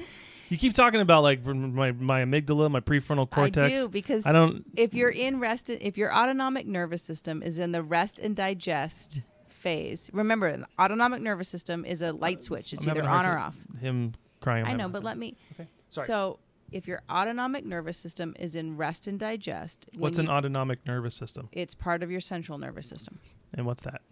you 0.50 0.58
keep 0.58 0.74
talking 0.74 1.00
about 1.00 1.22
like 1.22 1.44
my 1.44 1.92
my 1.92 2.22
amygdala, 2.22 2.70
my 2.70 2.80
prefrontal 2.80 3.30
cortex. 3.30 3.64
I 3.64 3.70
do 3.70 3.88
because 3.88 4.26
I 4.26 4.32
don't. 4.32 4.64
if 4.76 4.94
you're 4.94 5.10
in 5.10 5.40
rest, 5.40 5.70
if 5.70 5.96
your 5.96 6.14
autonomic 6.14 6.66
nervous 6.66 7.02
system 7.02 7.42
is 7.42 7.58
in 7.58 7.72
the 7.72 7.82
rest 7.82 8.18
and 8.18 8.36
digest 8.36 9.22
phase, 9.48 10.10
remember, 10.12 10.54
the 10.54 10.66
autonomic 10.78 11.22
nervous 11.22 11.48
system 11.48 11.84
is 11.84 12.02
a 12.02 12.12
light 12.12 12.42
switch. 12.42 12.74
It's 12.74 12.86
I'm 12.86 12.90
either 12.90 13.08
on 13.08 13.26
or 13.26 13.38
off. 13.38 13.56
Him 13.80 14.12
crying. 14.40 14.66
I'm 14.66 14.76
know, 14.76 14.88
but 14.88 14.98
hard 14.98 15.04
let 15.04 15.18
me. 15.18 15.36
Okay. 15.54 15.68
Sorry. 15.88 16.06
So 16.06 16.38
if 16.76 16.86
your 16.86 17.00
autonomic 17.10 17.64
nervous 17.64 17.96
system 17.96 18.34
is 18.38 18.54
in 18.54 18.76
rest 18.76 19.06
and 19.06 19.18
digest, 19.18 19.86
what's 19.96 20.18
an 20.18 20.28
autonomic 20.28 20.78
nervous 20.86 21.14
system, 21.14 21.48
It's 21.52 21.74
part 21.74 22.02
of 22.02 22.10
your 22.10 22.20
central 22.20 22.58
nervous 22.58 22.86
system. 22.86 23.18
and 23.54 23.64
what's 23.66 23.82
that? 23.82 24.02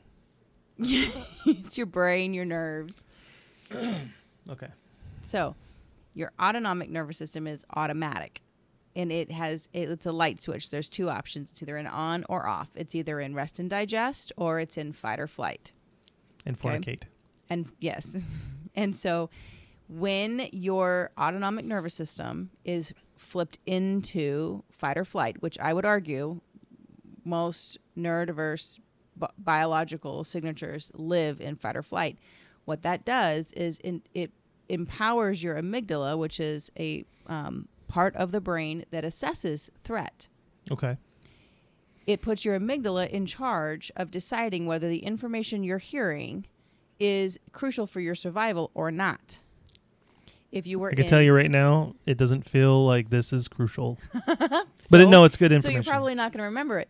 it's 0.79 1.77
your 1.77 1.87
brain, 1.87 2.35
your 2.35 2.44
nerves. 2.44 3.07
Okay. 4.50 4.68
So, 5.22 5.57
your 6.12 6.31
autonomic 6.38 6.90
nervous 6.90 7.16
system 7.16 7.46
is 7.46 7.64
automatic. 7.74 8.42
And 8.94 9.11
it 9.11 9.31
has 9.31 9.70
it, 9.72 9.88
it's 9.88 10.05
a 10.05 10.12
light 10.12 10.42
switch. 10.42 10.68
There's 10.68 10.90
two 10.90 11.09
options. 11.09 11.50
It's 11.50 11.62
either 11.62 11.79
an 11.79 11.87
on 11.87 12.27
or 12.29 12.46
off. 12.46 12.68
It's 12.74 12.94
either 12.94 13.20
in 13.20 13.35
rest 13.35 13.59
and 13.59 13.70
digest 13.70 14.33
or 14.37 14.61
it's 14.61 14.77
in 14.77 14.92
fight 14.92 15.18
or 15.18 15.27
flight. 15.27 15.72
And 16.44 16.57
Okay. 16.62 16.77
fornicate. 16.79 17.03
And 17.48 17.72
yes. 17.81 18.14
and 18.77 18.94
so 18.94 19.31
when 19.88 20.49
your 20.53 21.11
autonomic 21.18 21.64
nervous 21.64 21.94
system 21.94 22.51
is 22.64 22.92
flipped 23.16 23.59
into 23.66 24.62
fight 24.70 24.97
or 24.97 25.05
flight, 25.05 25.40
which 25.40 25.59
I 25.59 25.73
would 25.73 25.85
argue 25.85 26.40
most 27.25 27.79
neurodiverse 27.97 28.81
bi- 29.16 29.31
biological 29.38 30.25
signatures 30.25 30.90
live 30.94 31.40
in 31.40 31.57
fight 31.57 31.77
or 31.77 31.83
flight. 31.83 32.18
What 32.64 32.83
that 32.83 33.05
does 33.05 33.53
is 33.53 33.79
in, 33.79 34.03
it 34.14 34.31
empowers 34.68 35.42
your 35.42 35.57
amygdala, 35.57 36.18
which 36.18 36.40
is 36.40 36.70
a 36.79 37.05
um, 37.27 37.68
part 37.88 38.16
of 38.16 38.33
the 38.33 38.40
brain 38.40 38.85
that 38.90 39.05
assesses 39.05 39.70
threat. 39.85 40.29
Okay. 40.70 40.97
It 42.07 42.20
puts 42.20 42.44
your 42.44 42.59
amygdala 42.59 43.09
in 43.09 43.27
charge 43.27 43.90
of 43.97 44.11
deciding 44.11 44.66
whether 44.66 44.88
the 44.88 45.05
information 45.05 45.62
you're 45.62 45.79
hearing 45.79 46.47
is 47.01 47.38
crucial 47.53 47.87
for 47.87 48.01
your 48.01 48.14
survival 48.14 48.70
or 48.75 48.90
not. 48.90 49.40
If 50.55 50.69
you 50.69 50.79
were 50.79 50.90
I 50.90 50.95
can 50.95 51.05
in, 51.05 51.11
tell 51.11 51.21
you 51.21 51.33
right 51.35 51.51
now, 51.51 51.95
it 52.07 52.17
doesn't 52.17 52.49
feel 52.49 52.87
like 52.87 53.11
this 53.11 53.33
is 53.33 53.49
crucial. 53.49 53.99
so, 54.14 54.23
But 54.90 55.01
it, 55.01 55.09
no, 55.09 55.25
it's 55.25 55.37
good 55.37 55.51
information. 55.51 55.83
so 55.83 55.90
you're 55.90 55.93
probably 55.93 56.14
not 56.14 56.33
going 56.33 56.38
to 56.38 56.45
remember 56.45 56.79
it, 56.79 56.88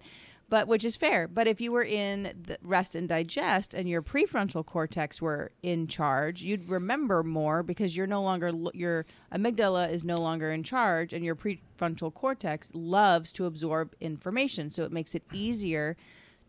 but 0.50 0.68
which 0.68 0.84
is 0.84 0.96
fair. 0.96 1.26
But 1.26 1.48
if 1.48 1.62
you 1.62 1.72
were 1.72 1.82
in 1.82 2.34
the 2.46 2.58
rest 2.62 2.94
and 2.94 3.08
digest, 3.08 3.72
and 3.72 3.88
your 3.88 4.02
prefrontal 4.02 4.66
cortex 4.66 5.22
were 5.22 5.50
in 5.62 5.86
charge, 5.86 6.42
you'd 6.42 6.68
remember 6.68 7.22
more 7.22 7.62
because 7.62 7.96
you're 7.96 8.06
no 8.06 8.20
longer 8.20 8.52
lo- 8.52 8.70
your 8.74 9.06
amygdala 9.32 9.90
is 9.90 10.04
no 10.04 10.18
longer 10.20 10.52
in 10.52 10.62
charge, 10.62 11.14
and 11.14 11.24
your 11.24 11.34
prefrontal 11.34 12.12
cortex 12.12 12.70
loves 12.74 13.32
to 13.32 13.46
absorb 13.46 13.94
information, 13.98 14.68
so 14.68 14.84
it 14.84 14.92
makes 14.92 15.14
it 15.14 15.22
easier 15.32 15.96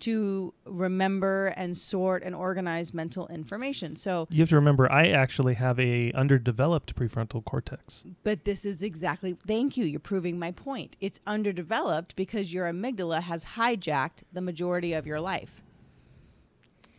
to 0.05 0.53
remember 0.65 1.47
and 1.55 1.77
sort 1.77 2.23
and 2.23 2.33
organize 2.35 2.93
mental 2.93 3.27
information. 3.27 3.95
So, 3.95 4.27
you 4.29 4.39
have 4.41 4.49
to 4.49 4.55
remember, 4.55 4.91
I 4.91 5.09
actually 5.09 5.53
have 5.55 5.79
a 5.79 6.11
underdeveloped 6.13 6.95
prefrontal 6.95 7.43
cortex. 7.45 8.03
But 8.23 8.45
this 8.45 8.65
is 8.65 8.81
exactly, 8.81 9.37
thank 9.47 9.77
you. 9.77 9.85
You're 9.85 9.99
proving 9.99 10.39
my 10.39 10.51
point. 10.51 10.95
It's 11.01 11.19
underdeveloped 11.27 12.15
because 12.15 12.53
your 12.53 12.71
amygdala 12.71 13.21
has 13.23 13.45
hijacked 13.45 14.23
the 14.33 14.41
majority 14.41 14.93
of 14.93 15.05
your 15.05 15.19
life. 15.21 15.61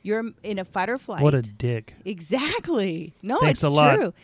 You're 0.02 0.24
in 0.44 0.58
a 0.60 0.64
fight 0.64 0.88
or 0.88 0.98
flight. 0.98 1.20
What 1.20 1.34
a 1.34 1.42
dick. 1.42 1.94
exactly. 2.04 3.14
No, 3.22 3.40
Thanks 3.40 3.58
it's 3.58 3.64
a 3.64 3.70
lot. 3.70 3.96
true. 3.96 4.14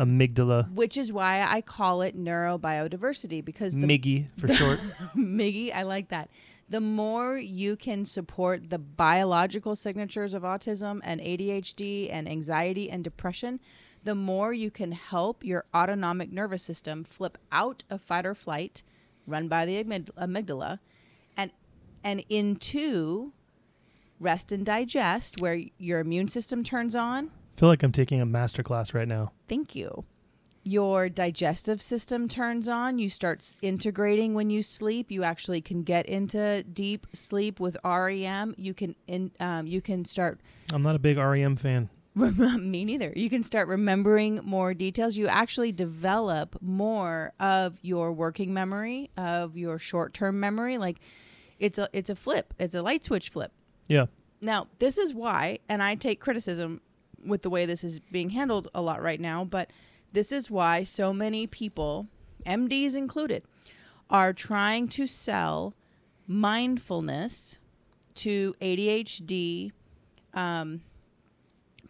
Amygdala. 0.00 0.72
Which 0.74 0.96
is 0.96 1.12
why 1.12 1.44
I 1.46 1.60
call 1.60 2.02
it 2.02 2.16
neurobiodiversity 2.18 3.44
because 3.44 3.74
the 3.74 3.86
Miggy 3.86 4.26
for 4.38 4.48
short. 4.54 4.80
Miggy, 5.16 5.74
I 5.74 5.82
like 5.82 6.08
that. 6.08 6.30
The 6.68 6.80
more 6.80 7.36
you 7.36 7.76
can 7.76 8.04
support 8.04 8.70
the 8.70 8.78
biological 8.78 9.76
signatures 9.76 10.34
of 10.34 10.42
autism 10.42 11.00
and 11.04 11.20
ADHD 11.20 12.12
and 12.12 12.28
anxiety 12.28 12.90
and 12.90 13.04
depression, 13.04 13.60
the 14.02 14.16
more 14.16 14.52
you 14.52 14.70
can 14.70 14.92
help 14.92 15.44
your 15.44 15.64
autonomic 15.74 16.32
nervous 16.32 16.62
system 16.62 17.04
flip 17.04 17.38
out 17.52 17.84
of 17.88 18.02
fight 18.02 18.26
or 18.26 18.34
flight, 18.34 18.82
run 19.26 19.46
by 19.48 19.64
the 19.64 19.82
amygdala, 19.84 20.80
and 21.36 21.52
and 22.02 22.24
into 22.28 23.32
rest 24.18 24.50
and 24.50 24.64
digest, 24.64 25.40
where 25.40 25.60
your 25.78 26.00
immune 26.00 26.28
system 26.28 26.64
turns 26.64 26.94
on. 26.94 27.30
I 27.56 27.60
feel 27.60 27.68
like 27.68 27.82
I'm 27.82 27.92
taking 27.92 28.20
a 28.20 28.26
master 28.26 28.62
class 28.62 28.94
right 28.94 29.08
now. 29.08 29.32
Thank 29.48 29.74
you. 29.74 30.04
Your 30.66 31.08
digestive 31.08 31.80
system 31.80 32.26
turns 32.26 32.66
on. 32.66 32.98
You 32.98 33.08
start 33.08 33.54
integrating 33.62 34.34
when 34.34 34.50
you 34.50 34.64
sleep. 34.64 35.12
You 35.12 35.22
actually 35.22 35.60
can 35.60 35.84
get 35.84 36.06
into 36.06 36.64
deep 36.64 37.06
sleep 37.12 37.60
with 37.60 37.76
REM. 37.84 38.52
You 38.58 38.74
can 38.74 38.96
in, 39.06 39.30
um, 39.38 39.68
you 39.68 39.80
can 39.80 40.04
start. 40.04 40.40
I'm 40.72 40.82
not 40.82 40.96
a 40.96 40.98
big 40.98 41.18
REM 41.18 41.54
fan. 41.54 41.88
Me 42.16 42.84
neither. 42.84 43.12
You 43.14 43.30
can 43.30 43.44
start 43.44 43.68
remembering 43.68 44.40
more 44.42 44.74
details. 44.74 45.16
You 45.16 45.28
actually 45.28 45.70
develop 45.70 46.56
more 46.60 47.32
of 47.38 47.78
your 47.82 48.12
working 48.12 48.52
memory, 48.52 49.12
of 49.16 49.56
your 49.56 49.78
short 49.78 50.14
term 50.14 50.40
memory. 50.40 50.78
Like 50.78 50.96
it's 51.60 51.78
a 51.78 51.88
it's 51.92 52.10
a 52.10 52.16
flip. 52.16 52.52
It's 52.58 52.74
a 52.74 52.82
light 52.82 53.04
switch 53.04 53.28
flip. 53.28 53.52
Yeah. 53.86 54.06
Now, 54.40 54.66
this 54.80 54.98
is 54.98 55.14
why, 55.14 55.60
and 55.68 55.80
I 55.80 55.94
take 55.94 56.18
criticism 56.18 56.80
with 57.24 57.42
the 57.42 57.50
way 57.50 57.66
this 57.66 57.84
is 57.84 58.00
being 58.10 58.30
handled 58.30 58.66
a 58.74 58.82
lot 58.82 59.00
right 59.00 59.20
now, 59.20 59.44
but 59.44 59.70
this 60.12 60.32
is 60.32 60.50
why 60.50 60.82
so 60.82 61.12
many 61.12 61.46
people, 61.46 62.08
MDs 62.46 62.96
included, 62.96 63.42
are 64.08 64.32
trying 64.32 64.88
to 64.88 65.06
sell 65.06 65.74
mindfulness 66.26 67.58
to 68.14 68.54
ADHD 68.60 69.72
um, 70.34 70.80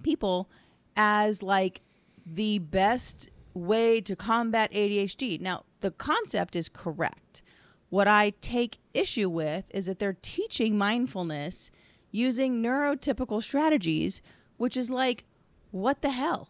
people 0.03 0.49
as 0.97 1.43
like 1.43 1.83
the 2.25 2.59
best 2.59 3.31
way 3.55 4.01
to 4.01 4.17
combat 4.17 4.71
ADHD. 4.73 5.41
Now, 5.41 5.65
the 5.81 5.91
concept 5.91 6.57
is 6.57 6.69
correct. 6.69 7.43
What 7.89 8.09
I 8.09 8.31
take 8.41 8.79
issue 8.95 9.29
with 9.29 9.65
is 9.71 9.87
that 9.87 9.99
they're 9.99 10.17
teaching 10.21 10.77
mindfulness 10.77 11.71
using 12.11 12.63
neurotypical 12.63 13.43
strategies, 13.43 14.23
which 14.57 14.77
is 14.77 14.91
like, 14.91 15.25
what 15.71 16.03
the 16.03 16.11
hell? 16.11 16.49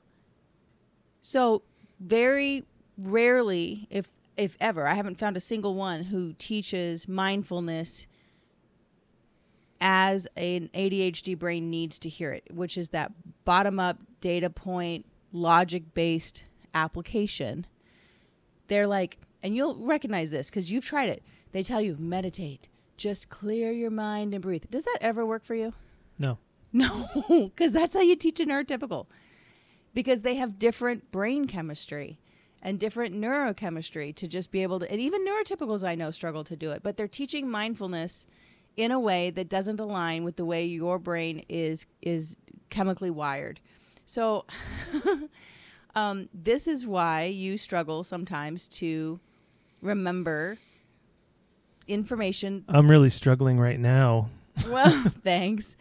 So, 1.29 1.63
very 1.99 2.63
rarely, 2.97 3.89
if 3.91 4.11
if 4.37 4.57
ever, 4.61 4.87
I 4.87 4.95
haven't 4.95 5.19
found 5.19 5.37
a 5.37 5.41
single 5.41 5.75
one 5.75 6.05
who 6.05 6.35
teaches 6.35 7.09
mindfulness 7.09 8.07
as 9.81 10.29
an 10.37 10.71
ADHD 10.73 11.37
brain 11.37 11.69
needs 11.69 11.99
to 12.01 12.09
hear 12.09 12.31
it, 12.31 12.45
which 12.55 12.79
is 12.79 12.91
that 12.91 13.11
bottom 13.45 13.81
up 13.81 13.99
data 14.21 14.51
point, 14.51 15.05
logic 15.33 15.95
based 15.95 16.45
application. 16.75 17.67
They're 18.69 18.87
like, 18.87 19.19
and 19.43 19.57
you'll 19.57 19.85
recognize 19.85 20.31
this 20.31 20.49
because 20.49 20.71
you've 20.71 20.85
tried 20.85 21.09
it. 21.09 21.25
They 21.51 21.65
tell 21.65 21.83
you, 21.83 21.97
meditate, 21.99 22.69
just 22.97 23.31
clear 23.31 23.73
your 23.73 23.91
mind 23.91 24.33
and 24.33 24.43
breathe. 24.43 24.65
Does 24.71 24.85
that 24.85 24.99
ever 25.01 25.27
work 25.27 25.45
for 25.45 25.57
you? 25.57 25.73
No. 26.21 26.39
No, 26.73 27.09
because 27.25 27.73
that's 27.73 27.95
how 27.95 28.03
you 28.03 28.17
teach 28.17 28.39
a 28.39 28.45
neurotypical. 28.45 29.07
Because 29.97 30.21
they 30.21 30.35
have 30.35 30.59
different 30.59 31.11
brain 31.11 31.47
chemistry 31.47 32.19
and 32.61 32.79
different 32.79 33.15
neurochemistry 33.15 34.15
to 34.17 34.29
just 34.29 34.51
be 34.51 34.63
able 34.63 34.79
to, 34.81 34.93
and 34.93 35.01
even 35.01 35.27
neurotypicals 35.27 35.83
I 35.83 35.95
know 35.95 36.11
struggle 36.11 36.45
to 36.45 36.55
do 36.55 36.71
it, 36.73 36.83
but 36.83 36.99
they're 36.99 37.09
teaching 37.09 37.49
mindfulness 37.49 38.27
in 38.77 38.93
a 38.93 39.01
way 39.01 39.31
that 39.31 39.49
doesn't 39.49 39.81
align 39.81 40.23
with 40.23 40.37
the 40.37 40.45
way 40.45 40.67
your 40.67 40.99
brain 40.99 41.47
is 41.49 41.87
is 42.03 42.37
chemically 42.69 43.09
wired. 43.09 43.59
So, 44.05 44.45
um, 45.95 46.29
this 46.35 46.69
is 46.69 46.87
why 46.87 47.25
you 47.25 47.57
struggle 47.57 48.05
sometimes 48.05 48.69
to 48.81 49.19
remember 49.81 50.59
information 51.89 52.67
I'm 52.69 52.91
really 52.91 53.11
struggling 53.11 53.59
right 53.59 53.81
now. 53.81 54.29
well, 54.69 55.05
thanks. 55.25 55.75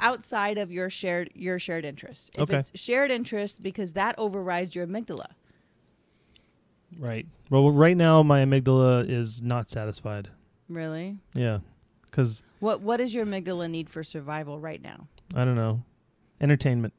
Outside 0.00 0.58
of 0.58 0.70
your 0.72 0.90
shared 0.90 1.30
your 1.34 1.58
shared 1.58 1.84
interest. 1.84 2.30
If 2.34 2.42
Okay. 2.42 2.56
it's 2.58 2.72
shared 2.78 3.10
interest 3.10 3.62
because 3.62 3.92
that 3.94 4.14
overrides 4.18 4.74
your 4.74 4.86
amygdala. 4.86 5.26
Right. 6.98 7.26
Well, 7.50 7.70
right 7.72 7.96
now 7.96 8.22
my 8.22 8.44
amygdala 8.44 9.08
is 9.08 9.42
not 9.42 9.70
satisfied. 9.70 10.28
Really? 10.68 11.18
Yeah. 11.34 11.58
Cuz 12.10 12.42
What 12.60 12.80
what 12.80 12.98
does 12.98 13.14
your 13.14 13.26
amygdala 13.26 13.68
need 13.70 13.90
for 13.90 14.02
survival 14.04 14.60
right 14.60 14.82
now? 14.82 15.08
I 15.34 15.44
don't 15.44 15.56
know. 15.56 15.82
Entertainment. 16.40 16.94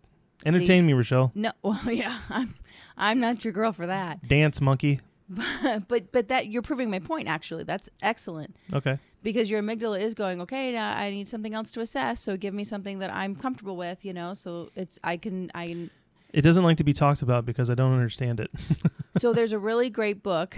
Entertain 0.45 0.85
me, 0.85 0.93
Rochelle. 0.93 1.31
No, 1.33 1.51
well, 1.61 1.79
yeah, 1.91 2.19
I'm 2.29 2.55
I'm 2.97 3.19
not 3.19 3.43
your 3.43 3.53
girl 3.53 3.71
for 3.71 3.87
that. 3.87 4.27
Dance 4.27 4.59
monkey. 4.61 4.99
but 5.87 6.11
but 6.11 6.27
that 6.27 6.47
you're 6.47 6.61
proving 6.61 6.89
my 6.89 6.99
point 6.99 7.27
actually. 7.27 7.63
That's 7.63 7.89
excellent. 8.01 8.55
Okay. 8.73 8.99
Because 9.23 9.49
your 9.49 9.61
amygdala 9.61 9.99
is 9.99 10.13
going, 10.13 10.39
okay, 10.41 10.71
now 10.71 10.95
I 10.95 11.09
need 11.09 11.27
something 11.27 11.55
else 11.55 11.71
to 11.71 11.81
assess, 11.81 12.21
so 12.21 12.37
give 12.37 12.53
me 12.53 12.63
something 12.63 12.99
that 12.99 13.11
I'm 13.11 13.35
comfortable 13.35 13.75
with, 13.75 14.05
you 14.05 14.13
know, 14.13 14.35
so 14.35 14.69
it's 14.75 14.99
I 15.03 15.17
can 15.17 15.51
I 15.55 15.67
can 15.67 15.89
It 16.31 16.41
doesn't 16.41 16.63
like 16.63 16.77
to 16.77 16.83
be 16.83 16.93
talked 16.93 17.21
about 17.21 17.45
because 17.45 17.69
I 17.69 17.75
don't 17.75 17.93
understand 17.93 18.39
it. 18.39 18.51
so 19.17 19.33
there's 19.33 19.53
a 19.53 19.59
really 19.59 19.89
great 19.89 20.21
book 20.21 20.55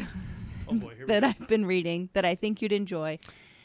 oh 0.67 0.73
boy, 0.73 0.93
that 1.07 1.23
I've 1.23 1.47
been 1.47 1.65
reading 1.65 2.09
that 2.13 2.25
I 2.25 2.35
think 2.35 2.61
you'd 2.61 2.73
enjoy. 2.73 3.19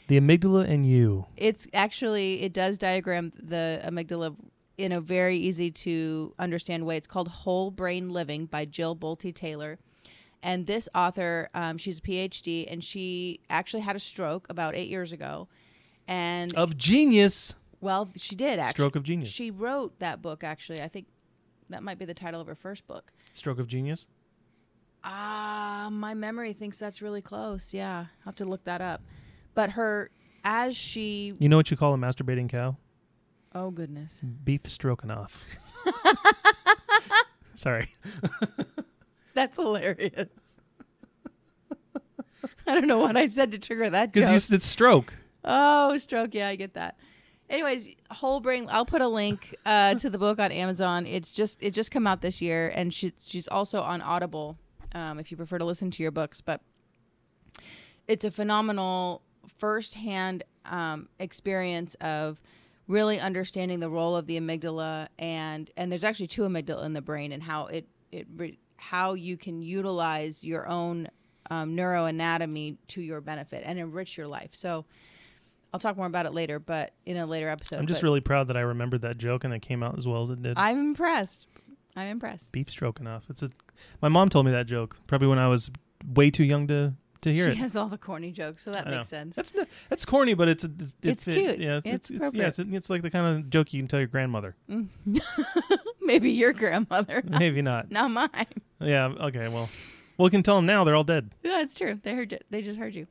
The 0.06 0.20
amygdala 0.20 0.68
and 0.68 0.86
you. 0.86 1.26
It's 1.36 1.66
actually 1.74 2.42
it 2.42 2.52
does 2.52 2.78
diagram 2.78 3.32
the 3.42 3.80
amygdala 3.84 4.36
in 4.78 4.92
a 4.92 5.00
very 5.00 5.36
easy 5.36 5.70
to 5.70 6.34
understand 6.38 6.86
way. 6.86 6.96
It's 6.96 7.06
called 7.06 7.28
Whole 7.28 7.70
Brain 7.70 8.10
Living 8.10 8.46
by 8.46 8.64
Jill 8.64 8.96
Bolte 8.96 9.34
Taylor. 9.34 9.78
And 10.42 10.66
this 10.66 10.88
author, 10.94 11.48
um, 11.54 11.78
she's 11.78 11.98
a 12.00 12.02
PhD, 12.02 12.66
and 12.70 12.82
she 12.82 13.40
actually 13.48 13.82
had 13.82 13.94
a 13.94 14.00
stroke 14.00 14.46
about 14.50 14.74
eight 14.74 14.88
years 14.88 15.12
ago. 15.12 15.46
And 16.08 16.52
Of 16.56 16.76
genius. 16.76 17.54
well, 17.80 18.10
she 18.16 18.34
did 18.34 18.58
actually. 18.58 18.72
Stroke 18.82 18.96
of 18.96 19.04
genius. 19.04 19.28
She 19.28 19.50
wrote 19.52 19.98
that 20.00 20.20
book 20.20 20.42
actually. 20.42 20.82
I 20.82 20.88
think 20.88 21.06
that 21.70 21.82
might 21.84 21.98
be 21.98 22.04
the 22.04 22.14
title 22.14 22.40
of 22.40 22.48
her 22.48 22.56
first 22.56 22.86
book. 22.88 23.12
Stroke 23.34 23.60
of 23.60 23.68
genius. 23.68 24.08
Ah, 25.04 25.88
my 25.92 26.14
memory 26.14 26.52
thinks 26.52 26.76
that's 26.78 27.00
really 27.02 27.22
close. 27.22 27.72
Yeah, 27.72 27.98
I'll 28.00 28.06
have 28.24 28.34
to 28.36 28.44
look 28.44 28.64
that 28.64 28.80
up. 28.80 29.00
But 29.54 29.70
her, 29.72 30.10
as 30.44 30.76
she, 30.76 31.34
You 31.38 31.48
know 31.48 31.56
what 31.56 31.70
you 31.70 31.76
call 31.76 31.94
a 31.94 31.96
masturbating 31.96 32.48
cow? 32.48 32.76
oh 33.54 33.70
goodness, 33.70 34.20
Beef 34.44 34.62
stroganoff. 34.66 35.40
Sorry. 37.54 37.90
that's 39.34 39.56
hilarious. 39.56 40.28
I 42.66 42.74
don't 42.74 42.86
know 42.86 42.98
what 42.98 43.16
I 43.16 43.26
said 43.26 43.52
to 43.52 43.58
trigger 43.58 43.90
that 43.90 44.12
Because 44.12 44.28
joke. 44.28 44.34
you 44.34 44.40
said 44.40 44.62
stroke. 44.62 45.14
oh, 45.44 45.96
stroke. 45.98 46.34
Yeah, 46.34 46.48
I 46.48 46.56
get 46.56 46.74
that. 46.74 46.96
Anyways, 47.50 47.88
whole 48.10 48.40
brain. 48.40 48.66
I'll 48.70 48.86
put 48.86 49.02
a 49.02 49.08
link 49.08 49.54
uh, 49.66 49.94
to 49.96 50.08
the 50.08 50.18
book 50.18 50.38
on 50.38 50.50
Amazon. 50.52 51.06
It's 51.06 51.32
just 51.32 51.62
it 51.62 51.72
just 51.72 51.90
come 51.90 52.06
out 52.06 52.22
this 52.22 52.40
year, 52.40 52.68
and 52.74 52.92
she, 52.94 53.12
she's 53.22 53.46
also 53.46 53.80
on 53.82 54.00
Audible. 54.00 54.56
Um, 54.94 55.18
if 55.18 55.30
you 55.30 55.36
prefer 55.36 55.58
to 55.58 55.64
listen 55.64 55.90
to 55.90 56.02
your 56.02 56.12
books, 56.12 56.40
but 56.40 56.60
it's 58.08 58.24
a 58.24 58.30
phenomenal 58.30 59.22
firsthand 59.58 60.44
um, 60.64 61.08
experience 61.18 61.94
of 62.00 62.40
really 62.88 63.20
understanding 63.20 63.80
the 63.80 63.88
role 63.88 64.16
of 64.16 64.26
the 64.26 64.38
amygdala 64.38 65.08
and 65.18 65.70
and 65.76 65.90
there's 65.90 66.04
actually 66.04 66.26
two 66.26 66.42
amygdala 66.42 66.84
in 66.84 66.92
the 66.92 67.00
brain 67.00 67.32
and 67.32 67.42
how 67.42 67.66
it 67.66 67.86
it 68.10 68.26
re- 68.36 68.58
how 68.82 69.14
you 69.14 69.36
can 69.36 69.62
utilize 69.62 70.42
your 70.42 70.68
own 70.68 71.08
um, 71.50 71.76
neuroanatomy 71.76 72.76
to 72.88 73.00
your 73.00 73.20
benefit 73.20 73.62
and 73.64 73.78
enrich 73.78 74.16
your 74.16 74.26
life. 74.26 74.50
So 74.54 74.84
I'll 75.72 75.80
talk 75.80 75.96
more 75.96 76.06
about 76.06 76.26
it 76.26 76.32
later, 76.32 76.58
but 76.58 76.92
in 77.06 77.16
a 77.16 77.24
later 77.24 77.48
episode. 77.48 77.78
I'm 77.78 77.86
just 77.86 78.02
really 78.02 78.20
proud 78.20 78.48
that 78.48 78.56
I 78.56 78.60
remembered 78.60 79.02
that 79.02 79.18
joke 79.18 79.44
and 79.44 79.54
it 79.54 79.62
came 79.62 79.82
out 79.82 79.96
as 79.96 80.06
well 80.06 80.24
as 80.24 80.30
it 80.30 80.42
did. 80.42 80.54
I'm 80.58 80.80
impressed. 80.80 81.46
I'm 81.94 82.08
impressed. 82.08 82.52
Beef 82.52 82.68
stroganoff. 82.68 83.24
It's 83.30 83.42
a. 83.42 83.50
My 84.00 84.08
mom 84.08 84.28
told 84.28 84.46
me 84.46 84.52
that 84.52 84.66
joke 84.66 84.96
probably 85.06 85.28
when 85.28 85.38
I 85.38 85.48
was 85.48 85.70
way 86.14 86.30
too 86.30 86.44
young 86.44 86.66
to 86.68 86.94
to 87.22 87.32
hear 87.32 87.46
she 87.46 87.52
it. 87.52 87.56
has 87.58 87.74
all 87.76 87.88
the 87.88 87.98
corny 87.98 88.30
jokes, 88.30 88.62
so 88.64 88.70
that 88.72 88.86
makes 88.88 89.08
sense. 89.08 89.34
That's 89.34 89.52
that's 89.88 90.04
corny, 90.04 90.34
but 90.34 90.48
it's 90.48 90.64
it's, 90.64 90.94
It's 91.02 91.26
it- 91.26 91.34
cute. 91.34 91.58
yeah, 91.58 91.80
It's 91.84 92.10
it's, 92.10 92.30
yeah, 92.34 92.46
it's, 92.48 92.58
it's 92.58 92.90
like 92.90 93.02
the 93.02 93.10
kind 93.10 93.38
of 93.38 93.50
joke 93.50 93.72
you 93.72 93.80
can 93.80 93.88
tell 93.88 94.00
your 94.00 94.06
grandmother. 94.08 94.54
Maybe 96.00 96.30
your 96.30 96.52
grandmother, 96.52 97.22
Maybe 97.38 97.62
not. 97.62 97.90
not 97.90 98.10
mine. 98.10 98.28
Yeah. 98.80 99.06
Okay. 99.06 99.48
Well, 99.48 99.68
well, 100.18 100.24
we 100.26 100.30
can 100.30 100.42
tell 100.42 100.56
them 100.56 100.66
now. 100.66 100.84
They're 100.84 100.96
all 100.96 101.04
dead. 101.04 101.30
Yeah, 101.42 101.58
that's 101.58 101.74
true. 101.74 101.98
They 102.02 102.14
heard 102.14 102.32
you. 102.32 102.38
They 102.50 102.62
just 102.62 102.78
heard 102.78 102.94
you. 102.94 103.06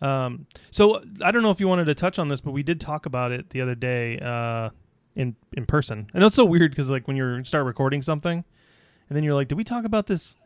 Um, 0.00 0.46
so 0.70 1.02
I 1.22 1.30
don't 1.30 1.42
know 1.42 1.50
if 1.50 1.60
you 1.60 1.68
wanted 1.68 1.86
to 1.86 1.94
touch 1.94 2.18
on 2.18 2.28
this, 2.28 2.40
but 2.40 2.50
we 2.52 2.62
did 2.62 2.80
talk 2.80 3.06
about 3.06 3.32
it 3.32 3.50
the 3.50 3.60
other 3.62 3.74
day 3.74 4.18
uh, 4.18 4.70
in 5.14 5.36
in 5.54 5.64
person, 5.66 6.08
and 6.12 6.22
it's 6.22 6.34
so 6.34 6.44
weird 6.44 6.70
because 6.70 6.90
like 6.90 7.06
when 7.08 7.16
you 7.16 7.44
start 7.44 7.64
recording 7.64 8.02
something, 8.02 8.44
and 9.08 9.16
then 9.16 9.22
you're 9.24 9.34
like, 9.34 9.48
did 9.48 9.56
we 9.56 9.64
talk 9.64 9.84
about 9.84 10.06
this 10.06 10.36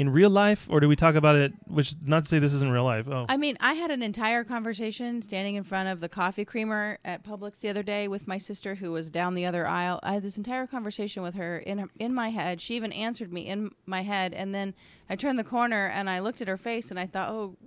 in 0.00 0.08
real 0.08 0.30
life, 0.30 0.66
or 0.70 0.80
do 0.80 0.88
we 0.88 0.96
talk 0.96 1.14
about 1.14 1.36
it? 1.36 1.52
Which 1.66 1.94
not 2.02 2.22
to 2.22 2.28
say 2.30 2.38
this 2.38 2.54
isn't 2.54 2.72
real 2.72 2.84
life. 2.84 3.06
Oh, 3.06 3.26
I 3.28 3.36
mean, 3.36 3.58
I 3.60 3.74
had 3.74 3.90
an 3.90 4.02
entire 4.02 4.44
conversation 4.44 5.20
standing 5.20 5.56
in 5.56 5.62
front 5.62 5.90
of 5.90 6.00
the 6.00 6.08
coffee 6.08 6.46
creamer 6.46 6.96
at 7.04 7.22
Publix 7.22 7.58
the 7.60 7.68
other 7.68 7.82
day 7.82 8.08
with 8.08 8.26
my 8.26 8.38
sister 8.38 8.76
who 8.76 8.92
was 8.92 9.10
down 9.10 9.34
the 9.34 9.44
other 9.44 9.66
aisle. 9.66 10.00
I 10.02 10.14
had 10.14 10.22
this 10.22 10.38
entire 10.38 10.66
conversation 10.66 11.22
with 11.22 11.34
her 11.34 11.58
in 11.58 11.90
in 11.98 12.14
my 12.14 12.30
head. 12.30 12.62
She 12.62 12.76
even 12.76 12.92
answered 12.92 13.30
me 13.30 13.42
in 13.42 13.72
my 13.84 14.00
head, 14.00 14.32
and 14.32 14.54
then 14.54 14.72
I 15.10 15.16
turned 15.16 15.38
the 15.38 15.44
corner 15.44 15.88
and 15.88 16.08
I 16.08 16.20
looked 16.20 16.40
at 16.40 16.48
her 16.48 16.56
face 16.56 16.88
and 16.90 16.98
I 16.98 17.04
thought, 17.04 17.28
"Oh, 17.28 17.58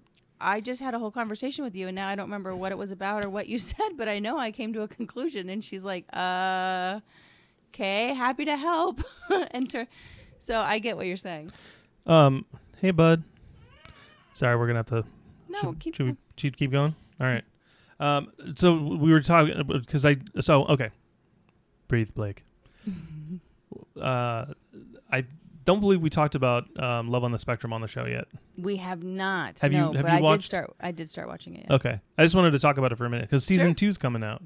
I 0.42 0.60
just 0.60 0.82
had 0.82 0.96
a 0.96 1.00
whole 1.00 1.12
conversation 1.12 1.64
with 1.64 1.76
you, 1.76 1.88
and 1.88 1.94
now 1.94 2.08
I 2.08 2.16
don't 2.16 2.26
remember 2.26 2.56
what 2.56 2.72
it 2.72 2.80
was 2.80 2.90
about 2.90 3.24
or 3.24 3.30
what 3.30 3.48
you 3.48 3.60
said, 3.60 3.90
but 3.96 4.10
I 4.10 4.18
know 4.18 4.40
I 4.40 4.50
came 4.50 4.74
to 4.74 4.82
a 4.82 4.88
conclusion." 4.88 5.50
And 5.50 5.64
she's 5.64 5.84
like, 5.84 6.06
"Uh, 6.12 7.02
okay, 7.70 8.16
happy 8.16 8.46
to 8.46 8.58
help." 8.58 9.04
Enter. 9.52 9.86
So 10.40 10.60
I 10.60 10.80
get 10.80 10.98
what 10.98 11.06
you're 11.06 11.16
saying. 11.16 11.52
Um, 12.06 12.46
hey 12.80 12.92
bud. 12.92 13.24
Sorry, 14.34 14.56
we're 14.58 14.68
gonna 14.68 14.80
have 14.80 14.88
to 14.88 15.04
No, 15.50 15.60
should, 15.62 15.80
keep. 15.80 15.96
should 15.96 16.06
we 16.08 16.16
should 16.38 16.58
keep 16.58 16.72
going? 16.72 16.96
All 17.20 17.28
right. 17.28 17.44
Um, 18.00 18.32
so 18.56 18.76
we 18.76 19.12
were 19.12 19.22
talking 19.22 19.54
because 19.68 20.06
I 20.06 20.18
so 20.42 20.66
okay. 20.66 20.90
Breathe, 21.88 22.10
Blake. 22.16 22.44
uh, 24.02 24.46
I 25.12 25.26
don't 25.66 25.80
believe 25.80 26.02
we 26.02 26.10
talked 26.10 26.36
about 26.36 26.66
um, 26.82 27.10
Love 27.10 27.24
on 27.24 27.32
the 27.32 27.40
Spectrum 27.40 27.72
on 27.72 27.82
the 27.82 27.88
show 27.88 28.06
yet. 28.06 28.26
We 28.58 28.78
have 28.78 29.04
not. 29.04 29.60
Have 29.60 29.72
you- 29.72 29.80
have 29.80 29.94
but 29.94 30.02
you 30.06 30.08
I 30.10 30.22
watched- 30.22 30.42
did 30.44 30.48
start. 30.48 30.76
I 30.82 30.92
did 30.92 31.10
start 31.10 31.28
watching 31.28 31.56
it. 31.56 31.68
yeah. 31.70 31.76
Okay, 31.76 32.00
I 32.18 32.24
just 32.24 32.36
wanted 32.36 32.52
to 32.52 32.60
talk 32.60 32.78
about 32.78 32.92
it 32.92 32.98
for 32.98 33.06
a 33.06 33.10
minute 33.10 33.30
because 33.30 33.46
season 33.46 33.68
Sure. 33.70 33.74
two's 33.76 33.98
coming 33.98 34.24
out. 34.24 34.42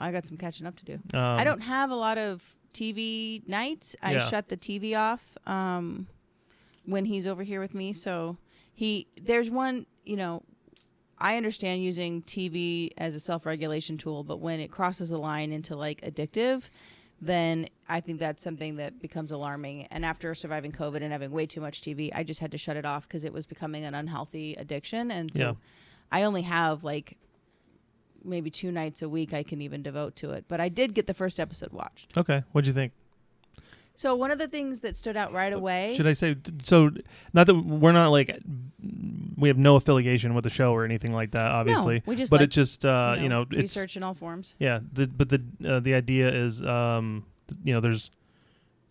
I 0.00 0.10
got 0.12 0.26
some 0.26 0.36
catching 0.36 0.66
up 0.66 0.76
to 0.76 0.84
do. 0.84 0.94
Um, 1.14 1.20
I 1.38 1.44
don't 1.44 1.60
have 1.60 1.90
a 1.90 1.94
lot 1.96 2.18
of 2.18 2.56
TV 2.72 3.46
nights. 3.48 3.96
I 4.02 4.14
Yeah. 4.14 4.28
shut 4.28 4.48
the 4.48 4.56
TV 4.56 4.94
off 4.96 5.20
um, 5.46 6.06
when 6.88 7.04
he's 7.04 7.26
over 7.26 7.42
here 7.42 7.60
with 7.60 7.74
me. 7.74 7.92
So 7.92 8.36
he 8.74 9.06
there's 9.20 9.50
one. 9.50 9.86
You 10.04 10.16
know, 10.16 10.42
I 11.18 11.36
understand 11.36 11.82
using 11.82 12.22
TV 12.22 12.92
as 12.96 13.14
a 13.14 13.20
self-regulation 13.20 13.98
tool, 13.98 14.24
but 14.24 14.40
when 14.40 14.58
it 14.60 14.70
crosses 14.70 15.10
the 15.10 15.18
line 15.18 15.52
into 15.52 15.76
like 15.76 16.00
addictive, 16.00 16.70
then 17.20 17.66
I 17.88 18.00
think 18.00 18.20
that's 18.20 18.42
something 18.42 18.76
that 18.76 19.00
becomes 19.00 19.32
alarming. 19.32 19.86
And 19.86 20.04
after 20.04 20.34
surviving 20.34 20.72
COVID 20.72 21.02
and 21.02 21.12
having 21.12 21.30
way 21.30 21.44
too 21.46 21.60
much 21.60 21.82
TV, 21.82 22.10
I 22.14 22.22
just 22.24 22.40
had 22.40 22.52
to 22.52 22.58
shut 22.58 22.76
it 22.76 22.86
off 22.86 23.06
because 23.06 23.24
it 23.24 23.32
was 23.32 23.44
becoming 23.44 23.84
an 23.84 23.94
unhealthy 23.94 24.54
addiction. 24.54 25.10
And 25.10 25.34
so 25.34 25.42
Yeah. 25.42 25.54
I 26.10 26.22
only 26.22 26.42
have 26.42 26.84
like 26.84 27.18
maybe 28.24 28.50
two 28.50 28.72
nights 28.72 29.02
a 29.02 29.08
week 29.08 29.34
I 29.34 29.42
can 29.42 29.60
even 29.60 29.82
devote 29.82 30.16
to 30.16 30.30
it. 30.30 30.46
But 30.48 30.60
I 30.60 30.68
did 30.68 30.94
get 30.94 31.06
the 31.06 31.14
first 31.14 31.38
episode 31.38 31.72
watched. 31.72 32.16
Okay, 32.16 32.44
what'd 32.52 32.66
you 32.66 32.72
think? 32.72 32.92
So 33.98 34.14
one 34.14 34.30
of 34.30 34.38
the 34.38 34.46
things 34.46 34.78
that 34.82 34.96
stood 34.96 35.16
out 35.16 35.32
right 35.32 35.52
away. 35.52 35.94
Should 35.96 36.06
I 36.06 36.12
say 36.12 36.36
so? 36.62 36.92
Not 37.32 37.48
that 37.48 37.54
we're 37.56 37.90
not 37.90 38.10
like 38.10 38.40
we 39.36 39.48
have 39.48 39.58
no 39.58 39.74
affiliation 39.74 40.34
with 40.34 40.44
the 40.44 40.50
show 40.50 40.72
or 40.72 40.84
anything 40.84 41.12
like 41.12 41.32
that, 41.32 41.50
obviously. 41.50 41.96
No, 41.96 42.02
we 42.06 42.14
just 42.14 42.30
but 42.30 42.38
like, 42.38 42.44
it 42.44 42.50
just 42.52 42.84
uh, 42.84 43.16
you 43.18 43.28
know, 43.28 43.42
it's 43.50 43.58
research 43.58 43.96
in 43.96 44.04
all 44.04 44.14
forms. 44.14 44.54
yeah. 44.60 44.78
The, 44.92 45.08
but 45.08 45.30
the 45.30 45.42
uh, 45.68 45.80
the 45.80 45.94
idea 45.94 46.28
is 46.28 46.62
um, 46.62 47.26
you 47.64 47.74
know, 47.74 47.80
there's 47.80 48.12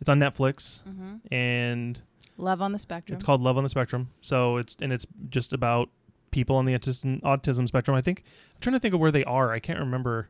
it's 0.01 0.09
on 0.09 0.19
Netflix 0.19 0.83
hmm 0.83 1.15
and 1.31 2.01
Love 2.35 2.61
on 2.61 2.73
the 2.73 2.79
spectrum. 2.79 3.15
it's 3.15 3.23
called 3.23 3.39
Love 3.39 3.55
on 3.55 3.63
the 3.63 3.69
Spectrum. 3.69 4.09
So 4.19 4.57
it's 4.57 4.75
and 4.81 4.91
it's 4.91 5.07
just 5.29 5.53
about 5.53 5.87
people 6.31 6.57
on 6.57 6.65
the 6.65 6.73
autism 6.73 7.21
autism 7.21 7.65
spectrum. 7.65 7.95
I 7.95 8.01
think 8.01 8.25
I'm 8.55 8.59
trying 8.59 8.73
to 8.73 8.79
think 8.81 8.93
of 8.93 8.99
where 8.99 9.11
they 9.11 9.23
are. 9.23 9.53
I 9.53 9.59
can't 9.59 9.79
remember. 9.79 10.27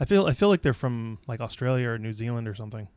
I 0.00 0.06
feel 0.06 0.24
I 0.24 0.32
feel 0.32 0.48
like 0.48 0.62
they're 0.62 0.72
from 0.72 1.18
like 1.26 1.42
Australia 1.42 1.90
or 1.90 1.98
New 1.98 2.14
Zealand 2.14 2.48
or 2.48 2.54
something. 2.54 2.88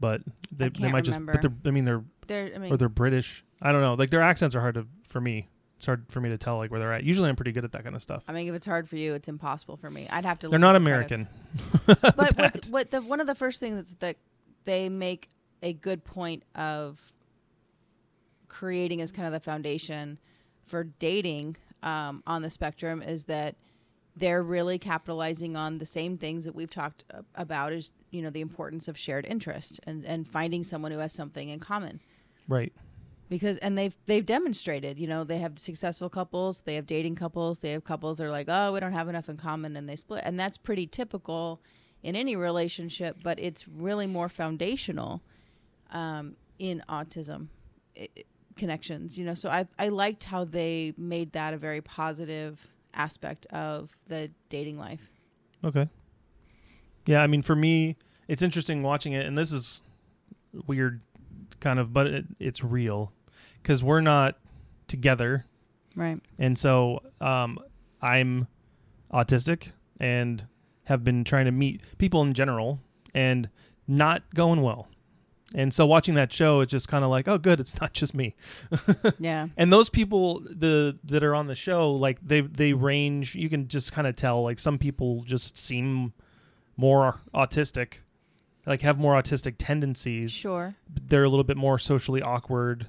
But 0.00 0.22
they, 0.56 0.68
they 0.68 0.88
might 0.88 1.04
just 1.04 1.24
but 1.24 1.42
they're 1.42 1.52
I 1.64 1.70
mean 1.70 1.84
they're 1.84 2.04
There, 2.26 2.50
I 2.54 2.58
mean, 2.58 2.72
or 2.72 2.76
they're 2.76 2.88
British. 2.88 3.44
I 3.60 3.72
don't 3.72 3.80
know. 3.80 3.94
Like 3.94 4.10
their 4.10 4.22
accents 4.22 4.54
are 4.54 4.60
hard 4.60 4.74
to 4.74 4.86
for 5.08 5.20
me. 5.20 5.48
It's 5.76 5.86
hard 5.86 6.06
for 6.08 6.20
me 6.20 6.28
to 6.30 6.38
tell 6.38 6.56
like 6.56 6.70
where 6.70 6.80
they're 6.80 6.92
at. 6.92 7.04
Usually 7.04 7.28
I'm 7.28 7.36
pretty 7.36 7.52
good 7.52 7.64
at 7.64 7.72
that 7.72 7.84
kind 7.84 7.94
of 7.94 8.02
stuff. 8.02 8.24
I 8.26 8.32
mean, 8.32 8.48
if 8.48 8.54
it's 8.54 8.66
hard 8.66 8.88
for 8.88 8.96
you, 8.96 9.14
it's 9.14 9.28
impossible 9.28 9.76
for 9.76 9.90
me. 9.90 10.08
I'd 10.10 10.24
have 10.26 10.38
to. 10.40 10.48
They're 10.48 10.58
not 10.58 10.76
at 10.76 10.84
the 10.84 10.90
credits. 10.90 11.12
American. 11.12 11.28
but 12.16 12.36
what's, 12.36 12.68
what 12.68 12.90
the 12.90 13.02
one 13.02 13.20
of 13.20 13.26
the 13.26 13.34
first 13.34 13.60
things 13.60 13.94
that 14.00 14.16
they 14.64 14.88
make 14.88 15.30
a 15.62 15.72
good 15.72 16.04
point 16.04 16.44
of 16.54 17.12
creating 18.48 19.00
as 19.00 19.12
kind 19.12 19.26
of 19.26 19.32
the 19.32 19.40
foundation 19.40 20.18
for 20.64 20.84
dating 20.84 21.56
um, 21.82 22.22
on 22.26 22.42
the 22.42 22.50
spectrum 22.50 23.02
is 23.02 23.24
that 23.24 23.56
they're 24.18 24.42
really 24.42 24.78
capitalizing 24.78 25.56
on 25.56 25.78
the 25.78 25.86
same 25.86 26.16
things 26.18 26.44
that 26.44 26.54
we've 26.54 26.70
talked 26.70 27.04
about 27.34 27.72
is 27.72 27.92
you 28.10 28.22
know 28.22 28.30
the 28.30 28.40
importance 28.40 28.88
of 28.88 28.96
shared 28.98 29.26
interest 29.26 29.80
and 29.86 30.04
and 30.04 30.26
finding 30.28 30.62
someone 30.64 30.92
who 30.92 30.98
has 30.98 31.12
something 31.12 31.48
in 31.48 31.60
common. 31.60 32.00
Right. 32.48 32.72
because 33.28 33.58
and 33.58 33.76
they've 33.76 33.96
they've 34.06 34.24
demonstrated 34.24 34.98
you 34.98 35.06
know 35.06 35.22
they 35.24 35.38
have 35.38 35.58
successful 35.58 36.08
couples 36.08 36.62
they 36.62 36.74
have 36.76 36.86
dating 36.86 37.14
couples 37.16 37.58
they 37.58 37.72
have 37.72 37.84
couples 37.84 38.16
that 38.18 38.24
are 38.24 38.30
like 38.30 38.46
oh 38.48 38.72
we 38.72 38.80
don't 38.80 38.92
have 38.94 39.08
enough 39.10 39.28
in 39.28 39.36
common 39.36 39.76
and 39.76 39.86
they 39.88 39.96
split. 39.96 40.22
And 40.24 40.40
that's 40.40 40.56
pretty 40.56 40.86
typical 40.86 41.60
in 42.02 42.16
any 42.16 42.36
relationship 42.36 43.18
but 43.22 43.38
it's 43.38 43.68
really 43.68 44.06
more 44.06 44.28
foundational 44.30 45.20
um, 45.90 46.36
in 46.58 46.82
autism 46.88 47.48
i- 47.98 48.08
i- 48.16 48.24
connections 48.56 49.18
you 49.18 49.24
know? 49.26 49.34
So 49.34 49.48
I, 49.50 49.66
I 49.78 49.88
liked 49.90 50.24
how 50.24 50.44
they 50.44 50.94
made 50.96 51.32
that 51.32 51.52
a 51.54 51.58
very 51.58 51.80
positive 51.82 52.66
aspect 52.94 53.46
of 53.46 53.90
the 54.08 54.30
dating 54.48 54.78
life 54.78 55.08
Okay. 55.64 55.88
Yeah, 57.06 57.22
I 57.22 57.26
mean, 57.26 57.42
for 57.42 57.56
me, 57.56 57.96
it's 58.28 58.42
interesting 58.42 58.82
watching 58.82 59.14
it, 59.14 59.26
and 59.26 59.36
this 59.36 59.50
is 59.52 59.82
weird, 60.66 61.00
kind 61.60 61.78
of, 61.78 61.92
but 61.92 62.06
it, 62.06 62.26
it's 62.38 62.62
real 62.62 63.12
because 63.62 63.82
we're 63.82 64.00
not 64.00 64.36
together, 64.86 65.44
right 65.96 66.20
and 66.38 66.58
so 66.58 67.00
um, 67.20 67.58
I'm 68.00 68.46
autistic 69.12 69.72
and 69.98 70.44
have 70.84 71.02
been 71.02 71.24
trying 71.24 71.46
to 71.46 71.50
meet 71.50 71.82
people 71.98 72.22
in 72.22 72.34
general, 72.34 72.80
and 73.14 73.48
not 73.86 74.22
going 74.34 74.62
well. 74.62 74.88
And 75.54 75.72
so 75.72 75.86
watching 75.86 76.14
that 76.14 76.32
show, 76.32 76.60
it's 76.60 76.70
just 76.70 76.88
kind 76.88 77.04
of 77.04 77.10
like, 77.10 77.26
oh, 77.26 77.38
good, 77.38 77.58
it's 77.58 77.80
not 77.80 77.92
just 77.92 78.14
me. 78.14 78.34
yeah 79.18 79.48
And 79.56 79.72
those 79.72 79.88
people 79.88 80.40
the 80.40 80.98
that 81.04 81.22
are 81.24 81.34
on 81.34 81.46
the 81.46 81.54
show, 81.54 81.92
like 81.92 82.18
they 82.22 82.42
they 82.42 82.72
range. 82.72 83.34
You 83.34 83.48
can 83.48 83.68
just 83.68 83.92
kind 83.92 84.06
of 84.06 84.16
tell. 84.16 84.42
Like 84.42 84.58
some 84.58 84.78
people 84.78 85.22
just 85.24 85.56
seem 85.56 86.12
more 86.76 87.20
autistic, 87.34 88.00
like 88.66 88.82
have 88.82 88.98
more 88.98 89.14
autistic 89.14 89.54
tendencies. 89.58 90.32
sure 90.32 90.74
They're 91.06 91.24
a 91.24 91.28
little 91.28 91.44
bit 91.44 91.56
more 91.56 91.78
socially 91.78 92.22
awkward. 92.22 92.86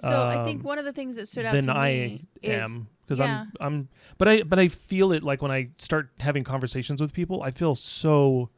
so 0.00 0.08
i 0.08 0.44
think 0.44 0.58
um, 0.58 0.64
one 0.64 0.78
of 0.78 0.84
the 0.84 0.92
things 0.92 1.14
that 1.14 1.28
stood 1.28 1.46
out 1.46 1.52
than 1.52 1.66
to 1.66 1.72
I 1.72 1.90
me 1.90 2.24
is 2.42 2.62
am 2.64 2.88
because 3.06 3.18
yeah. 3.20 3.46
I'm 3.60 3.66
I'm. 3.66 3.88
But 4.18 4.28
I 4.28 4.42
but 4.42 4.58
I 4.58 4.68
feel 4.68 5.12
it 5.12 5.22
like 5.22 5.42
when 5.42 5.50
I 5.50 5.68
start 5.78 6.10
having 6.20 6.44
conversations 6.44 7.00
with 7.00 7.12
people, 7.12 7.42
I 7.42 7.50
feel 7.50 7.74
so 7.74 8.50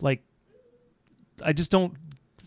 like 0.00 0.22
I 1.42 1.52
just 1.52 1.70
don't 1.70 1.94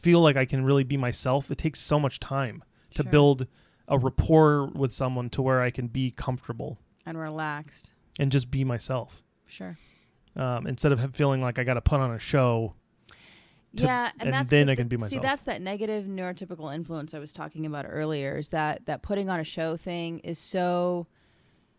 feel 0.07 0.21
like 0.21 0.37
I 0.37 0.45
can 0.45 0.63
really 0.63 0.85
be 0.85 0.95
myself. 0.95 1.51
It 1.51 1.57
takes 1.57 1.79
so 1.81 1.99
much 1.99 2.19
time 2.21 2.63
to 2.95 3.03
Sure. 3.03 3.11
build 3.11 3.47
a 3.89 3.97
rapport 3.99 4.67
with 4.67 4.93
someone 4.93 5.29
to 5.31 5.41
where 5.41 5.61
I 5.61 5.69
can 5.69 5.87
be 5.87 6.11
comfortable 6.11 6.77
and 7.05 7.17
relaxed 7.17 7.91
and 8.19 8.31
just 8.31 8.49
be 8.49 8.63
myself 8.63 9.21
sure 9.47 9.77
um, 10.37 10.65
instead 10.65 10.91
of 10.93 11.13
feeling 11.15 11.41
like 11.41 11.59
I 11.59 11.63
got 11.65 11.73
to 11.75 11.81
put 11.81 11.99
on 11.99 12.11
a 12.11 12.19
show. 12.19 12.73
to- 13.75 13.83
yeah, 13.83 14.11
and, 14.13 14.23
and 14.23 14.33
that's 14.33 14.49
then 14.49 14.67
the- 14.67 14.71
I 14.71 14.75
can 14.75 14.87
be 14.87 14.95
myself. 14.97 15.11
See, 15.11 15.19
that's 15.27 15.43
that 15.43 15.61
negative 15.61 16.05
neurotypical 16.05 16.73
influence 16.73 17.13
I 17.13 17.19
was 17.19 17.31
talking 17.33 17.65
about 17.65 17.85
earlier. 17.87 18.37
Is 18.37 18.47
that 18.49 18.85
that 18.85 19.01
putting 19.01 19.29
on 19.29 19.39
a 19.41 19.43
show 19.43 19.75
thing 19.75 20.19
is 20.19 20.39
so. 20.39 21.07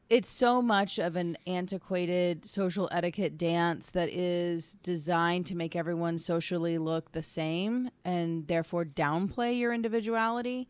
It's 0.08 0.30
so 0.30 0.62
much 0.62 0.98
of 0.98 1.16
an 1.16 1.36
antiquated 1.46 2.48
social 2.48 2.88
etiquette 2.90 3.36
dance 3.36 3.90
that 3.90 4.08
is 4.08 4.74
designed 4.82 5.44
to 5.46 5.54
make 5.54 5.76
everyone 5.76 6.18
socially 6.18 6.78
look 6.78 7.12
the 7.12 7.22
same 7.22 7.90
and 8.06 8.46
therefore 8.46 8.86
downplay 8.86 9.58
your 9.58 9.74
individuality. 9.74 10.66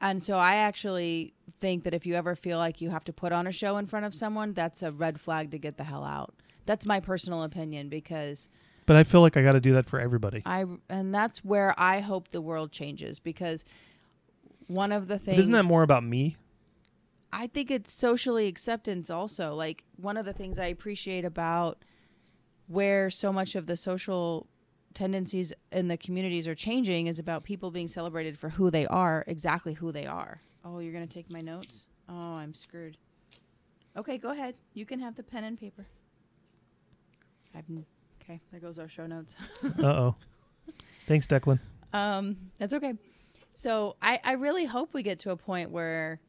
And 0.00 0.24
so 0.24 0.36
I 0.38 0.56
actually 0.56 1.34
think 1.60 1.84
that 1.84 1.94
if 1.94 2.04
you 2.04 2.14
ever 2.14 2.34
feel 2.34 2.58
like 2.58 2.80
you 2.80 2.90
have 2.90 3.04
to 3.04 3.12
put 3.12 3.32
on 3.32 3.46
a 3.46 3.52
show 3.52 3.76
in 3.76 3.86
front 3.86 4.06
of 4.06 4.14
someone, 4.14 4.52
that's 4.54 4.82
a 4.82 4.90
red 4.90 5.20
flag 5.20 5.52
to 5.52 5.58
get 5.58 5.76
the 5.76 5.84
hell 5.84 6.02
out. 6.04 6.34
That's 6.66 6.84
my 6.84 6.98
personal 6.98 7.44
opinion 7.44 7.88
because 7.88 8.48
But 8.86 8.96
I 8.96 9.04
feel 9.04 9.20
like 9.20 9.36
I 9.36 9.42
got 9.42 9.52
to 9.52 9.60
do 9.60 9.74
that 9.74 9.86
for 9.86 10.00
everybody. 10.00 10.42
I 10.44 10.64
and 10.88 11.14
that's 11.14 11.44
where 11.44 11.74
I 11.78 12.00
hope 12.00 12.28
the 12.28 12.40
world 12.40 12.72
changes 12.72 13.20
because 13.20 13.64
one 14.66 14.90
of 14.90 15.06
the 15.06 15.14
But 15.14 15.24
things 15.24 15.38
isn't 15.38 15.52
that 15.52 15.64
more 15.64 15.84
about 15.84 16.02
me? 16.02 16.36
I 17.34 17.48
think 17.48 17.70
it's 17.70 17.92
socially 17.92 18.46
acceptance 18.46 19.10
also. 19.10 19.54
Like 19.54 19.82
one 19.96 20.16
of 20.16 20.24
the 20.24 20.32
things 20.32 20.56
I 20.56 20.66
appreciate 20.66 21.24
about 21.24 21.84
where 22.68 23.10
so 23.10 23.32
much 23.32 23.56
of 23.56 23.66
the 23.66 23.76
social 23.76 24.46
tendencies 24.94 25.52
in 25.72 25.88
the 25.88 25.96
communities 25.96 26.46
are 26.46 26.54
changing 26.54 27.08
is 27.08 27.18
about 27.18 27.42
people 27.42 27.72
being 27.72 27.88
celebrated 27.88 28.38
for 28.38 28.50
who 28.50 28.70
they 28.70 28.86
are, 28.86 29.24
exactly 29.26 29.74
who 29.74 29.90
they 29.90 30.06
are. 30.06 30.40
Oh, 30.64 30.78
you're 30.78 30.92
going 30.92 31.06
to 31.06 31.12
take 31.12 31.28
my 31.28 31.40
notes? 31.40 31.86
Oh, 32.08 32.34
I'm 32.36 32.54
screwed. 32.54 32.96
Okay, 33.96 34.16
go 34.16 34.30
ahead. 34.30 34.54
You 34.74 34.86
can 34.86 35.00
have 35.00 35.16
the 35.16 35.24
pen 35.24 35.42
and 35.42 35.58
paper. 35.58 35.84
I've, 37.52 37.64
okay, 38.22 38.40
there 38.52 38.60
goes 38.60 38.78
our 38.78 38.88
show 38.88 39.06
notes. 39.06 39.34
uh 39.82 39.86
oh. 39.86 40.14
Thanks, 41.08 41.26
Declan. 41.26 41.58
Um, 41.92 42.36
that's 42.58 42.72
okay. 42.72 42.94
So 43.54 43.96
I, 44.00 44.20
I 44.22 44.32
really 44.32 44.64
hope 44.64 44.94
we 44.94 45.02
get 45.02 45.18
to 45.20 45.30
a 45.30 45.36
point 45.36 45.70
where 45.70 46.20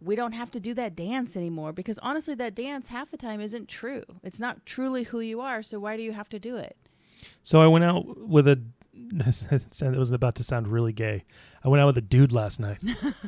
we 0.00 0.14
don't 0.16 0.32
have 0.32 0.50
to 0.52 0.60
do 0.60 0.74
that 0.74 0.94
dance 0.94 1.36
anymore 1.36 1.72
because 1.72 1.98
honestly, 2.00 2.34
that 2.34 2.54
dance 2.54 2.88
half 2.88 3.10
the 3.10 3.16
time 3.16 3.40
isn't 3.40 3.68
true. 3.68 4.02
It's 4.22 4.38
not 4.40 4.64
truly 4.66 5.04
who 5.04 5.20
you 5.20 5.40
are. 5.40 5.62
So 5.62 5.78
why 5.78 5.96
do 5.96 6.02
you 6.02 6.12
have 6.12 6.28
to 6.30 6.38
do 6.38 6.56
it? 6.56 6.76
So 7.42 7.60
I 7.62 7.66
went 7.66 7.84
out 7.84 8.28
with 8.28 8.46
a. 8.48 8.60
It 9.18 9.98
was 9.98 10.10
about 10.10 10.36
to 10.36 10.44
sound 10.44 10.68
really 10.68 10.92
gay. 10.92 11.24
I 11.62 11.68
went 11.68 11.82
out 11.82 11.86
with 11.86 11.98
a 11.98 12.02
dude 12.02 12.32
last 12.32 12.58
night. 12.58 12.78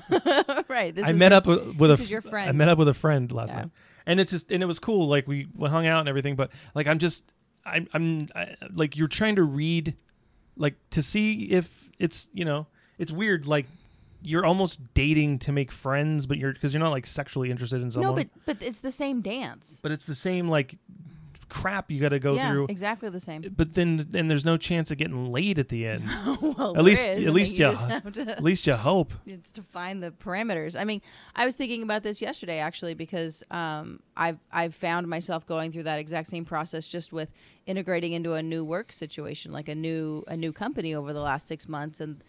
right. 0.68 0.94
This 0.94 1.06
I 1.06 1.12
met 1.12 1.30
your- 1.32 1.36
up 1.38 1.46
with, 1.46 1.76
with 1.76 1.90
this 1.90 2.00
a. 2.00 2.02
is 2.04 2.10
your 2.10 2.20
f- 2.20 2.26
I 2.26 2.30
friend. 2.30 2.58
met 2.58 2.68
up 2.68 2.78
with 2.78 2.88
a 2.88 2.94
friend 2.94 3.30
last 3.32 3.50
Yeah. 3.52 3.60
night, 3.62 3.70
and 4.06 4.18
it's 4.20 4.30
just 4.30 4.50
and 4.50 4.62
it 4.62 4.66
was 4.66 4.78
cool. 4.78 5.08
Like 5.08 5.28
we, 5.28 5.46
we 5.54 5.68
hung 5.68 5.86
out 5.86 6.00
and 6.00 6.08
everything, 6.08 6.36
but 6.36 6.50
like 6.74 6.86
I'm 6.86 6.98
just 6.98 7.22
I'm 7.66 7.86
I'm 7.92 8.28
I, 8.34 8.54
like 8.74 8.96
you're 8.96 9.08
trying 9.08 9.36
to 9.36 9.42
read, 9.42 9.94
like 10.56 10.74
to 10.90 11.02
see 11.02 11.44
if 11.50 11.90
it's 11.98 12.28
you 12.32 12.44
know 12.44 12.66
it's 12.98 13.12
weird 13.12 13.46
like. 13.46 13.66
You're 14.22 14.44
almost 14.44 14.80
dating 14.94 15.38
to 15.40 15.52
make 15.52 15.70
friends, 15.70 16.26
but 16.26 16.38
you're 16.38 16.52
because 16.52 16.72
you're 16.72 16.82
not 16.82 16.90
like 16.90 17.06
sexually 17.06 17.50
interested 17.50 17.80
in 17.82 17.90
someone. 17.90 18.10
No, 18.10 18.16
but 18.16 18.28
but 18.46 18.56
it's 18.66 18.80
the 18.80 18.90
same 18.90 19.20
dance. 19.20 19.80
but 19.82 19.92
it's 19.92 20.04
the 20.04 20.14
same 20.14 20.48
like 20.48 20.76
crap 21.48 21.90
you 21.90 22.00
got 22.00 22.10
to 22.10 22.18
go 22.18 22.34
yeah, 22.34 22.50
through. 22.50 22.66
exactly 22.68 23.08
the 23.08 23.20
same. 23.20 23.42
But 23.56 23.74
then 23.74 24.08
and 24.14 24.30
there's 24.30 24.44
no 24.44 24.56
chance 24.56 24.90
of 24.90 24.98
getting 24.98 25.32
laid 25.32 25.58
at 25.58 25.68
the 25.68 25.86
end. 25.86 26.04
well, 26.42 26.76
At 26.76 26.84
least- 26.84 27.06
is, 27.06 27.26
at 27.26 27.32
least 27.32 27.58
you 27.58 27.68
you- 27.70 27.74
to- 28.10 28.30
At 28.36 28.42
least 28.42 28.66
you 28.66 28.74
hope. 28.74 29.12
it's 29.26 29.52
to 29.52 29.62
find 29.62 30.02
the 30.02 30.10
parameters. 30.10 30.78
I 30.78 30.84
mean, 30.84 31.00
I 31.34 31.46
was 31.46 31.54
thinking 31.54 31.82
about 31.82 32.02
this 32.02 32.20
yesterday 32.20 32.58
actually 32.58 32.94
because 32.94 33.42
um, 33.50 34.00
I've 34.16 34.38
I've 34.52 34.74
found 34.74 35.08
myself 35.08 35.46
going 35.46 35.72
through 35.72 35.84
that 35.84 35.98
exact 35.98 36.28
same 36.28 36.44
process 36.44 36.86
just 36.86 37.12
with 37.12 37.32
integrating 37.66 38.12
into 38.12 38.34
a 38.34 38.42
new 38.42 38.64
work 38.64 38.92
situation, 38.92 39.52
like 39.52 39.68
a 39.68 39.74
new 39.74 40.24
a 40.28 40.36
new 40.36 40.52
company 40.52 40.94
over 40.94 41.12
the 41.12 41.22
last 41.22 41.48
six 41.48 41.68
months, 41.68 42.00
and 42.00 42.22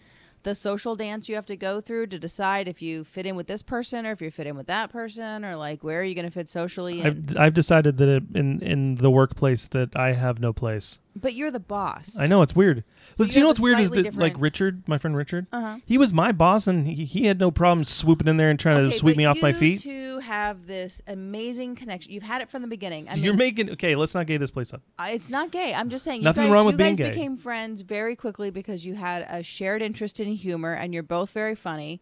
the 0.44 0.56
social 0.56 0.96
dance 0.96 1.28
you 1.28 1.36
have 1.36 1.46
to 1.48 1.58
go 1.58 1.82
through 1.82 2.08
to 2.08 2.18
decide 2.20 2.68
if 2.68 2.82
you 2.82 3.04
fit 3.04 3.26
in 3.26 3.36
with 3.36 3.48
this 3.48 3.62
person 3.62 4.06
or 4.06 4.12
if 4.12 4.22
you 4.22 4.32
fit 4.32 4.48
in 4.48 4.56
with 4.56 4.68
that 4.68 4.90
person 4.90 5.44
or 5.44 5.56
like 5.56 5.84
where 5.84 6.00
are 6.02 6.04
you 6.04 6.16
going 6.16 6.26
to 6.26 6.32
fit 6.32 6.50
socially. 6.50 7.04
I've 7.04 7.38
I've 7.38 7.54
decided 7.54 7.98
that 7.98 8.08
it, 8.10 8.24
in 8.34 8.62
in 8.62 8.96
the 8.96 9.10
workplace 9.12 9.68
that 9.70 9.96
I 9.96 10.14
have 10.14 10.40
no 10.40 10.54
place. 10.54 11.00
But 11.16 11.34
you're 11.34 11.52
the 11.52 11.60
boss. 11.60 12.18
I 12.18 12.28
know 12.28 12.42
it's 12.42 12.56
weird. 12.56 12.86
So 13.14 13.24
but 13.26 13.30
you 13.30 13.36
you 13.36 13.42
know 13.42 13.48
what's 13.50 13.60
weird 13.60 13.80
is 13.80 13.90
that 13.90 14.16
like 14.16 14.36
Richard, 14.38 14.88
my 14.88 14.98
friend 14.98 15.18
Richard, 15.18 15.48
Uh-huh. 15.52 15.78
he 15.86 15.98
was 15.98 16.14
my 16.14 16.32
boss 16.32 16.68
and 16.68 16.88
he, 16.88 17.04
he 17.04 17.26
had 17.26 17.40
no 17.40 17.52
problem 17.52 17.84
swooping 17.84 18.28
in 18.28 18.38
there 18.38 18.50
and 18.50 18.58
trying 18.60 18.78
Okay, 18.78 18.92
to 18.92 18.98
sweep 18.98 19.18
me 19.18 19.26
off 19.26 19.42
my 19.42 19.52
feet. 19.52 19.80
Have 20.20 20.68
this 20.68 21.02
amazing 21.08 21.76
connection. 21.76 22.12
You've 22.12 22.24
had 22.24 22.42
it 22.42 22.50
from 22.50 22.62
the 22.62 22.68
beginning. 22.68 23.08
I 23.10 23.16
You're 23.16 23.34
making 23.34 23.70
okay. 23.72 23.96
Let's 23.96 24.14
not 24.14 24.28
gay 24.28 24.38
this 24.38 24.52
place 24.52 24.74
up. 24.74 24.82
I- 24.98 25.12
it's 25.12 25.30
not 25.30 25.52
gay. 25.52 25.74
I'm 25.74 25.90
just 25.90 26.04
saying. 26.04 26.24
Nothing 26.24 26.44
you 26.44 26.48
guys, 26.50 26.54
wrong 26.54 26.66
with 26.66 26.74
you 26.74 26.78
being 26.78 26.90
guys 26.96 26.98
gay. 26.98 27.10
became 27.12 27.38
friends 27.38 27.82
very 27.82 28.16
quickly 28.16 28.50
because 28.52 28.86
you 28.86 28.96
had 28.96 29.26
a 29.30 29.44
shared 29.44 29.82
interest 29.82 30.20
in 30.20 30.34
humor, 30.34 30.74
and 30.74 30.94
you're 30.94 31.04
both 31.04 31.32
very 31.32 31.56
funny. 31.56 32.02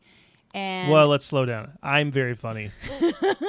And 0.54 0.92
Well, 0.92 1.08
let's 1.10 1.26
slow 1.26 1.46
down. 1.46 1.78
I'm 1.84 2.10
very 2.10 2.34
funny. 2.34 2.72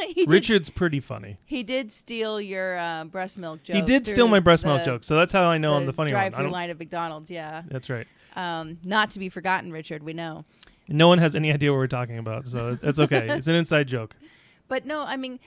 he 0.08 0.14
did, 0.14 0.30
Richard's 0.30 0.68
pretty 0.68 0.98
funny. 1.00 1.38
he 1.46 1.62
did 1.62 1.92
steal 1.92 2.40
your 2.40 2.76
uh, 2.76 3.04
breast 3.04 3.38
milk 3.38 3.62
joke. 3.62 3.76
He 3.76 3.82
did 3.82 4.04
steal 4.04 4.26
through 4.26 4.28
my 4.28 4.40
breast 4.40 4.64
milk 4.64 4.80
the- 4.80 4.84
joke, 4.92 5.04
so 5.04 5.16
that's 5.16 5.32
how 5.32 5.44
I 5.48 5.58
know 5.58 5.74
I'm 5.74 5.86
the 5.86 5.92
funny 5.92 6.12
one. 6.12 6.18
I 6.20 6.24
drive-through 6.24 6.44
don't- 6.46 6.52
line 6.52 6.70
of 6.70 6.78
McDonald's. 6.78 7.30
Yeah, 7.30 7.62
That's 7.68 7.88
right. 7.88 8.06
um, 8.34 8.78
not 8.82 9.10
to 9.10 9.20
be 9.20 9.28
forgotten, 9.28 9.72
Richard. 9.72 10.02
We 10.02 10.12
know. 10.12 10.44
No 10.88 11.06
one 11.06 11.18
has 11.18 11.36
any 11.36 11.52
idea 11.52 11.70
what 11.70 11.76
we're 11.78 11.86
talking 11.86 12.18
about, 12.18 12.48
so 12.48 12.76
it's 12.82 12.98
okay. 12.98 13.28
it's 13.30 13.46
an 13.46 13.54
inside 13.54 13.86
joke. 13.88 14.16
But 14.68 14.86
no, 14.86 15.02
I 15.02 15.16
mean, 15.16 15.40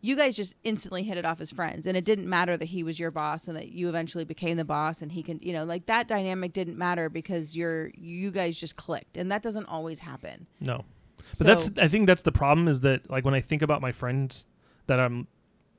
you 0.00 0.16
guys 0.16 0.34
just 0.36 0.54
instantly 0.64 1.02
hit 1.02 1.18
it 1.18 1.24
off 1.26 1.40
as 1.40 1.50
friends, 1.50 1.86
and 1.86 1.96
it 1.96 2.04
didn't 2.04 2.28
matter 2.28 2.56
that 2.56 2.64
he 2.66 2.82
was 2.82 2.98
your 2.98 3.10
boss 3.10 3.48
and 3.48 3.56
that 3.56 3.68
you 3.72 3.88
eventually 3.88 4.24
became 4.24 4.56
the 4.56 4.64
boss, 4.64 5.02
and 5.02 5.12
he 5.12 5.22
can, 5.22 5.38
you 5.42 5.52
know, 5.52 5.64
like 5.64 5.86
that 5.86 6.08
dynamic 6.08 6.52
didn't 6.52 6.78
matter 6.78 7.08
because 7.10 7.56
you're 7.56 7.90
you 7.94 8.30
guys 8.30 8.56
just 8.56 8.76
clicked, 8.76 9.16
and 9.16 9.30
that 9.30 9.42
doesn't 9.42 9.66
always 9.66 10.00
happen. 10.00 10.46
No, 10.60 10.84
but 11.16 11.36
So- 11.36 11.44
that's 11.44 11.70
I 11.78 11.88
think 11.88 12.06
that's 12.06 12.22
the 12.22 12.32
problem 12.32 12.66
is 12.68 12.80
that 12.80 13.10
like 13.10 13.24
when 13.24 13.34
I 13.34 13.40
think 13.42 13.60
about 13.62 13.82
my 13.82 13.92
friends 13.92 14.46
that 14.86 14.98
I'm, 14.98 15.26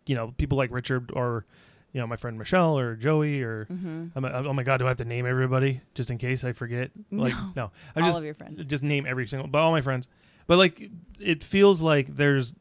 you 0.06 0.16
know, 0.16 0.34
people 0.38 0.58
like 0.58 0.72
Richard 0.72 1.12
or, 1.16 1.46
you 1.92 2.00
know, 2.00 2.06
my 2.08 2.16
friend 2.16 2.38
Michelle 2.38 2.78
or 2.78 2.96
Joey 2.96 3.42
or, 3.42 3.66
Mm-hmm. 3.66 4.06
I'm, 4.16 4.26
I'm- 4.26 4.46
oh 4.48 4.54
my 4.54 4.64
god, 4.64 4.78
do 4.78 4.86
I 4.86 4.90
have 4.90 4.98
to 4.98 5.06
name 5.06 5.26
everybody 5.26 5.82
just 5.96 6.12
in 6.12 6.18
case 6.20 6.44
I 6.44 6.54
forget? 6.54 6.92
Like 7.12 7.34
No. 7.34 7.52
no, 7.56 7.72
I 7.96 8.02
All 8.02 8.08
just 8.08 8.20
of 8.20 8.24
your 8.26 8.36
friends. 8.36 8.64
just 8.66 8.84
name 8.84 9.06
every 9.08 9.28
single, 9.28 9.48
but 9.48 9.60
all 9.62 9.72
my 9.72 9.82
friends. 9.82 10.08
But 10.48 10.58
like, 10.58 10.90
it 11.20 11.44
feels 11.44 11.82
like 11.82 12.16
there's, 12.16 12.54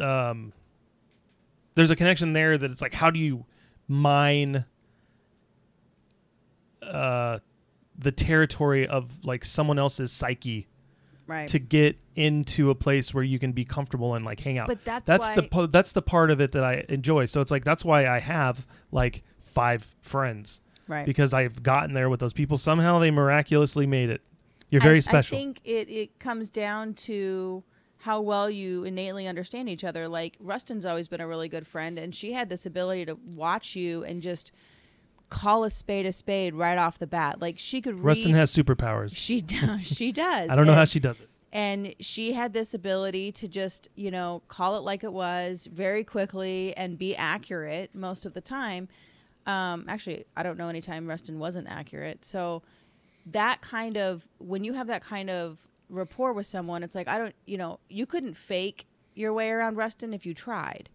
um, 0.00 0.52
there's 1.74 1.90
a 1.90 1.96
connection 1.96 2.32
there 2.32 2.56
that 2.56 2.70
it's 2.70 2.82
like, 2.82 2.94
how 2.94 3.10
do 3.10 3.18
you 3.18 3.44
mine, 3.88 4.64
uh, 6.82 7.38
the 7.98 8.12
territory 8.12 8.86
of 8.86 9.24
like 9.24 9.44
someone 9.44 9.78
else's 9.78 10.12
psyche 10.12 10.68
Right. 11.28 11.48
to 11.48 11.58
get 11.58 11.98
into 12.14 12.70
a 12.70 12.74
place 12.76 13.12
where 13.12 13.24
you 13.24 13.40
can 13.40 13.50
be 13.50 13.64
comfortable 13.64 14.14
and 14.14 14.24
like 14.24 14.38
hang 14.38 14.58
out. 14.58 14.68
but 14.68 14.84
that's, 14.84 15.08
that's 15.08 15.28
the 15.30 15.42
po- 15.42 15.66
that's 15.66 15.90
the 15.90 16.00
part 16.00 16.30
of 16.30 16.40
it 16.40 16.52
that 16.52 16.62
I 16.62 16.84
enjoy. 16.88 17.26
So 17.26 17.40
it's 17.40 17.50
like 17.50 17.64
that's 17.64 17.84
why 17.84 18.06
I 18.06 18.20
have 18.20 18.64
like 18.92 19.24
five 19.42 19.92
friends 20.02 20.60
right. 20.86 21.04
because 21.04 21.34
I've 21.34 21.64
gotten 21.64 21.94
there 21.94 22.08
with 22.08 22.20
those 22.20 22.32
people. 22.32 22.56
Somehow 22.56 23.00
they 23.00 23.10
miraculously 23.10 23.86
made 23.86 24.08
it. 24.08 24.20
You're 24.70 24.80
very 24.80 24.98
I, 24.98 25.00
special. 25.00 25.36
I 25.36 25.40
think 25.40 25.60
it, 25.64 25.88
it 25.88 26.18
comes 26.20 26.48
down 26.48 26.94
to 26.94 27.64
how 27.98 28.20
well 28.20 28.50
you 28.50 28.84
innately 28.84 29.26
understand 29.26 29.68
each 29.68 29.84
other. 29.84 30.06
Like 30.08 30.36
Rustin's 30.40 30.84
always 30.84 31.08
been 31.08 31.20
a 31.20 31.26
really 31.26 31.48
good 31.48 31.66
friend, 31.66 31.98
and 31.98 32.14
she 32.14 32.32
had 32.32 32.48
this 32.48 32.66
ability 32.66 33.06
to 33.06 33.18
watch 33.34 33.74
you 33.76 34.04
and 34.04 34.22
just 34.22 34.52
call 35.28 35.64
a 35.64 35.70
spade 35.70 36.06
a 36.06 36.12
spade 36.12 36.54
right 36.54 36.78
off 36.78 36.98
the 36.98 37.06
bat. 37.06 37.40
Like 37.40 37.56
she 37.58 37.80
could 37.80 37.96
read. 37.96 38.04
Rustin 38.04 38.34
has 38.34 38.54
superpowers. 38.54 39.16
she 39.16 39.40
does. 39.40 39.86
She 39.96 40.12
does. 40.12 40.50
I 40.50 40.54
don't 40.56 40.66
know 40.66 40.74
how 40.74 40.84
she 40.84 41.00
does 41.00 41.20
it. 41.20 41.28
and 41.52 41.94
she 42.00 42.32
had 42.32 42.52
this 42.52 42.74
ability 42.74 43.32
to 43.32 43.48
just 43.48 43.88
you 43.96 44.10
know 44.10 44.42
call 44.48 44.76
it 44.76 44.80
like 44.80 45.02
it 45.02 45.12
was 45.12 45.66
very 45.72 46.04
quickly 46.04 46.76
and 46.76 46.98
be 46.98 47.16
accurate 47.16 47.94
most 47.94 48.26
of 48.26 48.34
the 48.34 48.40
time 48.40 48.88
um, 49.46 49.84
actually 49.88 50.24
i 50.36 50.42
don't 50.42 50.58
know 50.58 50.68
any 50.68 50.80
time 50.80 51.06
rustin 51.06 51.38
wasn't 51.38 51.66
accurate 51.68 52.24
so 52.24 52.62
that 53.26 53.60
kind 53.62 53.96
of 53.96 54.26
when 54.38 54.64
you 54.64 54.72
have 54.74 54.88
that 54.88 55.02
kind 55.02 55.30
of 55.30 55.66
rapport 55.88 56.32
with 56.32 56.46
someone 56.46 56.82
it's 56.82 56.94
like 56.94 57.08
i 57.08 57.16
don't 57.18 57.34
you 57.46 57.56
know 57.56 57.78
you 57.88 58.06
couldn't 58.06 58.34
fake 58.34 58.86
your 59.14 59.32
way 59.32 59.50
around 59.50 59.76
rustin 59.76 60.12
if 60.12 60.26
you 60.26 60.34
tried 60.34 60.88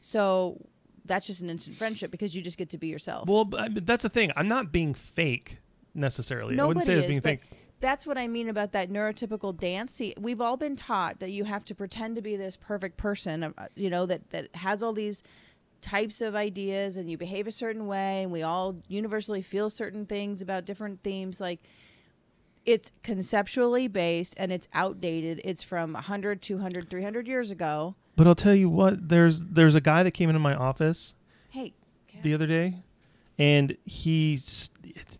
so 0.00 0.58
that's 1.04 1.26
just 1.26 1.42
an 1.42 1.50
instant 1.50 1.76
friendship 1.76 2.10
because 2.10 2.34
you 2.34 2.42
just 2.42 2.58
get 2.58 2.70
to 2.70 2.78
be 2.78 2.88
yourself 2.88 3.28
Well, 3.28 3.44
but 3.44 3.86
that's 3.86 4.02
the 4.02 4.08
thing. 4.08 4.32
I'm 4.36 4.48
not 4.48 4.72
being 4.72 4.94
fake 4.94 5.58
necessarily. 5.94 6.58
I 6.58 6.64
wouldn't 6.64 6.86
Nobody 6.86 7.00
say 7.00 7.04
is, 7.04 7.06
being 7.06 7.20
fake. 7.20 7.40
that's 7.80 8.06
what 8.06 8.16
I 8.16 8.26
mean 8.26 8.48
about 8.48 8.72
that 8.72 8.90
neurotypical 8.90 9.56
dance. 9.58 9.92
See, 9.92 10.14
we've 10.18 10.40
all 10.40 10.56
been 10.56 10.76
taught 10.76 11.20
that 11.20 11.30
you 11.30 11.44
have 11.44 11.64
to 11.66 11.74
pretend 11.74 12.16
to 12.16 12.22
be 12.22 12.36
this 12.36 12.56
perfect 12.56 12.96
person, 12.96 13.44
uh, 13.44 13.52
you 13.74 13.90
know, 13.90 14.06
that 14.06 14.30
that 14.30 14.54
has 14.56 14.82
all 14.82 14.92
these 14.92 15.22
types 15.82 16.22
of 16.22 16.34
ideas 16.34 16.96
and 16.96 17.10
you 17.10 17.18
behave 17.18 17.46
a 17.46 17.52
certain 17.52 17.86
way 17.86 18.22
and 18.22 18.32
we 18.32 18.42
all 18.42 18.76
universally 18.88 19.42
feel 19.42 19.68
certain 19.68 20.06
things 20.06 20.40
about 20.40 20.64
different 20.64 21.02
themes 21.02 21.40
like 21.40 21.60
it's 22.66 22.92
conceptually 23.02 23.88
based 23.88 24.34
and 24.38 24.50
it's 24.52 24.68
outdated. 24.72 25.40
It's 25.44 25.62
from 25.62 25.92
100, 25.94 26.40
200, 26.42 26.88
300 26.88 27.28
years 27.28 27.50
ago. 27.50 27.94
But 28.16 28.26
I'll 28.26 28.34
tell 28.34 28.54
you 28.54 28.68
what. 28.68 29.08
There's 29.08 29.42
there's 29.42 29.74
a 29.74 29.80
guy 29.80 30.02
that 30.02 30.12
came 30.12 30.28
into 30.30 30.38
my 30.38 30.54
office 30.54 31.14
Hey, 31.50 31.74
the 32.22 32.32
other 32.32 32.46
day, 32.46 32.76
and 33.38 33.76
he's 33.84 34.70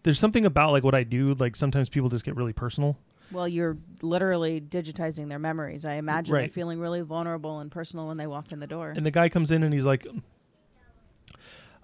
there's 0.05 0.19
something 0.19 0.45
about 0.47 0.71
like 0.73 0.85
what 0.85 0.95
I 0.95 1.03
do. 1.03 1.35
Like 1.35 1.57
sometimes 1.57 1.89
people 1.89 2.09
just 2.09 2.25
get 2.25 2.37
really 2.37 2.53
personal. 2.53 2.97
well, 3.33 3.49
you're 3.49 3.77
literally 4.01 4.61
digitizing 4.61 5.29
their 5.29 5.41
memories. 5.41 5.85
I 5.85 5.95
imagine 5.95 6.35
they're 6.37 6.49
feeling 6.49 6.79
really 6.79 7.01
vulnerable 7.01 7.59
and 7.59 7.71
personal 7.71 8.07
when 8.07 8.17
they 8.17 8.29
walk 8.29 8.53
in 8.53 8.61
the 8.61 8.67
door. 8.69 8.91
And 8.97 9.05
the 9.05 9.11
guy 9.11 9.29
comes 9.29 9.51
in 9.51 9.65
and 9.65 9.75
he's 9.75 9.85
like, 9.85 10.07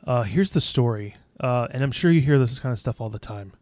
uh, 0.07 0.23
"Here's 0.23 0.53
the 0.53 0.61
story," 0.61 1.15
uh, 1.41 1.67
and 1.73 1.83
I'm 1.83 1.93
sure 1.93 2.11
you 2.11 2.21
hear 2.21 2.39
this 2.39 2.59
kind 2.61 2.73
of 2.73 2.79
stuff 2.79 3.01
all 3.01 3.11
the 3.11 3.19
time. 3.19 3.53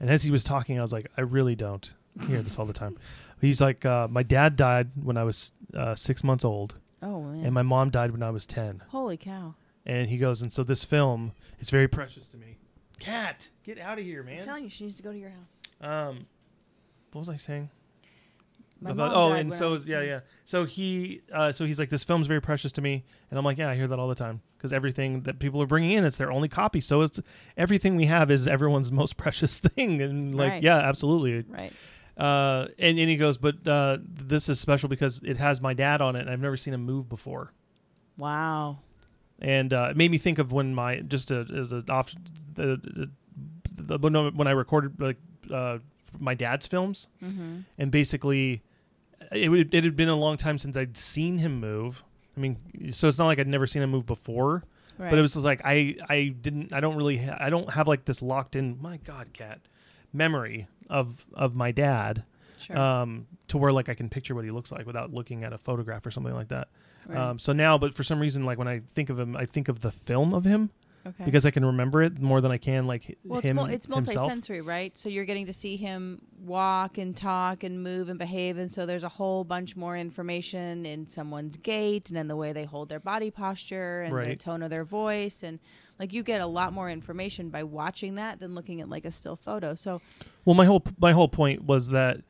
And 0.00 0.10
as 0.10 0.22
he 0.22 0.30
was 0.30 0.44
talking, 0.44 0.78
I 0.78 0.82
was 0.82 0.92
like, 0.92 1.10
"I 1.16 1.22
really 1.22 1.54
don't 1.54 1.92
hear 2.26 2.42
this 2.42 2.58
all 2.58 2.66
the 2.66 2.72
time." 2.72 2.96
He's 3.40 3.60
like, 3.60 3.84
uh, 3.84 4.08
"My 4.08 4.22
dad 4.22 4.56
died 4.56 4.90
when 5.02 5.16
I 5.16 5.24
was 5.24 5.52
uh, 5.74 5.94
six 5.94 6.22
months 6.24 6.44
old, 6.44 6.76
oh 7.02 7.22
man. 7.22 7.44
and 7.44 7.54
my 7.54 7.62
mom 7.62 7.90
died 7.90 8.10
when 8.10 8.22
I 8.22 8.30
was 8.30 8.46
ten. 8.46 8.82
Holy 8.88 9.16
cow. 9.16 9.54
And 9.86 10.10
he 10.10 10.18
goes, 10.18 10.42
and 10.42 10.52
so 10.52 10.62
this 10.64 10.84
film 10.84 11.32
is 11.60 11.70
very 11.70 11.88
precious 11.88 12.26
to 12.28 12.36
me. 12.36 12.58
Cat, 13.00 13.48
get 13.64 13.78
out 13.78 13.98
of 13.98 14.04
here, 14.04 14.22
man. 14.22 14.40
I'm 14.40 14.44
telling 14.44 14.64
you, 14.64 14.70
she 14.70 14.84
needs 14.84 14.96
to 14.96 15.02
go 15.02 15.12
to 15.12 15.18
your 15.18 15.30
house. 15.30 15.58
Um, 15.80 16.26
what 17.12 17.20
was 17.20 17.28
I 17.30 17.36
saying? 17.36 17.70
My 18.80 18.90
About- 18.90 19.12
oh, 19.14 19.32
and 19.32 19.52
so 19.52 19.72
was 19.72 19.84
yeah, 19.86 20.02
yeah. 20.02 20.20
So 20.44 20.64
he, 20.64 21.22
uh, 21.32 21.50
so 21.50 21.64
he's 21.66 21.78
like, 21.80 21.90
this 21.90 22.04
film's 22.04 22.28
very 22.28 22.40
precious 22.40 22.70
to 22.72 22.80
me, 22.80 23.04
and 23.30 23.36
I'm 23.38 23.44
like, 23.44 23.58
yeah, 23.58 23.68
I 23.70 23.74
hear 23.74 23.88
that 23.88 23.98
all 23.98 24.08
the 24.08 24.14
time 24.14 24.40
because 24.56 24.72
everything 24.72 25.22
that 25.22 25.40
people 25.40 25.60
are 25.60 25.66
bringing 25.66 25.92
in, 25.92 26.04
it's 26.04 26.16
their 26.16 26.30
only 26.30 26.48
copy. 26.48 26.80
So 26.80 27.02
it's 27.02 27.18
everything 27.56 27.96
we 27.96 28.06
have 28.06 28.30
is 28.30 28.46
everyone's 28.46 28.92
most 29.02 29.16
precious 29.16 29.58
thing, 29.58 30.00
and 30.00 30.34
like, 30.34 30.50
Right. 30.52 30.62
yeah, 30.62 30.78
absolutely. 30.78 31.44
Right. 31.52 31.72
Uh, 32.16 32.68
and 32.78 32.98
and 32.98 33.10
he 33.10 33.16
goes, 33.16 33.36
but 33.36 33.66
uh, 33.66 33.98
this 34.02 34.48
is 34.48 34.60
special 34.60 34.88
because 34.88 35.20
it 35.24 35.36
has 35.38 35.60
my 35.60 35.74
dad 35.74 36.00
on 36.00 36.14
it, 36.16 36.20
and 36.20 36.30
I've 36.30 36.40
never 36.40 36.56
seen 36.56 36.72
him 36.74 36.84
move 36.84 37.08
before. 37.08 37.52
Wow. 38.16 38.78
and 39.40 39.72
uh, 39.72 39.88
it 39.90 39.96
made 39.96 40.10
me 40.10 40.18
think 40.18 40.38
of 40.38 40.52
when 40.52 40.74
my 40.74 40.96
just 41.00 41.30
a, 41.30 41.46
as 41.56 41.72
a 41.72 41.84
off 41.88 42.12
the, 42.54 42.80
the, 42.82 43.10
the 43.94 43.98
when 43.98 44.14
when 44.36 44.48
I 44.48 44.52
recorded 44.52 45.00
like 45.00 45.16
uh, 45.52 45.78
my 46.18 46.34
dad's 46.34 46.66
films, 46.66 47.06
Mm-hmm. 47.24 47.58
and 47.78 47.90
basically 47.92 48.62
it 49.32 49.48
would, 49.48 49.74
it 49.74 49.84
had 49.84 49.96
been 49.96 50.08
a 50.08 50.16
long 50.16 50.36
time 50.36 50.58
since 50.58 50.76
I'd 50.76 50.96
seen 50.96 51.38
him 51.38 51.60
move. 51.60 52.02
I 52.36 52.40
mean, 52.40 52.92
so 52.92 53.08
it's 53.08 53.18
not 53.18 53.26
like 53.26 53.38
I'd 53.38 53.48
never 53.48 53.66
seen 53.66 53.82
him 53.82 53.90
move 53.90 54.06
before, 54.06 54.62
Right. 54.96 55.10
but 55.10 55.18
it 55.18 55.22
was 55.22 55.34
just 55.34 55.44
like 55.44 55.60
I 55.64 55.96
I 56.08 56.34
didn't 56.40 56.72
I 56.72 56.80
don't 56.80 56.96
really 56.96 57.18
ha- 57.18 57.36
I 57.38 57.50
don't 57.50 57.70
have 57.72 57.86
like 57.88 58.04
this 58.04 58.20
locked 58.22 58.56
in 58.56 58.78
my 58.80 58.96
God 58.98 59.28
cat 59.32 59.60
memory 60.12 60.66
of 60.90 61.24
of 61.34 61.54
my 61.54 61.70
dad 61.70 62.24
sure. 62.58 62.76
um, 62.78 63.26
to 63.48 63.58
where 63.58 63.72
like 63.72 63.88
I 63.88 63.94
can 63.94 64.08
picture 64.08 64.34
what 64.34 64.44
he 64.44 64.50
looks 64.50 64.72
like 64.72 64.86
without 64.86 65.12
looking 65.12 65.44
at 65.44 65.52
a 65.52 65.58
photograph 65.58 66.04
or 66.06 66.10
something 66.10 66.34
like 66.34 66.48
that. 66.48 66.68
right. 67.06 67.16
Um, 67.18 67.38
so 67.38 67.52
now, 67.52 67.78
but 67.78 67.94
for 67.94 68.02
some 68.02 68.18
reason, 68.20 68.44
like 68.44 68.58
when 68.58 68.68
I 68.68 68.80
think 68.94 69.10
of 69.10 69.18
him, 69.18 69.36
I 69.36 69.46
think 69.46 69.68
of 69.68 69.80
the 69.80 69.90
film 69.92 70.32
of 70.34 70.44
him 70.44 70.70
okay. 71.06 71.24
because 71.24 71.46
I 71.46 71.50
can 71.50 71.64
remember 71.64 72.02
it 72.02 72.20
more 72.20 72.40
than 72.40 72.50
I 72.50 72.58
can 72.58 72.86
like 72.86 73.16
well, 73.24 73.38
it's, 73.38 73.48
him 73.48 73.58
it's 73.58 73.86
himself. 73.86 74.30
multisensory, 74.30 74.64
right? 74.64 74.96
So 74.96 75.08
you're 75.08 75.24
getting 75.24 75.46
to 75.46 75.52
see 75.52 75.76
him 75.76 76.20
walk 76.44 76.98
and 76.98 77.16
talk 77.16 77.64
and 77.64 77.82
move 77.82 78.08
and 78.08 78.18
behave, 78.18 78.58
and 78.58 78.70
so 78.70 78.86
there's 78.86 79.04
a 79.04 79.08
whole 79.08 79.44
bunch 79.44 79.76
more 79.76 79.96
information 79.96 80.86
in 80.86 81.08
someone's 81.08 81.56
gait 81.56 82.08
and 82.10 82.18
in 82.18 82.28
the 82.28 82.36
way 82.36 82.52
they 82.52 82.64
hold 82.64 82.88
their 82.88 83.00
body 83.00 83.30
posture 83.30 84.02
and 84.02 84.16
the 84.16 84.36
tone 84.36 84.62
of 84.62 84.70
their 84.70 84.84
voice, 84.84 85.42
and 85.42 85.58
like 85.98 86.12
you 86.12 86.22
get 86.22 86.40
a 86.40 86.46
lot 86.46 86.72
more 86.72 86.90
information 86.90 87.50
by 87.50 87.62
watching 87.64 88.14
that 88.16 88.40
than 88.40 88.54
looking 88.54 88.80
at 88.80 88.88
like 88.88 89.04
a 89.04 89.12
still 89.12 89.36
photo. 89.36 89.74
So 89.74 89.98
Well, 90.44 90.54
my 90.54 90.64
whole 90.64 90.82
my 90.98 91.12
whole 91.12 91.28
point 91.28 91.64
was 91.64 91.88
that 91.88 92.20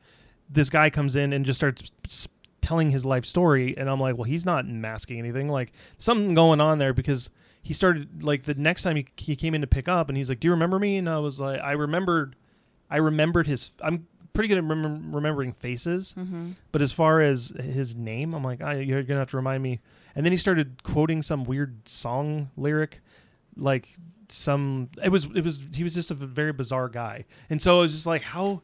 this 0.49 0.69
guy 0.69 0.89
comes 0.89 1.15
in 1.15 1.33
and 1.33 1.45
just 1.45 1.57
starts 1.57 1.91
s- 2.05 2.27
telling 2.61 2.91
his 2.91 3.05
life 3.05 3.25
story, 3.25 3.75
and 3.77 3.89
I'm 3.89 3.99
like, 3.99 4.15
well, 4.15 4.25
he's 4.25 4.45
not 4.45 4.67
masking 4.67 5.19
anything. 5.19 5.49
Like 5.49 5.71
something 5.97 6.33
going 6.33 6.59
on 6.61 6.77
there 6.79 6.93
because 6.93 7.29
he 7.61 7.73
started 7.73 8.23
like 8.23 8.43
the 8.43 8.53
next 8.53 8.83
time 8.83 8.95
he, 8.95 9.07
he 9.17 9.35
came 9.35 9.53
in 9.53 9.61
to 9.61 9.67
pick 9.67 9.87
up, 9.87 10.09
and 10.09 10.17
he's 10.17 10.29
like, 10.29 10.39
"Do 10.39 10.47
you 10.47 10.51
remember 10.51 10.79
me?" 10.79 10.97
And 10.97 11.09
I 11.09 11.19
was 11.19 11.39
like, 11.39 11.61
"I 11.61 11.73
remembered, 11.73 12.35
I 12.89 12.97
remembered 12.97 13.47
his. 13.47 13.71
I'm 13.81 14.07
pretty 14.33 14.47
good 14.47 14.57
at 14.57 14.63
remem- 14.63 15.13
remembering 15.13 15.53
faces, 15.53 16.13
mm-hmm. 16.17 16.51
but 16.71 16.81
as 16.81 16.91
far 16.91 17.21
as 17.21 17.49
his 17.49 17.95
name, 17.95 18.33
I'm 18.33 18.43
like, 18.43 18.59
ah, 18.63 18.71
you're 18.71 19.03
gonna 19.03 19.19
have 19.19 19.31
to 19.31 19.37
remind 19.37 19.63
me." 19.63 19.79
And 20.15 20.25
then 20.25 20.31
he 20.31 20.37
started 20.37 20.83
quoting 20.83 21.21
some 21.21 21.43
weird 21.43 21.87
song 21.87 22.49
lyric 22.57 23.01
like 23.55 23.89
some 24.29 24.89
it 25.03 25.09
was 25.09 25.25
it 25.35 25.43
was 25.43 25.61
he 25.73 25.83
was 25.83 25.93
just 25.93 26.11
a 26.11 26.13
very 26.13 26.53
bizarre 26.53 26.87
guy 26.87 27.25
and 27.49 27.61
so 27.61 27.79
it 27.79 27.81
was 27.81 27.93
just 27.93 28.05
like 28.05 28.21
how 28.21 28.61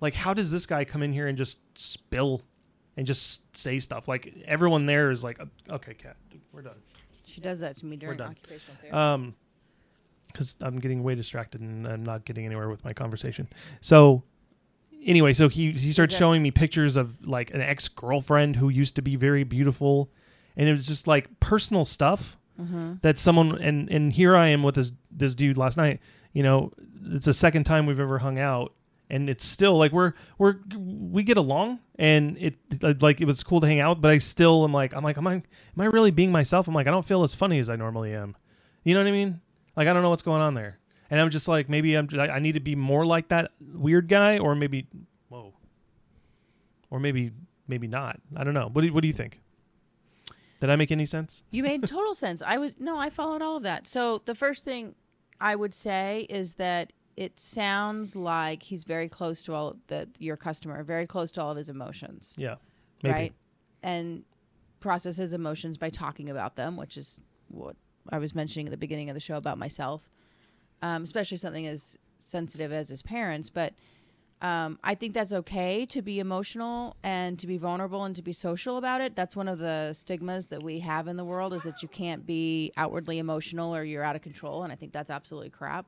like 0.00 0.14
how 0.14 0.32
does 0.32 0.50
this 0.50 0.66
guy 0.66 0.84
come 0.84 1.02
in 1.02 1.12
here 1.12 1.26
and 1.26 1.36
just 1.36 1.58
spill 1.74 2.42
and 2.96 3.06
just 3.06 3.42
say 3.56 3.78
stuff 3.78 4.08
like 4.08 4.34
everyone 4.46 4.86
there 4.86 5.10
is 5.10 5.22
like 5.22 5.38
okay 5.68 5.94
cat 5.94 6.16
we're 6.52 6.62
done 6.62 6.74
She 7.28 7.40
does 7.40 7.60
that 7.60 7.76
to 7.76 7.86
me 7.86 7.96
during 7.96 8.18
done. 8.18 8.30
occupational 8.30 8.76
therapy. 8.80 8.96
um 8.96 9.34
because 10.26 10.56
i'm 10.60 10.78
getting 10.78 11.02
way 11.02 11.14
distracted 11.14 11.60
and 11.60 11.86
i'm 11.86 12.04
not 12.04 12.24
getting 12.24 12.44
anywhere 12.44 12.68
with 12.68 12.84
my 12.84 12.92
conversation 12.92 13.48
so 13.80 14.22
anyway 15.04 15.32
so 15.32 15.48
he 15.48 15.72
he 15.72 15.92
starts 15.92 16.14
showing 16.14 16.42
me 16.42 16.50
pictures 16.50 16.96
of 16.96 17.26
like 17.26 17.52
an 17.54 17.60
ex-girlfriend 17.60 18.56
who 18.56 18.68
used 18.68 18.94
to 18.94 19.02
be 19.02 19.16
very 19.16 19.42
beautiful 19.42 20.10
and 20.56 20.68
it 20.68 20.72
was 20.72 20.86
just 20.86 21.06
like 21.06 21.40
personal 21.40 21.84
stuff 21.84 22.36
mm-hmm. 22.60 22.94
that 23.02 23.18
someone 23.18 23.60
and 23.62 23.88
and 23.90 24.12
here 24.12 24.36
I 24.36 24.48
am 24.48 24.62
with 24.62 24.74
this 24.74 24.92
this 25.10 25.34
dude 25.34 25.56
last 25.56 25.76
night. 25.76 26.00
You 26.32 26.42
know, 26.42 26.72
it's 27.06 27.26
the 27.26 27.34
second 27.34 27.64
time 27.64 27.86
we've 27.86 28.00
ever 28.00 28.18
hung 28.18 28.38
out, 28.38 28.74
and 29.10 29.30
it's 29.30 29.44
still 29.44 29.78
like 29.78 29.92
we're 29.92 30.12
we're 30.38 30.56
we 30.76 31.22
get 31.22 31.36
along, 31.36 31.80
and 31.98 32.36
it 32.38 32.56
like 33.02 33.20
it 33.20 33.24
was 33.24 33.42
cool 33.42 33.60
to 33.60 33.66
hang 33.66 33.80
out. 33.80 34.00
But 34.00 34.10
I 34.10 34.18
still 34.18 34.64
am 34.64 34.72
like 34.72 34.94
I'm 34.94 35.02
like 35.02 35.18
am 35.18 35.26
I 35.26 35.34
am 35.34 35.42
I 35.78 35.86
really 35.86 36.10
being 36.10 36.32
myself? 36.32 36.68
I'm 36.68 36.74
like 36.74 36.86
I 36.86 36.90
don't 36.90 37.04
feel 37.04 37.22
as 37.22 37.34
funny 37.34 37.58
as 37.58 37.70
I 37.70 37.76
normally 37.76 38.14
am. 38.14 38.36
You 38.84 38.94
know 38.94 39.00
what 39.00 39.08
I 39.08 39.12
mean? 39.12 39.40
Like 39.76 39.88
I 39.88 39.92
don't 39.92 40.02
know 40.02 40.10
what's 40.10 40.22
going 40.22 40.42
on 40.42 40.54
there, 40.54 40.78
and 41.10 41.20
I'm 41.20 41.30
just 41.30 41.48
like 41.48 41.68
maybe 41.68 41.94
I'm 41.94 42.08
I 42.18 42.38
need 42.38 42.52
to 42.52 42.60
be 42.60 42.74
more 42.74 43.06
like 43.06 43.28
that 43.28 43.52
weird 43.60 44.08
guy, 44.08 44.38
or 44.38 44.54
maybe 44.54 44.86
whoa, 45.28 45.54
or 46.90 47.00
maybe 47.00 47.32
maybe 47.66 47.86
not. 47.86 48.20
I 48.36 48.44
don't 48.44 48.54
know. 48.54 48.68
What 48.72 48.82
do 48.82 48.92
what 48.92 49.02
do 49.02 49.08
you 49.08 49.14
think? 49.14 49.40
Did 50.60 50.70
I 50.70 50.76
make 50.76 50.90
any 50.90 51.06
sense? 51.06 51.44
You 51.50 51.62
made 51.62 51.86
total 51.86 52.14
sense. 52.14 52.42
I 52.42 52.58
was 52.58 52.78
no, 52.80 52.98
I 52.98 53.10
followed 53.10 53.42
all 53.42 53.56
of 53.56 53.62
that. 53.62 53.86
So 53.86 54.22
the 54.24 54.34
first 54.34 54.64
thing 54.64 54.94
I 55.40 55.54
would 55.54 55.72
say 55.72 56.26
is 56.28 56.54
that 56.54 56.92
it 57.18 57.40
sounds 57.40 58.14
like 58.14 58.62
he's 58.62 58.84
very 58.84 59.08
close 59.08 59.42
to 59.42 59.52
all 59.52 59.74
the 59.88 60.08
your 60.20 60.36
customer, 60.36 60.84
very 60.84 61.04
close 61.04 61.32
to 61.32 61.42
all 61.42 61.50
of 61.50 61.56
his 61.56 61.68
emotions, 61.68 62.32
Yeah, 62.38 62.54
maybe. 63.02 63.12
right? 63.12 63.32
And 63.82 64.22
processes 64.78 65.32
emotions 65.32 65.76
by 65.76 65.90
talking 65.90 66.30
about 66.30 66.54
them, 66.54 66.76
which 66.76 66.96
is 66.96 67.18
what 67.48 67.74
I 68.08 68.18
was 68.18 68.36
mentioning 68.36 68.68
at 68.68 68.70
the 68.70 68.76
beginning 68.76 69.10
of 69.10 69.14
the 69.14 69.20
show 69.20 69.36
about 69.36 69.58
myself, 69.58 70.08
um, 70.80 71.02
especially 71.02 71.38
something 71.38 71.66
as 71.66 71.98
sensitive 72.20 72.70
as 72.72 72.88
his 72.88 73.02
parents. 73.02 73.50
But 73.50 73.74
um, 74.40 74.78
I 74.84 74.94
think 74.94 75.12
that's 75.12 75.32
okay 75.32 75.84
to 75.86 76.00
be 76.00 76.20
emotional 76.20 76.94
and 77.02 77.36
to 77.40 77.48
be 77.48 77.58
vulnerable 77.58 78.04
and 78.04 78.14
to 78.14 78.22
be 78.22 78.32
social 78.32 78.76
about 78.76 79.00
it. 79.00 79.16
That's 79.16 79.34
one 79.34 79.48
of 79.48 79.58
the 79.58 79.92
stigmas 79.92 80.46
that 80.46 80.62
we 80.62 80.78
have 80.78 81.08
in 81.08 81.16
the 81.16 81.24
world 81.24 81.52
is 81.52 81.64
that 81.64 81.82
you 81.82 81.88
can't 81.88 82.24
be 82.24 82.70
outwardly 82.76 83.18
emotional 83.18 83.74
or 83.74 83.82
you're 83.82 84.04
out 84.04 84.14
of 84.14 84.22
control. 84.22 84.62
And 84.62 84.72
I 84.72 84.76
think 84.76 84.92
that's 84.92 85.10
absolutely 85.10 85.50
crap. 85.50 85.86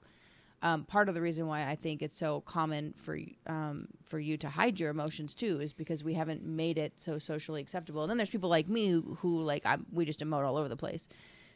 Um, 0.63 0.85
part 0.85 1.09
of 1.09 1.15
the 1.15 1.23
reason 1.23 1.47
why 1.47 1.67
I 1.67 1.75
think 1.75 2.03
it's 2.03 2.17
so 2.17 2.43
common 2.43 2.93
for 2.97 3.19
um, 3.47 3.89
for 4.05 4.19
you 4.19 4.37
to 4.39 4.49
hide 4.51 4.79
your 4.79 4.91
emotions 4.91 5.35
too 5.35 5.59
is 5.61 5.73
because 5.73 6.05
we 6.05 6.15
haven't 6.15 6.45
made 6.45 6.77
it 6.77 6.93
so 6.97 7.19
socially 7.19 7.63
acceptable. 7.63 8.03
And 8.03 8.11
then 8.11 8.19
there's 8.19 8.29
people 8.29 8.51
like 8.51 8.69
me 8.69 8.89
who, 8.89 9.17
who 9.21 9.41
like 9.41 9.63
I'm, 9.65 9.87
we 9.91 10.05
just 10.05 10.21
emote 10.21 10.45
all 10.45 10.59
over 10.59 10.69
the 10.69 10.77
place. 10.77 11.09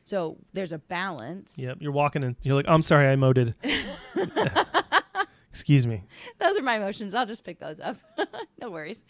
So 0.04 0.36
there's 0.52 0.72
a 0.72 0.78
balance. 0.78 1.54
Yep, 1.56 1.78
you're 1.80 1.92
walking 1.92 2.24
and 2.24 2.36
you're 2.42 2.54
like, 2.54 2.66
I'm 2.68 2.82
sorry, 2.82 3.08
I 3.08 3.16
moded. 3.16 3.54
Excuse 5.50 5.86
me. 5.86 6.02
those 6.38 6.58
are 6.58 6.62
my 6.62 6.76
emotions. 6.76 7.14
I'll 7.14 7.26
just 7.26 7.44
pick 7.44 7.58
those 7.58 7.80
up. 7.80 7.96
no 8.60 8.70
worries. 8.70 9.04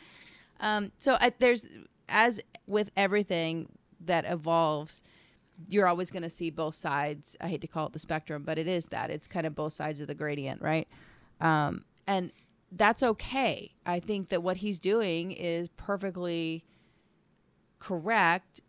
Um, 0.61 0.93
so 0.99 1.17
I, 1.21 1.33
there's, 1.39 1.67
as 2.09 2.41
with 2.67 2.91
everything 2.97 3.69
that 4.01 4.25
evolves, 4.25 5.03
you're 5.69 5.87
always 5.87 6.11
going 6.11 6.23
to 6.23 6.31
see 6.31 6.51
both 6.51 6.75
sides. 6.75 7.37
I 7.41 7.49
hate 7.49 7.61
to 7.63 7.67
call 7.67 7.87
it 7.87 7.93
the 7.93 7.99
spectrum, 7.99 8.43
but 8.45 8.59
it 8.59 8.67
is 8.67 8.87
that. 8.87 9.11
It's 9.11 9.27
kind 9.27 9.47
of 9.47 9.55
both 9.55 9.73
sides 9.73 10.01
of 10.01 10.07
the 10.09 10.15
gradient, 10.15 10.61
right? 10.63 10.89
Um, 11.41 11.85
and 12.07 12.33
that's 12.73 13.03
okay. 13.03 13.73
I 13.87 14.01
think 14.01 14.29
that 14.29 14.43
what 14.43 14.59
he's 14.59 14.79
doing 14.79 15.33
is 15.33 15.69
perfectly 15.77 16.65
correct 17.79 18.61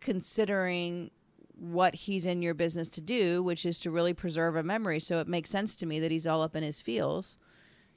considering 0.00 1.10
what 1.56 1.94
he's 1.94 2.26
in 2.26 2.42
your 2.42 2.54
business 2.54 2.88
to 2.90 3.00
do, 3.00 3.42
which 3.42 3.64
is 3.64 3.78
to 3.80 3.90
really 3.90 4.12
preserve 4.12 4.56
a 4.56 4.62
memory. 4.62 5.00
So 5.00 5.20
it 5.20 5.28
makes 5.28 5.50
sense 5.50 5.76
to 5.76 5.86
me 5.86 6.00
that 6.00 6.10
he's 6.10 6.26
all 6.26 6.42
up 6.42 6.56
in 6.56 6.62
his 6.62 6.82
feels 6.82 7.38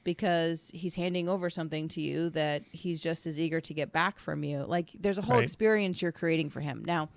because 0.03 0.71
he's 0.73 0.95
handing 0.95 1.27
over 1.27 1.49
something 1.49 1.87
to 1.89 2.01
you 2.01 2.29
that 2.29 2.63
he's 2.71 3.01
just 3.01 3.27
as 3.27 3.39
eager 3.39 3.59
to 3.59 3.73
get 3.73 3.91
back 3.91 4.19
from 4.19 4.43
you. 4.43 4.63
Like 4.65 4.91
there's 4.97 5.17
a 5.17 5.21
whole 5.23 5.37
Right. 5.37 5.43
experience 5.43 6.01
you're 6.01 6.11
creating 6.13 6.49
for 6.49 6.61
him. 6.61 6.83
Now, 6.85 7.09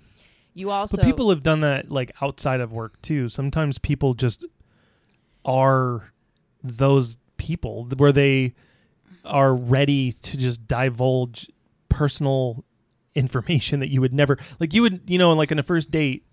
you 0.55 0.71
also 0.71 0.97
But 0.97 1.07
people 1.07 1.31
have 1.31 1.43
done 1.43 1.61
that 1.61 1.91
like 1.91 2.13
outside 2.21 2.61
of 2.61 2.73
work 2.73 3.01
too. 3.03 3.29
Sometimes 3.29 3.79
people 3.79 4.15
just 4.15 4.45
are 5.45 6.13
those 6.63 7.17
people 7.37 7.87
where 7.97 8.13
they 8.13 8.55
are 9.25 9.55
ready 9.55 10.13
to 10.13 10.37
just 10.37 10.67
divulge 10.67 11.51
personal 11.89 12.65
information 13.15 13.81
that 13.81 13.89
you 13.89 14.01
would 14.01 14.15
never 14.15 14.39
like 14.61 14.73
you 14.73 14.83
would 14.83 15.01
you 15.07 15.19
know 15.19 15.33
like 15.33 15.51
in 15.51 15.59
a 15.59 15.63
first 15.63 15.91
date 15.91 16.25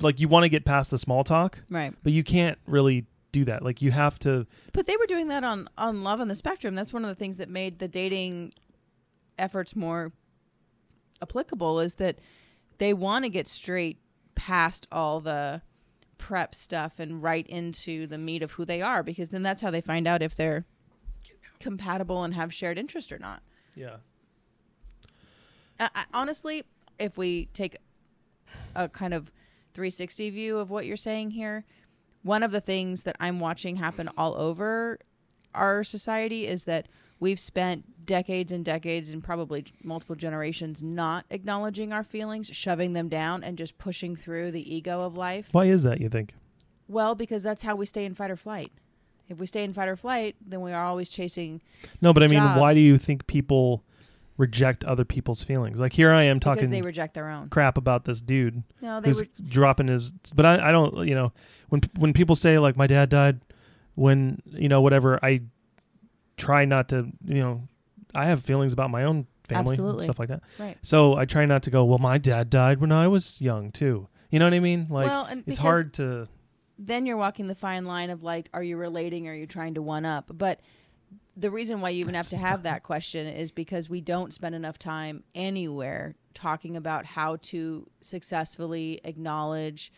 like 0.00 0.18
you 0.18 0.26
want 0.26 0.42
to 0.42 0.48
get 0.48 0.64
past 0.64 0.90
the 0.90 0.96
small 0.96 1.22
talk 1.22 1.60
right. 1.68 1.92
but 2.02 2.12
you 2.12 2.24
can't 2.24 2.56
really 2.66 3.04
do 3.32 3.44
that 3.44 3.62
like 3.62 3.82
you 3.82 3.90
have 3.90 4.18
to 4.18 4.46
But 4.72 4.86
they 4.86 4.96
were 4.96 5.06
doing 5.06 5.28
that 5.28 5.44
on 5.44 5.68
on 5.76 6.02
Love 6.02 6.20
on 6.20 6.28
the 6.28 6.34
Spectrum. 6.34 6.74
That's 6.74 6.92
one 6.92 7.04
of 7.04 7.08
the 7.08 7.14
things 7.14 7.36
that 7.36 7.48
made 7.48 7.78
the 7.78 7.88
dating 7.88 8.52
efforts 9.38 9.76
more 9.76 10.12
applicable 11.22 11.80
is 11.80 11.94
that 11.94 12.18
they 12.78 12.92
want 12.92 13.24
to 13.24 13.28
get 13.28 13.48
straight 13.48 13.98
past 14.34 14.86
all 14.90 15.20
the 15.20 15.62
prep 16.16 16.54
stuff 16.54 16.98
and 16.98 17.22
right 17.22 17.46
into 17.46 18.06
the 18.06 18.18
meat 18.18 18.42
of 18.42 18.52
who 18.52 18.64
they 18.64 18.82
are 18.82 19.02
because 19.02 19.30
then 19.30 19.42
that's 19.42 19.62
how 19.62 19.70
they 19.70 19.80
find 19.80 20.06
out 20.06 20.22
if 20.22 20.34
they're 20.34 20.64
compatible 21.60 22.24
and 22.24 22.34
have 22.34 22.52
shared 22.52 22.78
interest 22.78 23.12
or 23.12 23.18
not. 23.18 23.42
yeah 23.74 23.96
I, 25.80 25.90
I, 25.94 26.04
honestly, 26.12 26.64
if 26.98 27.16
we 27.16 27.46
take 27.46 27.76
a 28.74 28.88
kind 28.88 29.14
of 29.14 29.30
360 29.74 30.30
view 30.30 30.58
of 30.58 30.70
what 30.70 30.86
you're 30.86 30.96
saying 30.96 31.32
here, 31.32 31.64
one 32.22 32.42
of 32.42 32.50
the 32.50 32.60
things 32.60 33.04
that 33.04 33.16
I'm 33.20 33.40
watching 33.40 33.76
happen 33.76 34.08
all 34.16 34.36
over 34.36 34.98
our 35.54 35.84
society 35.84 36.46
is 36.46 36.64
that 36.64 36.88
we've 37.20 37.40
spent 37.40 38.06
decades 38.06 38.52
and 38.52 38.64
decades 38.64 39.12
and 39.12 39.22
probably 39.22 39.64
multiple 39.82 40.16
generations 40.16 40.82
not 40.82 41.26
acknowledging 41.30 41.92
our 41.92 42.02
feelings, 42.04 42.48
shoving 42.52 42.92
them 42.94 43.08
down, 43.08 43.44
and 43.44 43.58
just 43.58 43.76
pushing 43.78 44.16
through 44.16 44.50
the 44.50 44.74
ego 44.74 45.02
of 45.02 45.16
life. 45.16 45.48
why 45.52 45.64
is 45.66 45.82
that 45.82 46.00
you 46.00 46.08
think 46.08 46.34
Well, 46.88 47.14
because 47.14 47.42
that's 47.42 47.62
how 47.62 47.76
we 47.76 47.84
stay 47.86 48.04
in 48.04 48.14
fight 48.14 48.30
or 48.30 48.36
flight. 48.36 48.72
If 49.28 49.38
we 49.38 49.46
stay 49.46 49.62
in 49.62 49.74
fight 49.74 49.88
or 49.88 49.96
flight, 49.96 50.36
then 50.44 50.62
we 50.62 50.72
are 50.72 50.84
always 50.86 51.08
chasing 51.10 51.60
no 52.00 52.12
but 52.14 52.22
i 52.22 52.28
mean 52.28 52.42
why 52.42 52.72
do 52.72 52.80
you 52.80 52.96
think 52.96 53.26
people 53.26 53.82
reject 54.38 54.84
other 54.84 55.04
people's 55.04 55.42
feelings 55.42 55.78
like 55.80 55.92
here 55.92 56.12
i 56.12 56.22
am 56.22 56.38
talking. 56.40 56.60
because 56.60 56.70
they 56.70 56.80
reject 56.80 57.12
their 57.14 57.28
own. 57.28 57.48
crap 57.48 57.76
about 57.76 58.04
this 58.04 58.20
dude 58.20 58.62
No, 58.80 59.00
they 59.00 59.08
who's 59.08 59.22
dropping 59.48 59.88
his 59.88 60.12
but 60.34 60.46
I, 60.46 60.68
I 60.68 60.72
don't 60.72 61.06
you 61.06 61.14
know 61.14 61.32
when 61.68 61.82
when 61.98 62.12
people 62.14 62.36
say 62.36 62.58
like 62.58 62.76
my 62.76 62.86
dad 62.86 63.10
died 63.10 63.40
when 63.96 64.40
you 64.46 64.68
know 64.68 64.80
whatever 64.80 65.18
i 65.24 65.42
try 66.38 66.64
not 66.64 66.88
to 66.88 67.10
you 67.24 67.40
know 67.40 67.68
i 68.14 68.26
have 68.26 68.42
feelings 68.42 68.72
about 68.72 68.90
my 68.90 69.04
own 69.04 69.26
family 69.48 69.72
Absolutely. 69.72 69.92
and 69.92 70.02
stuff 70.02 70.18
like 70.18 70.28
that 70.28 70.42
right. 70.58 70.76
so 70.82 71.16
i 71.16 71.24
try 71.24 71.44
not 71.44 71.62
to 71.62 71.70
go 71.70 71.84
well 71.84 71.98
my 71.98 72.18
dad 72.18 72.50
died 72.50 72.80
when 72.80 72.92
i 72.92 73.06
was 73.08 73.40
young 73.40 73.70
too 73.72 74.08
you 74.30 74.38
know 74.38 74.46
what 74.46 74.54
i 74.54 74.60
mean 74.60 74.86
like 74.88 75.06
well, 75.06 75.24
and 75.24 75.44
it's 75.46 75.58
hard 75.58 75.92
to 75.94 76.26
then 76.78 77.06
you're 77.06 77.16
walking 77.16 77.48
the 77.48 77.54
fine 77.54 77.84
line 77.84 78.10
of 78.10 78.22
like, 78.22 78.48
are 78.54 78.62
you 78.62 78.76
relating 78.76 79.26
or 79.26 79.32
are 79.32 79.34
you 79.34 79.46
trying 79.46 79.74
to 79.74 79.82
one 79.82 80.04
up? 80.04 80.30
But 80.32 80.60
the 81.36 81.50
reason 81.50 81.80
why 81.80 81.90
you 81.90 82.00
even 82.00 82.14
have 82.14 82.28
to 82.28 82.36
have 82.36 82.62
that 82.62 82.82
question 82.84 83.26
is 83.26 83.50
because 83.50 83.90
we 83.90 84.00
don't 84.00 84.32
spend 84.32 84.54
enough 84.54 84.78
time 84.78 85.24
anywhere 85.34 86.14
talking 86.34 86.76
about 86.76 87.04
how 87.04 87.36
to 87.36 87.88
successfully 88.00 89.00
acknowledge 89.04 89.92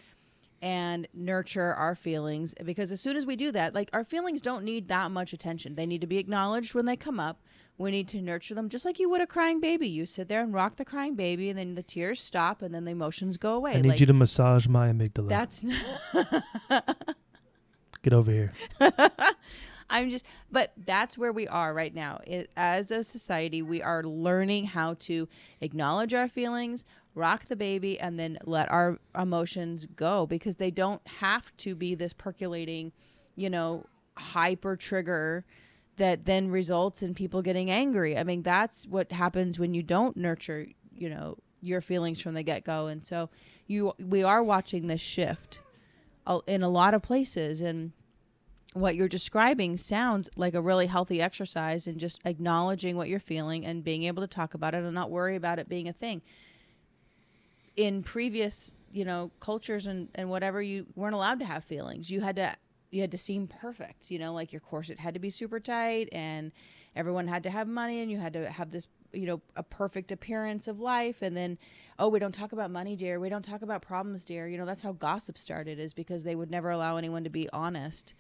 and 0.63 1.09
nurture 1.15 1.75
our 1.75 1.95
feelings 1.95 2.55
because 2.65 2.93
as 2.93 3.01
soon 3.01 3.17
as 3.17 3.25
we 3.25 3.35
do 3.35 3.51
that 3.51 3.75
like 3.75 3.89
our 3.95 4.05
feelings 4.05 4.43
don't 4.43 4.63
need 4.63 4.89
that 4.89 5.11
much 5.11 5.33
attention. 5.33 5.75
They 5.75 5.87
need 5.87 6.03
to 6.03 6.07
be 6.07 6.19
acknowledged 6.19 6.75
when 6.75 6.87
they 6.87 6.97
come 6.97 7.19
up. 7.19 7.41
We 7.79 7.91
need 7.91 8.09
to 8.09 8.21
nurture 8.21 8.55
them 8.55 8.69
just 8.69 8.85
like 8.85 8.99
you 8.99 9.09
would 9.09 9.23
a 9.23 9.27
crying 9.27 9.59
baby. 9.59 9.89
You 9.89 10.05
sit 10.05 10.29
there 10.29 10.43
and 10.43 10.53
rock 10.53 10.77
the 10.77 10.85
crying 10.85 11.15
baby 11.15 11.49
and 11.49 11.59
then 11.59 11.77
the 11.77 11.83
tears 11.83 12.21
stop 12.21 12.61
and 12.61 12.75
then 12.75 12.85
the 12.85 12.91
emotions 12.91 13.39
go 13.39 13.55
away. 13.55 13.73
I 13.73 13.81
need 13.81 13.89
like 13.89 14.01
you 14.01 14.07
to 14.07 14.13
massage 14.13 14.67
my 14.67 14.89
amygdala. 14.89 15.29
that's 15.29 15.65
get 18.03 18.13
over 18.13 18.31
here. 18.31 18.53
I'm 19.91 20.09
just, 20.09 20.25
but 20.51 20.73
that's 20.77 21.19
where 21.19 21.33
we 21.33 21.49
are 21.49 21.75
right 21.75 21.95
now. 21.95 22.21
It, 22.27 22.51
as 22.57 22.91
a 22.91 23.03
society, 23.03 23.61
we 23.61 23.83
are 23.83 24.05
learning 24.05 24.67
how 24.67 24.95
to 25.01 25.29
acknowledge 25.61 26.15
our 26.15 26.29
feelings, 26.29 26.85
rock 27.15 27.47
the 27.47 27.57
baby, 27.57 27.99
and 27.99 28.19
then 28.19 28.39
let 28.45 28.71
our 28.71 28.99
emotions 29.19 29.87
go 29.87 30.27
because 30.27 30.57
they 30.57 30.71
don't 30.71 31.07
have 31.07 31.57
to 31.59 31.75
be 31.75 31.95
this 31.95 32.13
percolating, 32.13 32.93
you 33.37 33.51
know, 33.51 33.85
hyper 34.17 34.77
trigger 34.77 35.45
that 35.97 36.25
then 36.25 36.51
results 36.51 37.03
in 37.03 37.15
people 37.15 37.43
getting 37.43 37.71
angry. 37.71 38.17
I 38.17 38.25
mean, 38.25 38.43
that's 38.43 38.87
what 38.87 39.13
happens 39.13 39.59
when 39.59 39.75
you 39.75 39.83
don't 39.83 40.17
nurture, 40.17 40.67
you 40.95 41.11
know, 41.11 41.37
your 41.61 41.81
feelings 41.81 42.21
from 42.21 42.35
the 42.35 42.43
get 42.43 42.65
go. 42.65 42.87
And 42.87 43.05
so 43.05 43.29
you, 43.67 43.93
we 43.99 44.23
are 44.23 44.43
watching 44.43 44.87
this 44.87 45.01
shift 45.01 45.61
in 46.47 46.63
a 46.63 46.69
lot 46.69 46.95
of 46.95 47.03
places 47.03 47.61
and 47.61 47.93
what 48.73 48.95
you're 48.95 49.09
describing 49.09 49.77
sounds 49.77 50.31
like 50.37 50.55
a 50.55 50.63
really 50.63 50.87
healthy 50.87 51.21
exercise 51.21 51.87
and 51.87 51.99
just 51.99 52.21
acknowledging 52.25 52.97
what 52.97 53.09
you're 53.09 53.19
feeling 53.19 53.67
and 53.67 53.83
being 53.83 54.05
able 54.05 54.23
to 54.23 54.29
talk 54.29 54.55
about 54.55 54.75
it 54.75 54.85
and 54.85 54.95
not 54.95 55.11
worry 55.11 55.35
about 55.35 55.59
it 55.59 55.69
being 55.69 55.89
a 55.89 55.93
thing 55.93 56.23
in 57.81 58.03
previous 58.03 58.77
you 58.93 59.07
know 59.07 59.31
cultures 59.41 59.87
and, 59.87 60.09
and 60.15 60.29
whatever 60.29 60.61
you 60.61 60.85
weren't 60.95 61.15
allowed 61.15 61.39
to 61.39 61.47
have 61.47 61.65
feelings. 61.65 62.11
You 62.11 62.21
had 62.21 62.37
to 62.37 62.55
you 62.91 63.01
had 63.01 63.11
to 63.13 63.19
seem 63.19 63.47
perfect 63.47 64.11
you 64.11 64.19
know 64.19 64.35
like 64.35 64.53
your 64.53 64.61
corset 64.61 64.99
had 64.99 65.15
to 65.15 65.21
be 65.21 65.31
super 65.31 65.59
tight 65.61 66.09
and 66.13 66.53
everyone 66.95 67.27
had 67.27 67.43
to 67.45 67.51
have 67.51 67.69
money 67.69 68.01
and 68.01 68.11
you 68.11 68.19
had 68.19 68.33
to 68.35 68.51
have 68.51 68.71
this 68.71 68.89
you 69.13 69.25
know 69.27 69.41
a 69.57 69.63
perfect 69.63 70.13
appearance 70.13 70.69
of 70.69 70.79
life. 70.79 71.23
And 71.23 71.35
then 71.35 71.57
oh 71.99 72.09
we 72.09 72.19
don't 72.19 72.35
talk 72.35 72.53
about 72.53 72.71
money 72.71 72.97
dear. 72.97 73.19
We 73.19 73.31
don't 73.31 73.45
talk 73.45 73.63
about 73.63 73.81
problems 73.81 74.27
dear. 74.27 74.47
You 74.47 74.59
know 74.59 74.67
that's 74.67 74.83
how 74.83 74.93
gossip 74.93 75.39
started 75.39 75.79
is 75.79 75.95
because 75.95 76.23
they 76.25 76.35
would 76.35 76.51
never 76.51 76.69
allow 76.69 76.99
anyone 76.99 77.25
to 77.25 77.31
be 77.31 77.49
honest 77.51 78.13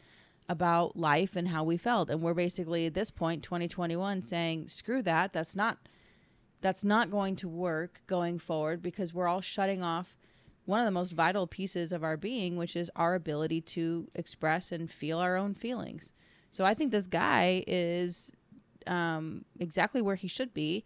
about 0.48 0.96
life 0.96 1.36
and 1.36 1.48
how 1.48 1.64
we 1.64 1.76
felt. 1.76 2.08
And 2.08 2.22
we're 2.22 2.34
basically 2.34 2.86
at 2.86 2.94
this 2.94 3.10
point 3.10 3.42
2021 3.42 4.22
saying 4.22 4.68
screw 4.68 5.02
that. 5.02 5.34
That's 5.34 5.54
not 5.54 5.76
that's 6.60 6.84
not 6.84 7.10
going 7.10 7.36
to 7.36 7.48
work 7.48 8.02
going 8.06 8.38
forward 8.38 8.82
because 8.82 9.14
we're 9.14 9.28
all 9.28 9.40
shutting 9.40 9.82
off 9.82 10.16
one 10.66 10.80
of 10.80 10.84
the 10.86 10.92
most 10.92 11.12
vital 11.12 11.46
pieces 11.46 11.92
of 11.92 12.04
our 12.04 12.16
being, 12.16 12.56
which 12.56 12.76
is 12.76 12.90
our 12.94 13.14
ability 13.14 13.60
to 13.60 14.08
express 14.14 14.70
and 14.70 14.90
feel 14.90 15.18
our 15.18 15.36
own 15.36 15.54
feelings. 15.54 16.12
So 16.50 16.64
I 16.64 16.74
think 16.74 16.92
this 16.92 17.06
guy 17.06 17.64
is 17.66 18.32
um, 18.86 19.44
exactly 19.58 20.02
where 20.02 20.16
he 20.16 20.28
should 20.28 20.52
be. 20.52 20.84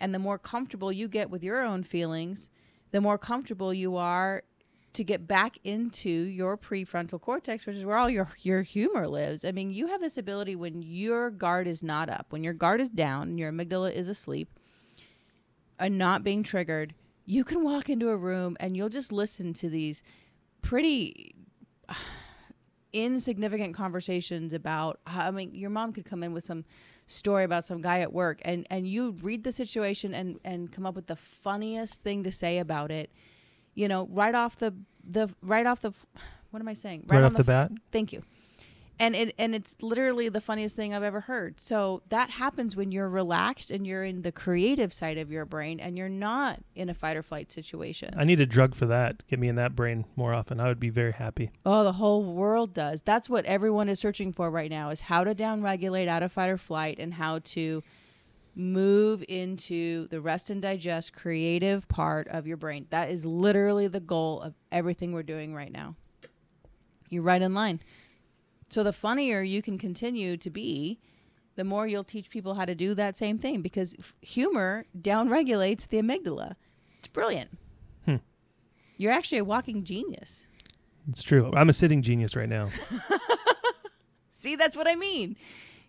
And 0.00 0.14
the 0.14 0.18
more 0.18 0.38
comfortable 0.38 0.92
you 0.92 1.08
get 1.08 1.30
with 1.30 1.42
your 1.42 1.62
own 1.62 1.82
feelings, 1.84 2.50
the 2.90 3.00
more 3.00 3.18
comfortable 3.18 3.72
you 3.72 3.96
are 3.96 4.42
to 4.92 5.04
get 5.04 5.26
back 5.26 5.58
into 5.64 6.08
your 6.08 6.56
prefrontal 6.56 7.20
cortex, 7.20 7.66
which 7.66 7.76
is 7.76 7.84
where 7.84 7.96
all 7.96 8.08
your 8.08 8.28
your 8.42 8.62
humor 8.62 9.08
lives. 9.08 9.44
I 9.44 9.50
mean, 9.50 9.72
you 9.72 9.88
have 9.88 10.00
this 10.00 10.16
ability 10.16 10.54
when 10.54 10.82
your 10.82 11.30
guard 11.30 11.66
is 11.66 11.82
not 11.82 12.08
up, 12.08 12.26
when 12.30 12.44
your 12.44 12.54
guard 12.54 12.80
is 12.80 12.88
down, 12.88 13.36
your 13.36 13.50
amygdala 13.50 13.92
is 13.92 14.08
asleep, 14.08 14.48
and 15.78 15.98
not 15.98 16.22
being 16.24 16.42
triggered 16.42 16.94
you 17.26 17.42
can 17.44 17.64
walk 17.64 17.88
into 17.88 18.10
a 18.10 18.16
room 18.16 18.56
and 18.60 18.76
you'll 18.76 18.88
just 18.88 19.12
listen 19.12 19.52
to 19.54 19.68
these 19.68 20.02
pretty 20.62 21.34
insignificant 22.92 23.74
conversations 23.74 24.54
about 24.54 25.00
how, 25.06 25.26
I 25.26 25.30
mean 25.30 25.54
your 25.54 25.70
mom 25.70 25.92
could 25.92 26.04
come 26.04 26.22
in 26.22 26.32
with 26.32 26.44
some 26.44 26.64
story 27.06 27.44
about 27.44 27.64
some 27.64 27.82
guy 27.82 28.00
at 28.00 28.12
work 28.12 28.40
and 28.44 28.66
and 28.70 28.86
you 28.86 29.16
read 29.20 29.44
the 29.44 29.52
situation 29.52 30.14
and 30.14 30.38
and 30.44 30.72
come 30.72 30.86
up 30.86 30.94
with 30.94 31.06
the 31.06 31.16
funniest 31.16 32.00
thing 32.00 32.22
to 32.22 32.30
say 32.30 32.58
about 32.58 32.90
it 32.90 33.10
you 33.74 33.88
know 33.88 34.06
right 34.10 34.34
off 34.34 34.56
the 34.56 34.72
the 35.02 35.28
right 35.42 35.66
off 35.66 35.82
the 35.82 35.92
what 36.50 36.60
am 36.60 36.68
I 36.68 36.72
saying 36.74 37.04
Right, 37.08 37.18
on 37.18 37.24
off 37.24 37.34
the, 37.34 37.42
bat. 37.42 37.72
Thank 37.90 38.12
you. 38.12 38.22
And 38.98 39.16
it 39.16 39.34
and 39.38 39.54
it's 39.54 39.76
literally 39.82 40.28
the 40.28 40.40
funniest 40.40 40.76
thing 40.76 40.94
I've 40.94 41.02
ever 41.02 41.22
heard. 41.22 41.58
So 41.58 42.02
that 42.10 42.30
happens 42.30 42.76
when 42.76 42.92
you're 42.92 43.08
relaxed 43.08 43.70
and 43.70 43.86
you're 43.86 44.04
in 44.04 44.22
the 44.22 44.30
creative 44.30 44.92
side 44.92 45.18
of 45.18 45.32
your 45.32 45.44
brain 45.44 45.80
and 45.80 45.98
you're 45.98 46.08
not 46.08 46.60
in 46.76 46.88
a 46.88 46.94
fight 46.94 47.16
or 47.16 47.22
flight 47.22 47.50
situation. 47.50 48.14
I 48.16 48.24
need 48.24 48.40
a 48.40 48.46
drug 48.46 48.74
for 48.74 48.86
that. 48.86 49.26
Get 49.26 49.38
me 49.40 49.48
in 49.48 49.56
that 49.56 49.74
brain 49.74 50.04
more 50.14 50.32
often. 50.32 50.60
I 50.60 50.68
would 50.68 50.80
be 50.80 50.90
very 50.90 51.12
happy. 51.12 51.50
oh, 51.66 51.82
the 51.82 51.92
whole 51.92 52.24
world 52.24 52.72
does. 52.72 53.02
That's 53.02 53.28
what 53.28 53.44
everyone 53.46 53.88
is 53.88 53.98
searching 53.98 54.32
for 54.32 54.50
right 54.50 54.70
now 54.70 54.90
is 54.90 55.02
how 55.02 55.24
to 55.24 55.34
downregulate 55.34 56.06
out 56.06 56.22
of 56.22 56.32
fight 56.32 56.48
or 56.48 56.58
flight 56.58 56.98
and 56.98 57.14
how 57.14 57.40
to 57.40 57.82
move 58.56 59.24
into 59.28 60.06
the 60.08 60.20
rest 60.20 60.50
and 60.50 60.62
digest 60.62 61.12
creative 61.12 61.88
part 61.88 62.28
of 62.28 62.46
your 62.46 62.56
brain. 62.56 62.86
That 62.90 63.10
is 63.10 63.26
literally 63.26 63.88
the 63.88 64.00
goal 64.00 64.40
of 64.40 64.54
everything 64.70 65.12
we're 65.12 65.22
doing 65.22 65.54
right 65.54 65.72
now. 65.72 65.96
You're 67.10 67.22
right 67.22 67.42
in 67.42 67.54
line. 67.54 67.80
So 68.74 68.82
the 68.82 68.92
funnier 68.92 69.40
you 69.40 69.62
can 69.62 69.78
continue 69.78 70.36
to 70.36 70.50
be, 70.50 70.98
the 71.54 71.62
more 71.62 71.86
you'll 71.86 72.02
teach 72.02 72.28
people 72.28 72.54
how 72.54 72.64
to 72.64 72.74
do 72.74 72.92
that 72.96 73.14
same 73.14 73.38
thing 73.38 73.62
because 73.62 73.94
f- 74.00 74.14
humor 74.20 74.84
downregulates 75.00 75.86
the 75.86 75.98
amygdala. 75.98 76.56
It's 76.98 77.06
brilliant. 77.06 77.50
Hmm. 78.04 78.16
You're 78.96 79.12
actually 79.12 79.38
a 79.38 79.44
walking 79.44 79.84
genius. 79.84 80.48
It's 81.08 81.22
true. 81.22 81.52
I'm 81.54 81.68
a 81.68 81.72
sitting 81.72 82.02
genius 82.02 82.34
right 82.34 82.48
now. 82.48 82.68
See, 84.32 84.56
that's 84.56 84.76
what 84.76 84.88
I 84.88 84.96
mean. 84.96 85.36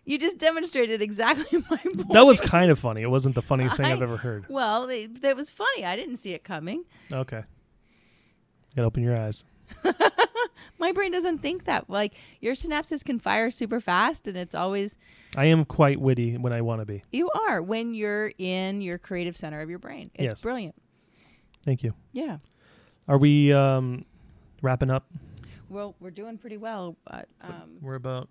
You 0.04 0.16
just 0.16 0.38
demonstrated 0.38 1.02
exactly 1.02 1.58
my 1.68 1.78
point. 1.78 2.12
that 2.12 2.24
was 2.24 2.40
kind 2.40 2.70
of 2.70 2.78
funny. 2.78 3.02
It 3.02 3.10
wasn't 3.10 3.34
the 3.34 3.42
funniest 3.42 3.78
thing 3.78 3.86
I've 3.86 4.00
ever 4.00 4.16
heard. 4.16 4.44
well, 4.48 4.86
they, 4.86 5.06
that 5.06 5.34
was 5.34 5.50
funny. 5.50 5.84
I 5.84 5.96
didn't 5.96 6.18
see 6.18 6.34
it 6.34 6.44
coming. 6.44 6.84
Okay. 7.12 7.38
You 7.38 8.76
gotta 8.76 8.86
open 8.86 9.02
your 9.02 9.20
eyes. 9.20 9.44
My 10.78 10.92
brain 10.92 11.10
doesn't 11.12 11.38
think 11.38 11.64
that. 11.64 11.88
Like 11.88 12.14
your 12.40 12.54
synapses 12.54 13.04
can 13.04 13.18
fire 13.18 13.50
super 13.50 13.80
fast, 13.80 14.26
and 14.28 14.36
it's 14.36 14.54
always 14.54 14.96
I 15.36 15.46
am 15.46 15.64
quite 15.64 16.00
witty 16.00 16.36
when 16.36 16.52
I 16.52 16.60
want 16.60 16.80
to 16.82 16.86
be. 16.86 17.02
you 17.12 17.30
are 17.30 17.62
when 17.62 17.94
you're 17.94 18.32
in 18.38 18.80
your 18.80 18.98
creative 18.98 19.36
center 19.36 19.60
of 19.60 19.70
your 19.70 19.78
brain. 19.78 20.10
It's 20.14 20.22
Yes. 20.24 20.42
brilliant. 20.42 20.74
Thank 21.64 21.82
you. 21.82 21.94
Yeah. 22.12 22.38
Are 23.08 23.18
we 23.18 23.52
um, 23.52 24.04
wrapping 24.62 24.90
up? 24.90 25.10
Well, 25.68 25.94
we're 26.00 26.10
doing 26.12 26.38
pretty 26.38 26.56
well, 26.58 26.96
but 27.10 27.28
um, 27.40 27.78
We're 27.80 27.94
about. 27.96 28.28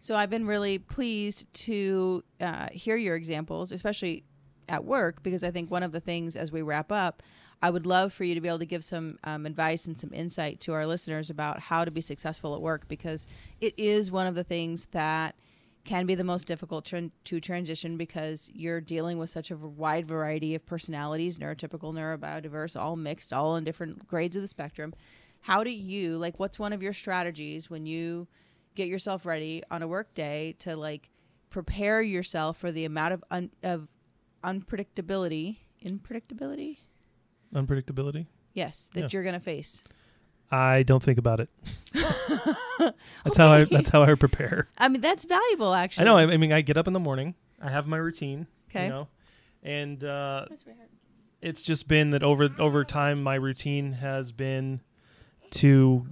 So 0.00 0.14
I've 0.14 0.30
been 0.30 0.46
really 0.46 0.78
pleased 0.78 1.52
to 1.64 2.22
uh, 2.40 2.68
hear 2.70 2.96
your 2.96 3.16
examples, 3.16 3.72
especially 3.72 4.24
at 4.68 4.84
work, 4.84 5.22
because 5.24 5.42
I 5.42 5.50
think 5.50 5.70
one 5.72 5.82
of 5.82 5.90
the 5.90 5.98
things 6.00 6.36
as 6.36 6.52
we 6.52 6.62
wrap 6.62 6.92
up, 6.92 7.22
I 7.60 7.70
would 7.70 7.86
love 7.86 8.12
for 8.12 8.24
you 8.24 8.34
to 8.34 8.40
be 8.40 8.48
able 8.48 8.60
to 8.60 8.66
give 8.66 8.84
some 8.84 9.18
um, 9.24 9.44
advice 9.44 9.86
and 9.86 9.98
some 9.98 10.12
insight 10.12 10.60
to 10.60 10.72
our 10.74 10.86
listeners 10.86 11.28
about 11.28 11.58
how 11.58 11.84
to 11.84 11.90
be 11.90 12.00
successful 12.00 12.54
at 12.54 12.60
work, 12.60 12.86
because 12.86 13.26
it 13.60 13.74
is 13.76 14.12
one 14.12 14.26
of 14.26 14.34
the 14.34 14.44
things 14.44 14.86
that 14.92 15.34
can 15.84 16.06
be 16.06 16.14
the 16.14 16.22
most 16.22 16.46
difficult 16.46 16.84
tran- 16.84 17.10
to 17.24 17.40
transition 17.40 17.96
because 17.96 18.50
you're 18.52 18.80
dealing 18.80 19.18
with 19.18 19.30
such 19.30 19.50
a 19.50 19.56
wide 19.56 20.06
variety 20.06 20.54
of 20.54 20.66
personalities, 20.66 21.38
neurotypical, 21.38 21.94
neurobiodiverse, 21.94 22.78
all 22.78 22.94
mixed, 22.94 23.32
all 23.32 23.56
in 23.56 23.64
different 23.64 24.06
grades 24.06 24.36
of 24.36 24.42
the 24.42 24.48
spectrum. 24.48 24.92
How 25.40 25.64
do 25.64 25.70
you 25.70 26.16
like? 26.18 26.38
What's 26.38 26.58
one 26.58 26.72
of 26.72 26.82
your 26.82 26.92
strategies 26.92 27.70
when 27.70 27.86
you 27.86 28.28
get 28.74 28.88
yourself 28.88 29.24
ready 29.24 29.62
on 29.70 29.82
a 29.82 29.88
work 29.88 30.12
day 30.14 30.54
to 30.58 30.76
like 30.76 31.10
prepare 31.48 32.02
yourself 32.02 32.58
for 32.58 32.70
the 32.70 32.84
amount 32.84 33.14
of 33.14 33.24
un- 33.30 33.50
of 33.62 33.88
unpredictability, 34.44 35.56
unpredictability? 35.84 36.78
Unpredictability. 37.54 38.26
Yes, 38.54 38.90
that 38.94 39.00
Yeah. 39.00 39.08
you're 39.12 39.24
gonna 39.24 39.40
face. 39.40 39.82
I 40.50 40.82
don't 40.82 41.02
think 41.02 41.18
about 41.18 41.40
it. 41.40 41.50
that's 43.24 43.36
how 43.36 43.48
I. 43.48 43.64
That's 43.64 43.90
how 43.90 44.02
I 44.02 44.14
prepare. 44.14 44.68
I 44.78 44.88
mean, 44.88 45.00
that's 45.02 45.24
valuable, 45.24 45.74
actually. 45.74 46.02
I 46.02 46.04
know. 46.06 46.16
I, 46.16 46.22
I 46.32 46.36
mean, 46.38 46.52
I 46.52 46.62
get 46.62 46.76
up 46.76 46.86
in 46.86 46.92
the 46.94 47.00
morning. 47.00 47.34
I 47.60 47.70
have 47.70 47.86
my 47.86 47.98
routine. 47.98 48.46
Okay. 48.70 48.84
You 48.84 48.90
know, 48.90 49.08
and 49.62 50.02
uh, 50.04 50.46
it's 51.42 51.62
just 51.62 51.86
been 51.88 52.10
that 52.10 52.22
over 52.22 52.48
over 52.58 52.84
time, 52.84 53.22
my 53.22 53.34
routine 53.34 53.92
has 53.92 54.32
been 54.32 54.80
to 55.50 56.06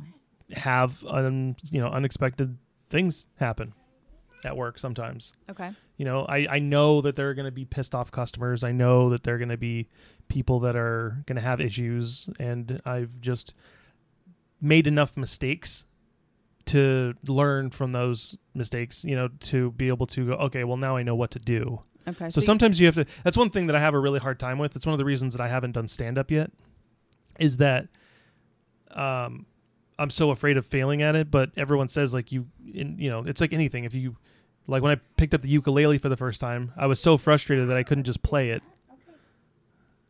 have 0.53 1.05
un, 1.07 1.57
you 1.71 1.81
know 1.81 1.89
unexpected 1.89 2.57
things 2.89 3.27
happen 3.37 3.73
at 4.45 4.57
work 4.57 4.79
sometimes. 4.79 5.33
Okay. 5.51 5.71
You 5.97 6.05
know, 6.05 6.25
I, 6.27 6.47
I 6.51 6.59
know 6.59 7.01
that 7.01 7.17
there 7.17 7.29
are 7.31 7.35
going 7.35 7.47
to 7.47 7.51
be 7.53 7.65
pissed 7.65 7.95
off 7.95 8.11
customers. 8.11 8.63
I 8.63 8.73
know 8.73 9.11
that 9.11 9.23
there 9.23 9.35
are 9.35 9.39
going 9.39 9.49
to 9.49 9.57
be 9.57 9.89
people 10.29 10.61
that 10.61 10.77
are 10.77 11.23
going 11.27 11.37
to 11.37 11.43
have 11.43 11.61
issues. 11.61 12.29
And 12.39 12.81
I've 12.85 13.21
just 13.21 13.55
made 14.61 14.87
enough 14.87 15.17
mistakes 15.17 15.87
to 16.67 17.15
learn 17.27 17.71
from 17.71 17.93
those 17.93 18.37
mistakes, 18.55 19.05
you 19.05 19.15
know, 19.15 19.29
to 19.41 19.71
be 19.73 19.89
able 19.89 20.07
to 20.07 20.27
go, 20.27 20.33
okay, 20.35 20.65
well, 20.65 20.77
now 20.77 20.97
I 20.97 21.03
know 21.03 21.15
what 21.15 21.31
to 21.33 21.39
do. 21.39 21.81
Okay. 22.09 22.29
So 22.31 22.41
you- 22.41 22.45
sometimes 22.47 22.79
you 22.81 22.87
have 22.87 22.95
to. 22.97 23.07
That's 23.25 23.37
one 23.37 23.51
thing 23.51 23.67
that 23.69 23.77
I 23.77 23.81
have 23.81 23.95
a 23.95 23.99
really 23.99 24.19
hard 24.21 24.39
time 24.39 24.59
with. 24.59 24.77
It's 24.77 24.87
one 24.87 24.93
of 24.93 24.99
the 24.99 25.05
reasons 25.05 25.35
that 25.35 25.41
I 25.43 25.49
haven't 25.49 25.73
done 25.73 25.89
stand 25.89 26.19
up 26.19 26.31
yet. 26.31 26.51
Is 27.39 27.57
that 27.59 27.89
um, 28.93 29.47
I'm 29.99 30.11
so 30.11 30.31
afraid 30.31 30.57
of 30.57 30.67
failing 30.67 31.03
at 31.03 31.15
it. 31.17 31.31
But 31.31 31.51
everyone 31.57 31.89
says 31.89 32.13
like 32.15 32.33
you, 32.33 32.47
in, 32.73 32.99
you 32.99 33.09
know, 33.11 33.21
it's 33.27 33.41
like 33.41 33.53
anything. 33.53 33.85
If 33.85 33.95
you 33.95 34.17
like 34.67 34.83
when 34.83 34.93
I 34.93 35.01
picked 35.17 35.33
up 35.35 35.43
the 35.43 35.49
ukulele 35.49 35.99
for 35.99 36.09
the 36.09 36.17
first 36.17 36.41
time, 36.41 36.73
I 36.77 36.87
was 36.87 37.01
so 37.01 37.17
frustrated 37.17 37.69
that 37.69 37.77
I 37.77 37.83
couldn't 37.83 38.05
just 38.05 38.23
play 38.23 38.51
it. 38.51 38.63
Okay. 38.93 39.13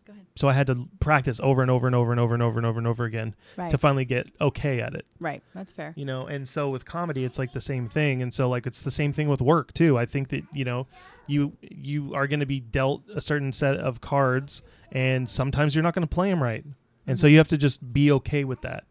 Go 0.06 0.12
ahead. 0.14 0.26
So 0.34 0.48
I 0.48 0.52
had 0.54 0.66
to 0.68 0.88
practice 1.00 1.38
over 1.42 1.62
and 1.62 1.70
over 1.70 1.86
and 1.86 1.94
over 1.94 2.10
and 2.12 2.20
over 2.20 2.34
and 2.34 2.42
over 2.42 2.58
and 2.58 2.66
over 2.66 2.78
and 2.78 2.86
over 2.86 3.04
again 3.04 3.34
Right. 3.56 3.70
to 3.70 3.78
finally 3.78 4.04
get 4.04 4.26
okay 4.40 4.80
at 4.80 4.94
it 4.94 5.04
right. 5.20 5.42
That's 5.54 5.72
fair. 5.72 5.92
you 5.96 6.04
know 6.04 6.26
and 6.26 6.46
so 6.48 6.68
with 6.70 6.84
comedy 6.84 7.24
it's 7.24 7.38
like 7.38 7.52
the 7.52 7.60
same 7.60 7.88
thing 7.88 8.22
and 8.22 8.32
so 8.34 8.48
like 8.48 8.66
it's 8.66 8.82
the 8.82 8.90
same 8.90 9.12
thing 9.12 9.28
with 9.28 9.40
work 9.40 9.72
too 9.72 9.96
i 9.98 10.04
think 10.04 10.28
that 10.28 10.42
you 10.52 10.64
know 10.64 10.86
you 11.26 11.52
you 11.62 12.14
are 12.14 12.26
going 12.26 12.40
to 12.40 12.46
be 12.46 12.60
dealt 12.60 13.02
a 13.14 13.20
certain 13.20 13.52
set 13.52 13.76
of 13.76 14.00
cards 14.00 14.62
and 14.92 15.28
sometimes 15.28 15.74
you're 15.74 15.82
not 15.82 15.94
going 15.94 16.06
to 16.06 16.14
play 16.14 16.28
them 16.30 16.42
right 16.42 16.64
and 17.06 17.18
so 17.18 17.26
Mhm. 17.26 17.30
you 17.32 17.38
have 17.38 17.48
to 17.48 17.56
just 17.58 17.92
be 17.92 18.10
okay 18.12 18.44
with 18.44 18.60
that 18.62 18.84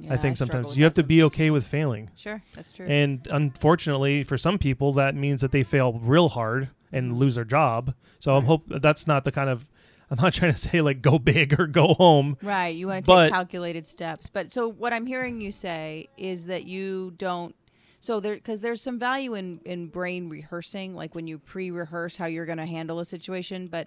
Yeah, 0.00 0.14
i 0.14 0.16
think 0.16 0.36
struggle 0.36 0.54
sometimes 0.54 0.76
you 0.76 0.84
have 0.84 0.92
to 0.94 1.02
be 1.02 1.22
okay 1.24 1.50
with 1.50 1.66
failing 1.66 2.10
Sure. 2.14 2.42
That's 2.54 2.70
true. 2.72 2.86
and 2.86 3.26
unfortunately 3.30 4.22
for 4.22 4.38
some 4.38 4.58
people 4.58 4.92
that 4.94 5.14
means 5.14 5.40
that 5.40 5.50
they 5.52 5.62
fail 5.64 5.92
real 5.94 6.28
hard 6.28 6.68
and 6.92 7.12
Mhm. 7.12 7.18
lose 7.18 7.34
their 7.34 7.44
job 7.44 7.94
so 8.18 8.36
i'm 8.36 8.44
hope 8.44 8.62
that's 8.68 9.06
not 9.06 9.24
the 9.24 9.32
kind 9.32 9.50
of 9.50 9.66
I'm 10.10 10.16
not 10.16 10.32
trying 10.32 10.54
to 10.54 10.58
say 10.58 10.80
like 10.80 11.02
go 11.02 11.18
big 11.18 11.60
or 11.60 11.66
go 11.66 11.88
home. 11.92 12.38
Right. 12.42 12.74
You 12.74 12.86
want 12.86 13.04
to 13.04 13.12
take 13.12 13.30
calculated 13.30 13.84
steps. 13.84 14.30
But 14.32 14.50
so 14.50 14.66
what 14.66 14.94
I'm 14.94 15.04
hearing 15.04 15.42
you 15.42 15.52
say 15.52 16.08
is 16.16 16.46
that 16.46 16.64
you 16.64 17.12
don't. 17.18 17.54
So 18.00 18.18
there, 18.18 18.34
because 18.36 18.62
there's 18.62 18.80
some 18.80 18.98
value 18.98 19.34
in 19.34 19.60
in 19.66 19.88
brain 19.88 20.30
rehearsing, 20.30 20.94
like 20.94 21.14
when 21.14 21.26
you 21.26 21.36
pre-rehearse 21.38 22.16
how 22.16 22.24
you're 22.24 22.46
going 22.46 22.56
to 22.56 22.64
handle 22.64 23.00
a 23.00 23.04
situation. 23.04 23.66
But, 23.66 23.86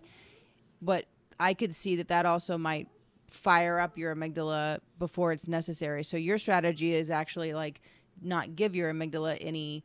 but 0.79 1.05
I 1.39 1.55
could 1.55 1.73
see 1.73 1.95
that 1.95 2.09
that 2.09 2.27
also 2.27 2.55
might 2.55 2.87
fire 3.31 3.79
up 3.79 3.97
your 3.97 4.15
amygdala 4.15 4.79
before 4.99 5.31
it's 5.31 5.47
necessary. 5.47 6.03
So 6.03 6.17
your 6.17 6.37
strategy 6.37 6.93
is 6.93 7.09
actually 7.09 7.53
like 7.53 7.81
not 8.21 8.55
give 8.55 8.75
your 8.75 8.93
amygdala 8.93 9.37
any 9.41 9.83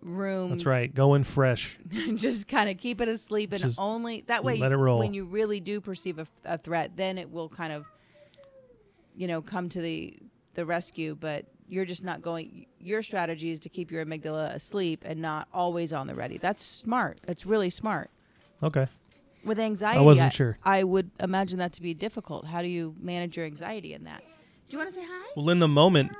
room 0.00 0.50
That's 0.50 0.64
right. 0.66 0.94
Go 0.94 1.14
in 1.14 1.24
fresh. 1.24 1.76
just 2.14 2.46
kind 2.46 2.70
of 2.70 2.78
keep 2.78 3.00
it 3.00 3.08
asleep 3.08 3.52
and 3.52 3.60
Just 3.62 3.80
only 3.80 4.22
that 4.28 4.44
way 4.44 4.56
let 4.58 4.70
it 4.70 4.76
roll. 4.76 4.98
when 5.00 5.12
you 5.12 5.24
really 5.24 5.58
do 5.60 5.80
perceive 5.80 6.18
a, 6.20 6.26
a 6.44 6.56
threat 6.56 6.92
then 6.96 7.18
it 7.18 7.30
will 7.32 7.48
kind 7.48 7.72
of 7.72 7.84
you 9.16 9.26
know 9.26 9.42
come 9.42 9.68
to 9.68 9.80
the 9.80 10.16
the 10.54 10.64
rescue 10.64 11.16
but 11.18 11.46
you're 11.68 11.84
just 11.84 12.04
not 12.04 12.22
going 12.22 12.66
your 12.78 13.02
strategy 13.02 13.50
is 13.50 13.58
to 13.58 13.68
keep 13.68 13.90
your 13.90 14.04
amygdala 14.06 14.54
asleep 14.54 15.02
and 15.04 15.20
not 15.20 15.48
always 15.52 15.92
on 15.92 16.06
the 16.06 16.14
ready 16.14 16.38
that's 16.38 16.64
smart 16.64 17.18
that's 17.26 17.44
really 17.44 17.70
smart 17.70 18.10
Okay. 18.62 18.86
With 19.44 19.58
anxiety 19.58 19.98
I 19.98 20.02
wasn't 20.02 20.32
sure. 20.32 20.58
I 20.64 20.84
would 20.84 21.10
imagine 21.20 21.58
that 21.58 21.72
to 21.74 21.82
be 21.82 21.94
difficult 21.94 22.46
how 22.46 22.62
do 22.62 22.68
you 22.68 22.94
manage 23.00 23.36
your 23.36 23.46
anxiety 23.46 23.94
in 23.94 24.04
that 24.04 24.22
do 24.68 24.76
you 24.76 24.78
want 24.78 24.90
to 24.90 24.94
say 24.94 25.04
hi 25.04 25.30
Well, 25.36 25.48
in 25.50 25.58
the 25.58 25.68
moment, 25.68 26.12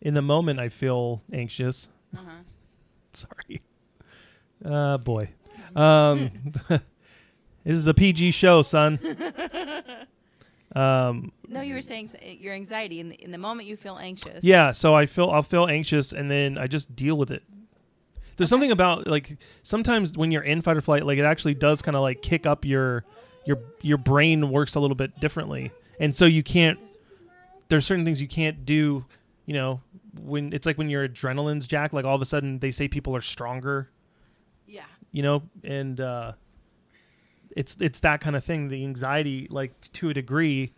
in 0.00 0.14
the 0.14 0.22
moment, 0.22 0.58
I 0.58 0.68
feel 0.68 1.22
anxious. 1.32 1.88
uh-huh. 2.14 2.30
Sorry. 3.12 3.62
Uh, 4.64 4.98
boy. 4.98 5.28
Um, 5.76 6.30
this 6.68 6.80
is 7.64 7.86
a 7.86 7.94
PG 7.94 8.30
show, 8.32 8.62
son. 8.62 8.98
Um, 10.74 11.32
no 11.48 11.60
you 11.60 11.74
were 11.74 11.82
saying 11.82 12.08
your 12.22 12.54
anxiety 12.54 12.98
in 12.98 13.10
the, 13.10 13.22
in 13.22 13.30
the 13.30 13.36
moment 13.36 13.68
you 13.68 13.76
feel 13.76 13.98
anxious 13.98 14.42
yeah. 14.42 14.70
So 14.70 14.94
I 14.94 15.04
feel 15.04 15.28
I'll 15.28 15.42
feel 15.42 15.66
anxious, 15.66 16.12
and 16.14 16.30
then 16.30 16.56
I 16.56 16.66
just 16.66 16.96
deal 16.96 17.14
with 17.16 17.30
it. 17.30 17.42
There's 18.36 18.50
something 18.50 18.70
about 18.70 19.06
like 19.06 19.36
sometimes 19.62 20.16
when 20.16 20.30
you're 20.30 20.42
in 20.42 20.62
fight 20.62 20.76
or 20.76 20.80
flight, 20.80 21.04
like 21.06 21.18
it 21.18 21.24
actually 21.24 21.54
does 21.54 21.82
kind 21.82 21.96
of 21.96 22.02
like 22.02 22.22
kick 22.22 22.46
up 22.46 22.64
your 22.64 23.04
your 23.44 23.58
your 23.82 23.98
brain 23.98 24.50
works 24.50 24.74
a 24.74 24.80
little 24.80 24.94
bit 24.94 25.18
differently, 25.20 25.70
and 26.00 26.14
so 26.14 26.26
you 26.26 26.42
can't. 26.42 26.78
There's 27.68 27.86
certain 27.86 28.04
things 28.04 28.20
you 28.20 28.28
can't 28.28 28.64
do. 28.64 29.04
You 29.46 29.54
know, 29.54 29.80
when 30.20 30.52
it's 30.52 30.66
like 30.66 30.78
when 30.78 30.88
your 30.88 31.08
adrenaline's 31.08 31.66
jacked, 31.66 31.94
like 31.94 32.04
all 32.04 32.14
of 32.14 32.22
a 32.22 32.26
sudden 32.26 32.58
they 32.58 32.70
say 32.70 32.88
people 32.88 33.14
are 33.16 33.20
stronger 33.20 33.90
yeah 34.66 34.84
you 35.10 35.22
know 35.22 35.42
and 35.62 36.00
uh 36.00 36.32
it's 37.54 37.76
it's 37.80 38.00
that 38.00 38.20
kind 38.20 38.34
of 38.34 38.42
thing 38.44 38.68
the 38.68 38.82
anxiety 38.84 39.46
like 39.50 39.78
to 39.92 40.08
a 40.08 40.14
degree 40.14 40.72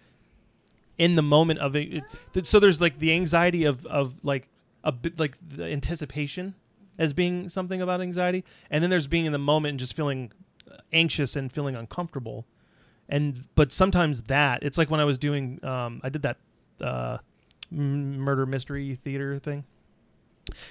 in 0.96 1.16
the 1.16 1.22
moment 1.22 1.58
of 1.58 1.74
it, 1.74 2.02
it 2.34 2.46
so 2.46 2.60
there's 2.60 2.80
like 2.80 2.98
the 2.98 3.12
anxiety 3.12 3.64
of 3.64 3.86
of 3.86 4.14
like 4.22 4.48
a 4.82 4.92
bit 4.92 5.18
like 5.18 5.36
the 5.48 5.64
anticipation 5.64 6.54
as 6.98 7.12
being 7.12 7.48
something 7.48 7.80
about 7.82 8.00
anxiety. 8.00 8.44
And 8.70 8.82
then 8.82 8.90
there's 8.90 9.06
being 9.06 9.26
in 9.26 9.32
the 9.32 9.38
moment 9.38 9.70
and 9.70 9.78
just 9.78 9.94
feeling 9.94 10.32
anxious 10.92 11.36
and 11.36 11.52
feeling 11.52 11.74
uncomfortable. 11.76 12.46
And 13.08 13.46
but 13.54 13.72
sometimes 13.72 14.22
that 14.22 14.62
it's 14.62 14.78
like 14.78 14.90
when 14.90 15.00
i 15.00 15.04
was 15.04 15.18
doing 15.18 15.62
um 15.62 16.00
i 16.02 16.08
did 16.08 16.22
that 16.22 16.38
uh 16.80 17.18
murder 17.70 18.46
mystery 18.46 18.94
theater 18.94 19.38
thing. 19.38 19.64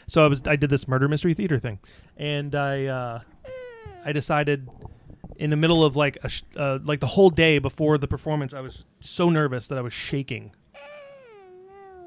So 0.07 0.26
i 0.26 0.28
was 0.28 0.41
i 0.47 0.55
did 0.55 0.69
this 0.69 0.88
murder 0.88 1.07
mystery 1.07 1.34
theater 1.34 1.59
thing. 1.59 1.80
And 2.17 2.55
i 2.55 2.86
uh 2.86 3.19
i 4.05 4.11
decided 4.11 4.67
in 5.38 5.49
the 5.49 5.55
middle 5.55 5.84
of 5.84 5.95
like 5.95 6.17
a 6.24 6.30
sh- 6.30 6.43
uh, 6.55 6.80
like 6.84 6.99
the 6.99 7.07
whole 7.07 7.30
day 7.30 7.57
before 7.59 7.97
the 7.97 8.07
performance 8.07 8.53
i 8.53 8.59
was 8.59 8.86
so 8.99 9.30
nervous 9.30 9.67
that 9.67 9.78
i 9.78 9.82
was 9.82 9.93
shaking. 9.93 10.51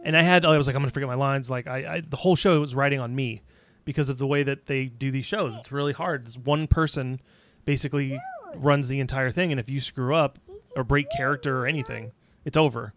And 0.04 0.16
i 0.16 0.22
had 0.22 0.44
i 0.44 0.56
was 0.56 0.66
like 0.66 0.74
i'm 0.74 0.82
gonna 0.82 0.90
forget 0.90 1.08
my 1.08 1.14
lines. 1.14 1.48
Like 1.48 1.68
i, 1.68 1.96
I 1.96 2.00
the 2.00 2.16
whole 2.16 2.34
show 2.34 2.60
was 2.60 2.74
riding 2.74 2.98
on 2.98 3.14
me 3.14 3.42
because 3.86 4.10
of 4.10 4.18
the 4.18 4.26
way 4.26 4.42
that 4.42 4.66
they 4.66 4.84
do 4.84 5.10
these 5.10 5.24
shows 5.24 5.56
it's 5.56 5.72
really 5.72 5.94
hard 5.94 6.26
it's 6.26 6.36
one 6.36 6.66
person 6.66 7.18
basically 7.64 8.20
runs 8.54 8.88
the 8.88 9.00
entire 9.00 9.32
thing 9.32 9.50
and 9.50 9.58
if 9.58 9.70
you 9.70 9.80
screw 9.80 10.14
up 10.14 10.38
or 10.76 10.84
break 10.84 11.06
character 11.16 11.58
or 11.62 11.66
anything 11.66 12.12
it's 12.44 12.56
over 12.58 12.92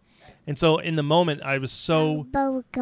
and 0.46 0.58
so 0.58 0.78
in 0.78 0.96
the 0.96 1.04
moment 1.04 1.42
i 1.44 1.58
was 1.58 1.72
so 1.72 2.26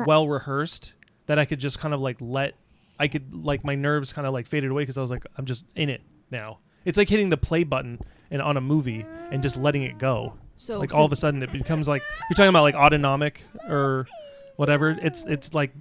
well 0.08 0.28
rehearsed 0.28 0.93
that 1.28 1.38
I 1.38 1.45
could 1.45 1.60
just 1.60 1.78
kind 1.80 1.93
of 1.93 1.99
like 1.99 2.18
let 2.20 2.55
I 2.99 3.08
could 3.08 3.34
like 3.36 3.64
my 3.64 3.76
nerves 3.76 4.12
kind 4.12 4.26
of 4.26 4.34
like 4.34 4.47
faded 4.47 4.72
away 4.72 4.82
because 4.82 4.97
I 4.97 5.01
was 5.01 5.12
like 5.12 5.26
I'm 5.38 5.45
just 5.45 5.66
in 5.76 5.89
it 5.89 6.01
now. 6.32 6.60
It's 6.86 6.97
like 6.97 7.10
hitting 7.10 7.30
the 7.30 7.38
play 7.38 7.64
button 7.64 7.99
and 8.32 8.41
on 8.41 8.58
a 8.58 8.62
movie 8.62 9.05
and 9.30 9.43
just 9.43 9.58
letting 9.58 9.84
it 9.84 9.97
go. 9.97 10.34
so 10.55 10.80
Like 10.80 10.91
so 10.91 10.97
all 10.97 11.05
of 11.05 11.12
a 11.12 11.16
sudden 11.16 11.43
it 11.43 11.51
becomes 11.51 11.88
like 11.88 12.01
you're 12.30 12.36
talking 12.36 12.49
about 12.49 12.64
like 12.64 12.76
autonomic 12.76 13.43
or 13.68 14.08
whatever. 14.55 14.97
It's 15.01 15.26
it's 15.26 15.53
like 15.53 15.72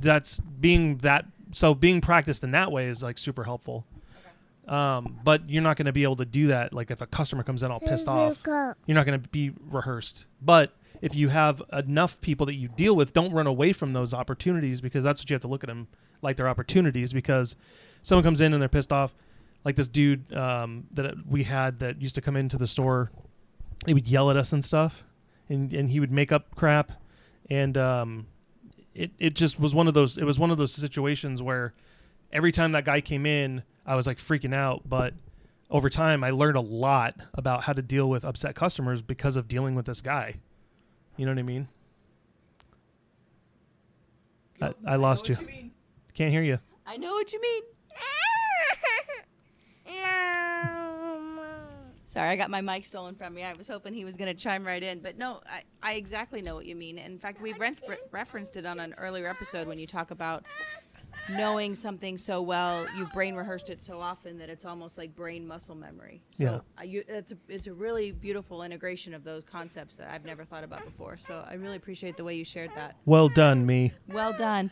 that's 0.00 0.40
being 0.40 0.98
that 0.98 1.24
so 1.52 1.74
being 1.74 2.00
practiced 2.00 2.42
in 2.44 2.50
that 2.52 2.70
way 2.72 2.86
is 2.88 3.02
like 3.02 3.18
super 3.18 3.44
helpful. 3.44 3.84
Um, 4.68 5.20
but 5.22 5.48
you're 5.48 5.62
not 5.62 5.76
going 5.76 5.86
to 5.86 5.92
be 5.92 6.02
able 6.02 6.16
to 6.16 6.24
do 6.24 6.48
that. 6.48 6.72
Like 6.72 6.90
if 6.90 7.00
a 7.00 7.06
customer 7.06 7.42
comes 7.44 7.62
in 7.62 7.70
all 7.70 7.78
pissed 7.78 8.08
off, 8.08 8.42
you're 8.86 8.96
not 8.96 9.06
going 9.06 9.20
to 9.20 9.28
be 9.28 9.52
rehearsed. 9.70 10.24
But 10.42 10.72
if 11.00 11.14
you 11.14 11.28
have 11.28 11.62
enough 11.72 12.20
people 12.20 12.46
that 12.46 12.54
you 12.54 12.68
deal 12.68 12.96
with, 12.96 13.12
don't 13.12 13.32
run 13.32 13.46
away 13.46 13.72
from 13.72 13.92
those 13.92 14.12
opportunities 14.12 14.80
because 14.80 15.04
that's 15.04 15.20
what 15.20 15.30
you 15.30 15.34
have 15.34 15.42
to 15.42 15.48
look 15.48 15.62
at 15.62 15.68
them 15.68 15.86
like 16.20 16.36
they're 16.36 16.48
opportunities. 16.48 17.12
Because 17.12 17.54
someone 18.02 18.24
comes 18.24 18.40
in 18.40 18.52
and 18.54 18.60
they're 18.60 18.68
pissed 18.68 18.92
off, 18.92 19.14
like 19.64 19.76
this 19.76 19.88
dude 19.88 20.32
um, 20.32 20.86
that 20.94 21.14
we 21.28 21.44
had 21.44 21.78
that 21.80 22.02
used 22.02 22.16
to 22.16 22.20
come 22.20 22.34
into 22.34 22.56
the 22.56 22.66
store, 22.66 23.12
he 23.86 23.94
would 23.94 24.08
yell 24.08 24.30
at 24.30 24.36
us 24.36 24.52
and 24.52 24.64
stuff, 24.64 25.04
and 25.48 25.72
and 25.72 25.90
he 25.90 26.00
would 26.00 26.10
make 26.10 26.32
up 26.32 26.56
crap, 26.56 26.90
and 27.50 27.78
um, 27.78 28.26
it 28.96 29.10
it 29.18 29.34
just 29.34 29.60
was 29.60 29.74
one 29.74 29.86
of 29.86 29.94
those. 29.94 30.16
It 30.16 30.24
was 30.24 30.38
one 30.38 30.50
of 30.50 30.56
those 30.56 30.72
situations 30.72 31.42
where 31.42 31.74
every 32.32 32.50
time 32.50 32.72
that 32.72 32.84
guy 32.84 33.00
came 33.00 33.26
in, 33.26 33.62
I 33.84 33.94
was 33.94 34.06
like 34.06 34.18
freaking 34.18 34.54
out, 34.54 34.88
but 34.88 35.14
over 35.70 35.90
time 35.90 36.24
I 36.24 36.30
learned 36.30 36.56
a 36.56 36.60
lot 36.62 37.14
about 37.34 37.64
how 37.64 37.72
to 37.72 37.82
deal 37.82 38.08
with 38.08 38.24
upset 38.24 38.54
customers 38.54 39.02
because 39.02 39.36
of 39.36 39.48
dealing 39.48 39.74
with 39.74 39.86
this 39.86 40.00
guy. 40.00 40.36
You 41.16 41.26
know 41.26 41.32
what 41.32 41.38
I 41.38 41.42
mean? 41.42 41.68
I, 44.60 44.74
I 44.86 44.96
lost 44.96 45.28
you. 45.28 45.36
Can't 46.14 46.32
hear 46.32 46.42
you. 46.42 46.58
I 46.86 46.96
know 46.96 47.12
what 47.12 47.32
you 47.32 47.40
mean. 47.40 47.62
Sorry, 52.16 52.30
I 52.30 52.36
got 52.36 52.48
my 52.48 52.62
mic 52.62 52.86
stolen 52.86 53.14
from 53.14 53.34
me. 53.34 53.42
I 53.42 53.52
was 53.52 53.68
hoping 53.68 53.92
he 53.92 54.06
was 54.06 54.16
going 54.16 54.34
to 54.34 54.42
chime 54.42 54.66
right 54.66 54.82
in, 54.82 55.00
but 55.00 55.18
no, 55.18 55.42
I, 55.44 55.64
I 55.82 55.94
exactly 55.96 56.40
know 56.40 56.54
what 56.54 56.64
you 56.64 56.74
mean. 56.74 56.96
In 56.96 57.18
fact, 57.18 57.42
we've 57.42 57.58
re- 57.60 57.76
referenced 58.10 58.56
it 58.56 58.64
on 58.64 58.80
an 58.80 58.94
earlier 58.96 59.28
episode 59.28 59.68
when 59.68 59.78
you 59.78 59.86
talk 59.86 60.10
about 60.12 60.42
knowing 61.28 61.74
something 61.74 62.16
so 62.16 62.40
well, 62.40 62.86
you've 62.96 63.12
brain 63.12 63.34
rehearsed 63.34 63.68
it 63.68 63.82
so 63.82 64.00
often 64.00 64.38
that 64.38 64.48
it's 64.48 64.64
almost 64.64 64.96
like 64.96 65.14
brain 65.14 65.46
muscle 65.46 65.74
memory. 65.74 66.22
So 66.30 66.44
Yeah. 66.44 66.58
I, 66.78 66.84
you, 66.84 67.04
it's 67.06 67.32
a 67.32 67.36
it's 67.48 67.66
a 67.66 67.74
really 67.74 68.12
beautiful 68.12 68.62
integration 68.62 69.12
of 69.12 69.22
those 69.22 69.44
concepts 69.44 69.96
that 69.96 70.10
I've 70.10 70.24
never 70.24 70.42
thought 70.42 70.64
about 70.64 70.86
before. 70.86 71.18
So 71.18 71.44
I 71.46 71.52
really 71.56 71.76
appreciate 71.76 72.16
the 72.16 72.24
way 72.24 72.34
you 72.34 72.46
shared 72.46 72.70
that. 72.76 72.96
Well 73.04 73.28
done, 73.28 73.66
me. 73.66 73.92
Well 74.08 74.32
done, 74.32 74.70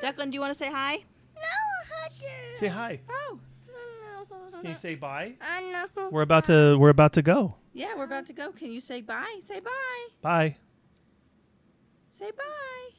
Declan. 0.00 0.26
Do 0.26 0.34
you 0.34 0.40
want 0.40 0.52
to 0.52 0.58
say 0.58 0.70
hi? 0.70 0.98
No, 1.34 2.10
Say 2.54 2.68
hi. 2.68 3.00
Oh, 3.10 3.40
Can 4.64 4.72
you 4.72 4.78
say 4.78 4.94
bye? 4.94 5.34
I 5.42 5.60
know. 5.96 6.08
We're 6.10 6.22
about 6.22 6.46
to 6.46 6.76
we're 6.78 6.88
about 6.88 7.12
to 7.14 7.22
go. 7.22 7.56
yeah, 7.74 7.94
we're 7.96 8.04
about 8.04 8.26
to 8.26 8.32
go. 8.32 8.50
Can 8.52 8.72
you 8.72 8.80
say 8.80 9.02
bye? 9.02 9.40
Say 9.46 9.60
bye. 9.60 10.06
Bye. 10.22 10.56
Say 12.18 12.30
bye. 12.30 12.94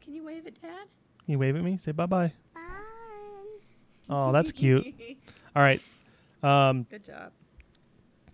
Can 0.00 0.14
you 0.14 0.24
wave 0.24 0.46
at 0.46 0.60
Dad? 0.62 0.86
Can 1.24 1.32
you 1.32 1.38
wave 1.38 1.56
at 1.56 1.62
me? 1.64 1.78
Say 1.78 1.90
bye 1.92 2.06
bye. 2.06 2.32
Bye. 2.54 2.60
Oh, 4.08 4.30
that's 4.32 4.52
cute. 4.52 4.86
All 5.56 5.62
right. 5.62 5.80
Um, 6.44 6.86
Good 6.90 7.04
job. 7.04 7.32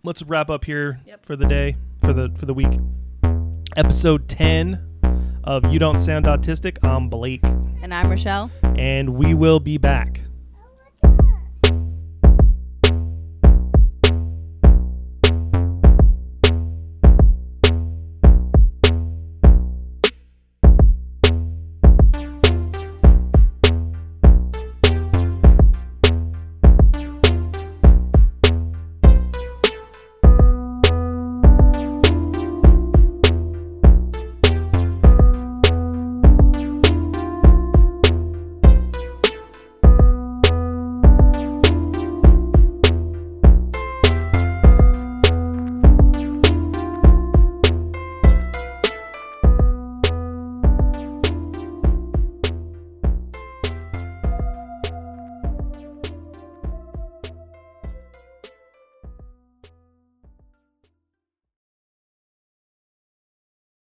let's 0.03 0.23
wrap 0.23 0.51
up 0.51 0.65
here 0.65 0.99
Yep. 1.07 1.25
for 1.25 1.37
the 1.37 1.47
day 1.47 1.77
for 2.03 2.13
the 2.13 2.31
for 2.37 2.45
the 2.47 2.55
week. 2.55 2.79
Episode 3.77 4.29
ten 4.29 4.85
of 5.45 5.65
You 5.73 5.79
Don't 5.79 5.99
Sound 5.99 6.27
Autistic. 6.27 6.77
I'm 6.87 7.09
Blake, 7.09 7.45
And 7.83 7.95
I'm 7.95 8.11
Rochelle. 8.11 8.51
and 8.77 9.11
we 9.15 9.33
will 9.35 9.61
be 9.61 9.79
back. 9.79 10.21